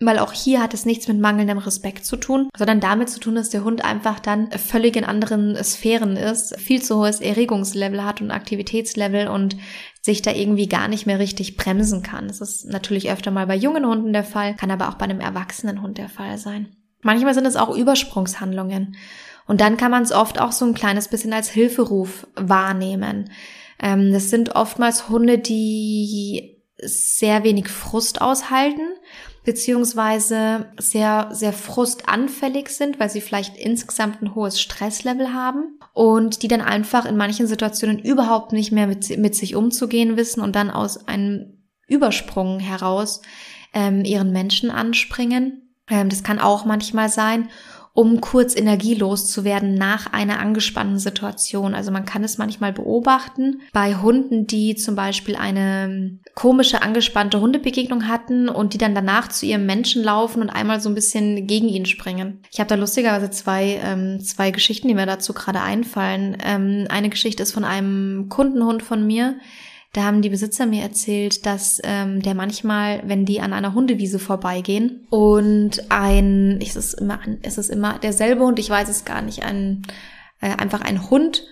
Weil 0.00 0.18
auch 0.18 0.32
hier 0.32 0.60
hat 0.60 0.74
es 0.74 0.84
nichts 0.84 1.06
mit 1.06 1.20
mangelndem 1.20 1.58
Respekt 1.58 2.04
zu 2.04 2.16
tun, 2.16 2.50
sondern 2.58 2.80
damit 2.80 3.08
zu 3.08 3.20
tun, 3.20 3.36
dass 3.36 3.50
der 3.50 3.62
Hund 3.62 3.84
einfach 3.84 4.18
dann 4.18 4.50
völlig 4.50 4.96
in 4.96 5.04
anderen 5.04 5.56
Sphären 5.62 6.16
ist, 6.16 6.58
viel 6.58 6.82
zu 6.82 6.96
hohes 6.96 7.20
Erregungslevel 7.20 8.04
hat 8.04 8.20
und 8.20 8.32
Aktivitätslevel 8.32 9.28
und 9.28 9.56
sich 10.02 10.22
da 10.22 10.32
irgendwie 10.32 10.66
gar 10.66 10.88
nicht 10.88 11.06
mehr 11.06 11.20
richtig 11.20 11.56
bremsen 11.56 12.02
kann. 12.02 12.26
Das 12.26 12.40
ist 12.40 12.66
natürlich 12.66 13.12
öfter 13.12 13.30
mal 13.30 13.46
bei 13.46 13.54
jungen 13.54 13.86
Hunden 13.86 14.12
der 14.12 14.24
Fall, 14.24 14.56
kann 14.56 14.72
aber 14.72 14.88
auch 14.88 14.94
bei 14.94 15.04
einem 15.04 15.20
erwachsenen 15.20 15.82
Hund 15.82 15.98
der 15.98 16.08
Fall 16.08 16.36
sein. 16.36 16.74
Manchmal 17.02 17.34
sind 17.34 17.46
es 17.46 17.54
auch 17.54 17.72
Übersprungshandlungen. 17.76 18.96
Und 19.46 19.60
dann 19.60 19.76
kann 19.76 19.90
man 19.90 20.02
es 20.02 20.12
oft 20.12 20.40
auch 20.40 20.52
so 20.52 20.64
ein 20.64 20.74
kleines 20.74 21.08
bisschen 21.08 21.32
als 21.32 21.48
Hilferuf 21.48 22.26
wahrnehmen. 22.34 23.30
Ähm, 23.80 24.12
das 24.12 24.30
sind 24.30 24.54
oftmals 24.54 25.08
Hunde, 25.08 25.38
die 25.38 26.56
sehr 26.82 27.42
wenig 27.44 27.68
Frust 27.68 28.20
aushalten, 28.20 28.88
beziehungsweise 29.44 30.66
sehr, 30.78 31.28
sehr 31.32 31.52
frustanfällig 31.52 32.68
sind, 32.68 32.98
weil 33.00 33.08
sie 33.08 33.20
vielleicht 33.20 33.56
insgesamt 33.56 34.20
ein 34.20 34.34
hohes 34.34 34.60
Stresslevel 34.60 35.32
haben 35.32 35.78
und 35.94 36.42
die 36.42 36.48
dann 36.48 36.60
einfach 36.60 37.06
in 37.06 37.16
manchen 37.16 37.46
Situationen 37.46 37.98
überhaupt 37.98 38.52
nicht 38.52 38.72
mehr 38.72 38.86
mit, 38.86 39.16
mit 39.16 39.34
sich 39.34 39.54
umzugehen 39.54 40.16
wissen 40.16 40.40
und 40.40 40.56
dann 40.56 40.70
aus 40.70 41.06
einem 41.08 41.62
Übersprung 41.86 42.58
heraus 42.58 43.22
ähm, 43.72 44.04
ihren 44.04 44.32
Menschen 44.32 44.70
anspringen. 44.70 45.74
Ähm, 45.88 46.08
das 46.08 46.24
kann 46.24 46.40
auch 46.40 46.64
manchmal 46.64 47.08
sein 47.08 47.48
um 47.96 48.20
kurz 48.20 48.54
energielos 48.54 49.26
zu 49.26 49.42
werden 49.42 49.74
nach 49.74 50.12
einer 50.12 50.38
angespannten 50.38 50.98
Situation. 50.98 51.74
Also 51.74 51.90
man 51.90 52.04
kann 52.04 52.22
es 52.22 52.36
manchmal 52.36 52.74
beobachten 52.74 53.62
bei 53.72 53.94
Hunden, 53.96 54.46
die 54.46 54.76
zum 54.76 54.94
Beispiel 54.94 55.34
eine 55.34 56.18
komische, 56.34 56.82
angespannte 56.82 57.40
Hundebegegnung 57.40 58.06
hatten 58.06 58.50
und 58.50 58.74
die 58.74 58.78
dann 58.78 58.94
danach 58.94 59.28
zu 59.28 59.46
ihrem 59.46 59.64
Menschen 59.64 60.04
laufen 60.04 60.42
und 60.42 60.50
einmal 60.50 60.78
so 60.80 60.90
ein 60.90 60.94
bisschen 60.94 61.46
gegen 61.46 61.68
ihn 61.68 61.86
springen. 61.86 62.42
Ich 62.52 62.60
habe 62.60 62.68
da 62.68 62.74
lustigerweise 62.74 63.30
zwei, 63.30 63.80
ähm, 63.82 64.20
zwei 64.20 64.50
Geschichten, 64.50 64.88
die 64.88 64.94
mir 64.94 65.06
dazu 65.06 65.32
gerade 65.32 65.62
einfallen. 65.62 66.36
Ähm, 66.44 66.84
eine 66.90 67.08
Geschichte 67.08 67.42
ist 67.42 67.52
von 67.52 67.64
einem 67.64 68.28
Kundenhund 68.28 68.82
von 68.82 69.06
mir, 69.06 69.36
da 69.96 70.04
haben 70.04 70.20
die 70.20 70.28
Besitzer 70.28 70.66
mir 70.66 70.82
erzählt, 70.82 71.46
dass 71.46 71.80
ähm, 71.82 72.20
der 72.20 72.34
manchmal, 72.34 73.02
wenn 73.06 73.24
die 73.24 73.40
an 73.40 73.54
einer 73.54 73.72
Hundewiese 73.72 74.18
vorbeigehen 74.18 75.06
und 75.08 75.90
ein, 75.90 76.60
ist 76.60 76.76
es 76.76 76.92
immer, 76.92 77.18
ist 77.42 77.56
es 77.56 77.70
immer 77.70 77.98
derselbe 77.98 78.44
Hund, 78.44 78.58
ich 78.58 78.68
weiß 78.68 78.90
es 78.90 79.06
gar 79.06 79.22
nicht, 79.22 79.42
ein 79.42 79.82
äh, 80.42 80.50
einfach 80.50 80.82
ein 80.82 81.08
Hund 81.08 81.44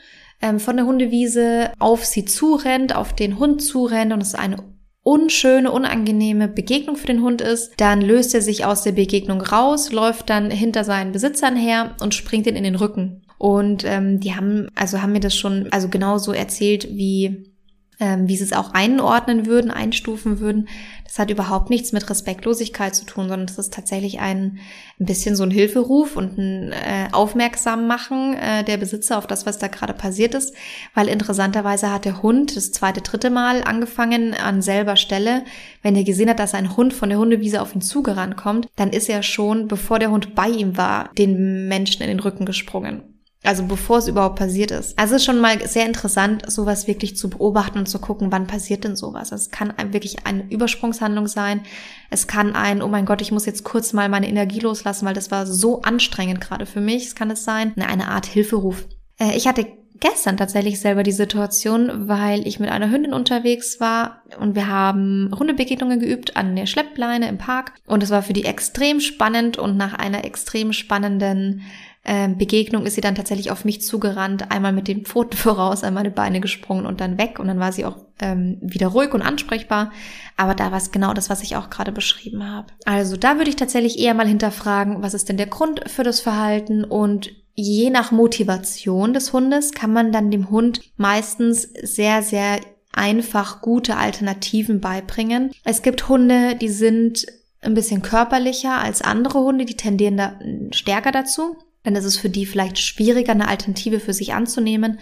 ähm, 0.42 0.60
von 0.60 0.76
der 0.76 0.84
Hundewiese 0.84 1.72
auf 1.78 2.04
sie 2.04 2.26
zurennt, 2.26 2.94
auf 2.94 3.14
den 3.14 3.38
Hund 3.38 3.62
zurennt 3.62 4.12
und 4.12 4.20
es 4.20 4.34
eine 4.34 4.62
unschöne, 5.02 5.72
unangenehme 5.72 6.48
Begegnung 6.48 6.96
für 6.96 7.06
den 7.06 7.22
Hund 7.22 7.40
ist, 7.40 7.72
dann 7.78 8.02
löst 8.02 8.34
er 8.34 8.42
sich 8.42 8.66
aus 8.66 8.82
der 8.82 8.92
Begegnung 8.92 9.40
raus, 9.40 9.90
läuft 9.90 10.28
dann 10.28 10.50
hinter 10.50 10.84
seinen 10.84 11.12
Besitzern 11.12 11.56
her 11.56 11.96
und 12.00 12.14
springt 12.14 12.46
ihn 12.46 12.56
in 12.56 12.64
den 12.64 12.76
Rücken. 12.76 13.22
Und 13.38 13.84
ähm, 13.84 14.20
die 14.20 14.34
haben, 14.34 14.68
also 14.74 15.00
haben 15.00 15.12
mir 15.12 15.20
das 15.20 15.34
schon, 15.34 15.68
also 15.70 15.88
genauso 15.88 16.32
erzählt, 16.32 16.88
wie 16.90 17.53
wie 17.98 18.36
sie 18.36 18.44
es 18.44 18.52
auch 18.52 18.74
einordnen 18.74 19.46
würden, 19.46 19.70
einstufen 19.70 20.40
würden. 20.40 20.68
Das 21.14 21.20
hat 21.20 21.30
überhaupt 21.30 21.70
nichts 21.70 21.92
mit 21.92 22.10
Respektlosigkeit 22.10 22.92
zu 22.92 23.04
tun, 23.04 23.28
sondern 23.28 23.46
das 23.46 23.56
ist 23.56 23.72
tatsächlich 23.72 24.18
ein, 24.18 24.58
ein 24.98 25.06
bisschen 25.06 25.36
so 25.36 25.44
ein 25.44 25.50
Hilferuf 25.52 26.16
und 26.16 26.36
ein 26.38 26.72
äh, 26.72 27.08
Aufmerksam 27.12 27.86
machen 27.86 28.34
äh, 28.34 28.64
der 28.64 28.78
Besitzer 28.78 29.16
auf 29.16 29.28
das, 29.28 29.46
was 29.46 29.60
da 29.60 29.68
gerade 29.68 29.94
passiert 29.94 30.34
ist. 30.34 30.56
Weil 30.92 31.06
interessanterweise 31.06 31.92
hat 31.92 32.04
der 32.04 32.20
Hund 32.20 32.56
das 32.56 32.72
zweite, 32.72 33.00
dritte 33.00 33.30
Mal 33.30 33.62
angefangen 33.62 34.34
an 34.34 34.60
selber 34.60 34.96
Stelle. 34.96 35.44
Wenn 35.82 35.94
er 35.94 36.02
gesehen 36.02 36.30
hat, 36.30 36.40
dass 36.40 36.54
ein 36.54 36.76
Hund 36.76 36.92
von 36.92 37.10
der 37.10 37.18
Hundewiese 37.18 37.62
auf 37.62 37.76
ihn 37.76 37.80
zugerannt 37.80 38.36
kommt, 38.36 38.66
dann 38.74 38.90
ist 38.90 39.08
er 39.08 39.22
schon, 39.22 39.68
bevor 39.68 40.00
der 40.00 40.10
Hund 40.10 40.34
bei 40.34 40.48
ihm 40.48 40.76
war, 40.76 41.10
den 41.16 41.68
Menschen 41.68 42.02
in 42.02 42.08
den 42.08 42.18
Rücken 42.18 42.44
gesprungen. 42.44 43.13
Also 43.44 43.64
bevor 43.64 43.98
es 43.98 44.08
überhaupt 44.08 44.36
passiert 44.36 44.70
ist. 44.70 44.98
Also 44.98 45.14
es 45.14 45.20
ist 45.20 45.26
schon 45.26 45.38
mal 45.38 45.66
sehr 45.66 45.84
interessant, 45.84 46.50
sowas 46.50 46.88
wirklich 46.88 47.16
zu 47.16 47.28
beobachten 47.28 47.78
und 47.78 47.86
zu 47.86 47.98
gucken, 47.98 48.32
wann 48.32 48.46
passiert 48.46 48.84
denn 48.84 48.96
sowas. 48.96 49.32
Es 49.32 49.50
kann 49.50 49.72
wirklich 49.90 50.26
eine 50.26 50.50
Übersprungshandlung 50.50 51.28
sein. 51.28 51.60
Es 52.10 52.26
kann 52.26 52.54
ein, 52.54 52.82
oh 52.82 52.88
mein 52.88 53.04
Gott, 53.04 53.20
ich 53.20 53.32
muss 53.32 53.44
jetzt 53.44 53.62
kurz 53.62 53.92
mal 53.92 54.08
meine 54.08 54.28
Energie 54.28 54.60
loslassen, 54.60 55.04
weil 55.06 55.14
das 55.14 55.30
war 55.30 55.46
so 55.46 55.82
anstrengend 55.82 56.40
gerade 56.40 56.64
für 56.64 56.80
mich. 56.80 57.06
Es 57.06 57.14
kann 57.14 57.30
es 57.30 57.44
sein, 57.44 57.74
eine 57.76 58.08
Art 58.08 58.24
Hilferuf. 58.24 58.86
Äh, 59.18 59.36
ich 59.36 59.46
hatte 59.46 59.66
gestern 60.00 60.36
tatsächlich 60.36 60.80
selber 60.80 61.02
die 61.02 61.12
Situation, 61.12 62.08
weil 62.08 62.46
ich 62.46 62.60
mit 62.60 62.70
einer 62.70 62.90
Hündin 62.90 63.12
unterwegs 63.12 63.80
war 63.80 64.22
und 64.40 64.54
wir 64.54 64.68
haben 64.68 65.30
Hundebegegnungen 65.38 66.00
geübt 66.00 66.36
an 66.36 66.56
der 66.56 66.66
Schleppleine 66.66 67.28
im 67.28 67.38
Park 67.38 67.72
und 67.86 68.02
es 68.02 68.10
war 68.10 68.22
für 68.22 68.32
die 68.32 68.44
extrem 68.44 69.00
spannend 69.00 69.56
und 69.56 69.76
nach 69.76 69.94
einer 69.94 70.24
extrem 70.24 70.72
spannenden 70.72 71.62
Begegnung 72.36 72.84
ist 72.84 72.94
sie 72.94 73.00
dann 73.00 73.14
tatsächlich 73.14 73.50
auf 73.50 73.64
mich 73.64 73.80
zugerannt, 73.80 74.50
einmal 74.50 74.72
mit 74.72 74.88
den 74.88 75.04
Pfoten 75.04 75.36
voraus, 75.38 75.82
einmal 75.82 76.04
meine 76.04 76.14
Beine 76.14 76.40
gesprungen 76.40 76.86
und 76.86 77.00
dann 77.00 77.18
weg 77.18 77.38
und 77.38 77.48
dann 77.48 77.58
war 77.58 77.72
sie 77.72 77.84
auch 77.84 77.96
ähm, 78.20 78.58
wieder 78.60 78.88
ruhig 78.88 79.14
und 79.14 79.22
ansprechbar. 79.22 79.90
Aber 80.36 80.54
da 80.54 80.70
war 80.70 80.78
es 80.78 80.90
genau 80.90 81.14
das, 81.14 81.30
was 81.30 81.42
ich 81.42 81.56
auch 81.56 81.70
gerade 81.70 81.92
beschrieben 81.92 82.48
habe. 82.48 82.68
Also 82.84 83.16
da 83.16 83.36
würde 83.36 83.48
ich 83.48 83.56
tatsächlich 83.56 83.98
eher 83.98 84.14
mal 84.14 84.28
hinterfragen, 84.28 85.02
was 85.02 85.14
ist 85.14 85.28
denn 85.28 85.36
der 85.36 85.46
Grund 85.46 85.88
für 85.88 86.02
das 86.02 86.20
Verhalten 86.20 86.84
und 86.84 87.30
je 87.54 87.90
nach 87.90 88.10
Motivation 88.10 89.14
des 89.14 89.32
Hundes 89.32 89.72
kann 89.72 89.92
man 89.92 90.12
dann 90.12 90.30
dem 90.30 90.50
Hund 90.50 90.80
meistens 90.96 91.62
sehr, 91.82 92.22
sehr 92.22 92.60
einfach 92.92 93.60
gute 93.60 93.96
Alternativen 93.96 94.80
beibringen. 94.80 95.52
Es 95.64 95.82
gibt 95.82 96.08
Hunde, 96.08 96.56
die 96.56 96.68
sind 96.68 97.26
ein 97.60 97.74
bisschen 97.74 98.02
körperlicher 98.02 98.78
als 98.78 99.02
andere 99.02 99.40
Hunde, 99.40 99.64
die 99.64 99.76
tendieren 99.76 100.16
da 100.16 100.38
stärker 100.72 101.12
dazu. 101.12 101.56
Dann 101.84 101.94
ist 101.96 102.04
es 102.04 102.16
für 102.16 102.28
die 102.28 102.46
vielleicht 102.46 102.78
schwieriger, 102.78 103.32
eine 103.32 103.48
Alternative 103.48 104.00
für 104.00 104.12
sich 104.12 104.34
anzunehmen. 104.34 104.98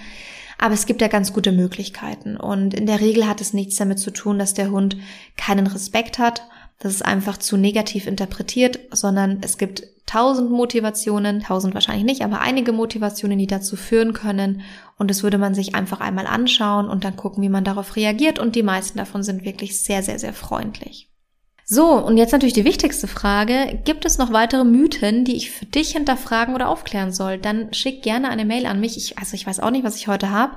Aber 0.58 0.74
es 0.74 0.86
gibt 0.86 1.00
ja 1.00 1.08
ganz 1.08 1.32
gute 1.32 1.50
Möglichkeiten. 1.50 2.36
Und 2.36 2.74
in 2.74 2.86
der 2.86 3.00
Regel 3.00 3.26
hat 3.26 3.40
es 3.40 3.54
nichts 3.54 3.76
damit 3.76 3.98
zu 3.98 4.10
tun, 4.10 4.38
dass 4.38 4.54
der 4.54 4.70
Hund 4.70 4.96
keinen 5.36 5.66
Respekt 5.66 6.18
hat 6.18 6.42
das 6.82 6.94
ist 6.94 7.04
einfach 7.04 7.36
zu 7.36 7.56
negativ 7.56 8.08
interpretiert, 8.08 8.80
sondern 8.90 9.38
es 9.42 9.56
gibt 9.56 9.84
tausend 10.04 10.50
Motivationen, 10.50 11.38
tausend 11.38 11.74
wahrscheinlich 11.74 12.04
nicht, 12.04 12.22
aber 12.22 12.40
einige 12.40 12.72
Motivationen, 12.72 13.38
die 13.38 13.46
dazu 13.46 13.76
führen 13.76 14.12
können. 14.14 14.62
Und 14.98 15.08
das 15.08 15.22
würde 15.22 15.38
man 15.38 15.54
sich 15.54 15.76
einfach 15.76 16.00
einmal 16.00 16.26
anschauen 16.26 16.88
und 16.88 17.04
dann 17.04 17.14
gucken, 17.14 17.40
wie 17.40 17.48
man 17.48 17.62
darauf 17.62 17.94
reagiert. 17.94 18.40
Und 18.40 18.56
die 18.56 18.64
meisten 18.64 18.98
davon 18.98 19.22
sind 19.22 19.44
wirklich 19.44 19.80
sehr, 19.80 20.02
sehr, 20.02 20.18
sehr 20.18 20.32
freundlich. 20.32 21.11
So, 21.64 21.92
und 21.94 22.16
jetzt 22.16 22.32
natürlich 22.32 22.54
die 22.54 22.64
wichtigste 22.64 23.06
Frage. 23.06 23.80
Gibt 23.84 24.04
es 24.04 24.18
noch 24.18 24.32
weitere 24.32 24.64
Mythen, 24.64 25.24
die 25.24 25.36
ich 25.36 25.50
für 25.50 25.66
dich 25.66 25.92
hinterfragen 25.92 26.54
oder 26.54 26.68
aufklären 26.68 27.12
soll? 27.12 27.38
Dann 27.38 27.72
schick 27.72 28.02
gerne 28.02 28.28
eine 28.28 28.44
Mail 28.44 28.66
an 28.66 28.80
mich. 28.80 28.96
Ich, 28.96 29.18
also 29.18 29.34
ich 29.34 29.46
weiß 29.46 29.60
auch 29.60 29.70
nicht, 29.70 29.84
was 29.84 29.96
ich 29.96 30.08
heute 30.08 30.30
habe. 30.30 30.56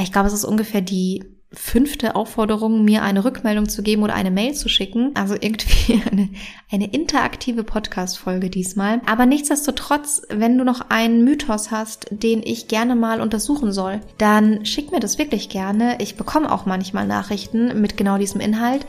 Ich 0.00 0.12
glaube, 0.12 0.28
es 0.28 0.34
ist 0.34 0.44
ungefähr 0.44 0.80
die 0.80 1.24
fünfte 1.50 2.14
Aufforderung, 2.14 2.84
mir 2.84 3.02
eine 3.02 3.24
Rückmeldung 3.24 3.70
zu 3.70 3.82
geben 3.82 4.02
oder 4.02 4.14
eine 4.14 4.30
Mail 4.30 4.54
zu 4.54 4.68
schicken. 4.68 5.12
Also 5.14 5.34
irgendwie 5.34 6.02
eine, 6.10 6.28
eine 6.70 6.92
interaktive 6.92 7.64
Podcast-Folge 7.64 8.50
diesmal. 8.50 9.00
Aber 9.06 9.24
nichtsdestotrotz, 9.24 10.22
wenn 10.28 10.58
du 10.58 10.64
noch 10.64 10.90
einen 10.90 11.24
Mythos 11.24 11.70
hast, 11.70 12.06
den 12.10 12.42
ich 12.42 12.68
gerne 12.68 12.96
mal 12.96 13.20
untersuchen 13.20 13.72
soll, 13.72 14.00
dann 14.18 14.66
schick 14.66 14.92
mir 14.92 15.00
das 15.00 15.18
wirklich 15.18 15.48
gerne. 15.48 15.96
Ich 16.00 16.16
bekomme 16.16 16.52
auch 16.52 16.66
manchmal 16.66 17.06
Nachrichten 17.06 17.80
mit 17.80 17.96
genau 17.96 18.18
diesem 18.18 18.40
Inhalt, 18.40 18.84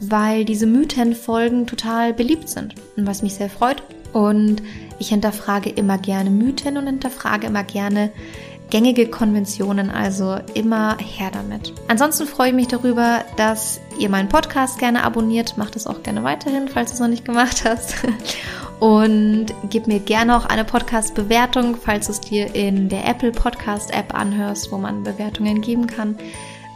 weil 0.00 0.44
diese 0.44 0.66
Mythenfolgen 0.66 1.66
total 1.66 2.12
beliebt 2.12 2.48
sind. 2.48 2.74
Und 2.96 3.06
was 3.06 3.22
mich 3.22 3.34
sehr 3.34 3.50
freut. 3.50 3.82
Und 4.12 4.62
ich 4.98 5.08
hinterfrage 5.08 5.70
immer 5.70 5.98
gerne 5.98 6.30
Mythen 6.30 6.76
und 6.76 6.86
hinterfrage 6.86 7.46
immer 7.46 7.62
gerne 7.62 8.10
gängige 8.70 9.08
Konventionen, 9.08 9.90
also 9.90 10.38
immer 10.54 10.98
her 10.98 11.30
damit. 11.32 11.72
Ansonsten 11.88 12.26
freue 12.26 12.48
ich 12.48 12.54
mich 12.54 12.68
darüber, 12.68 13.24
dass 13.36 13.80
ihr 13.98 14.10
meinen 14.10 14.28
Podcast 14.28 14.78
gerne 14.78 15.04
abonniert. 15.04 15.56
Macht 15.56 15.76
es 15.76 15.86
auch 15.86 16.02
gerne 16.02 16.22
weiterhin, 16.22 16.68
falls 16.68 16.90
du 16.90 16.94
es 16.94 17.00
noch 17.00 17.08
nicht 17.08 17.24
gemacht 17.24 17.64
hast. 17.64 17.96
Und 18.80 19.46
gib 19.70 19.88
mir 19.88 19.98
gerne 19.98 20.36
auch 20.36 20.44
eine 20.44 20.64
Podcast-Bewertung, 20.64 21.76
falls 21.76 22.06
du 22.06 22.12
es 22.12 22.20
dir 22.20 22.54
in 22.54 22.88
der 22.88 23.08
Apple 23.08 23.32
Podcast 23.32 23.92
App 23.92 24.14
anhörst, 24.14 24.70
wo 24.70 24.78
man 24.78 25.02
Bewertungen 25.02 25.60
geben 25.62 25.88
kann 25.88 26.16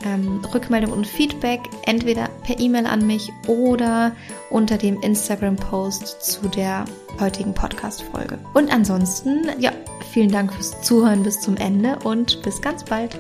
ähm, 0.05 0.40
Rückmeldung 0.53 0.92
und 0.92 1.07
Feedback 1.07 1.61
entweder 1.86 2.28
per 2.44 2.59
E-Mail 2.59 2.86
an 2.86 3.07
mich 3.07 3.30
oder 3.46 4.12
unter 4.50 4.78
dem 4.78 5.00
Instagram-Post 5.00 6.22
zu 6.22 6.48
der 6.48 6.84
heutigen 7.20 7.55
Podcast-Folge. 7.55 8.38
Und 8.55 8.72
ansonsten, 8.72 9.46
ja, 9.59 9.72
vielen 10.12 10.30
Dank 10.30 10.53
fürs 10.53 10.80
Zuhören 10.82 11.22
bis 11.22 11.40
zum 11.40 11.57
Ende 11.57 11.98
und 12.05 12.42
bis 12.42 12.61
ganz 12.61 12.84
bald. 12.84 13.18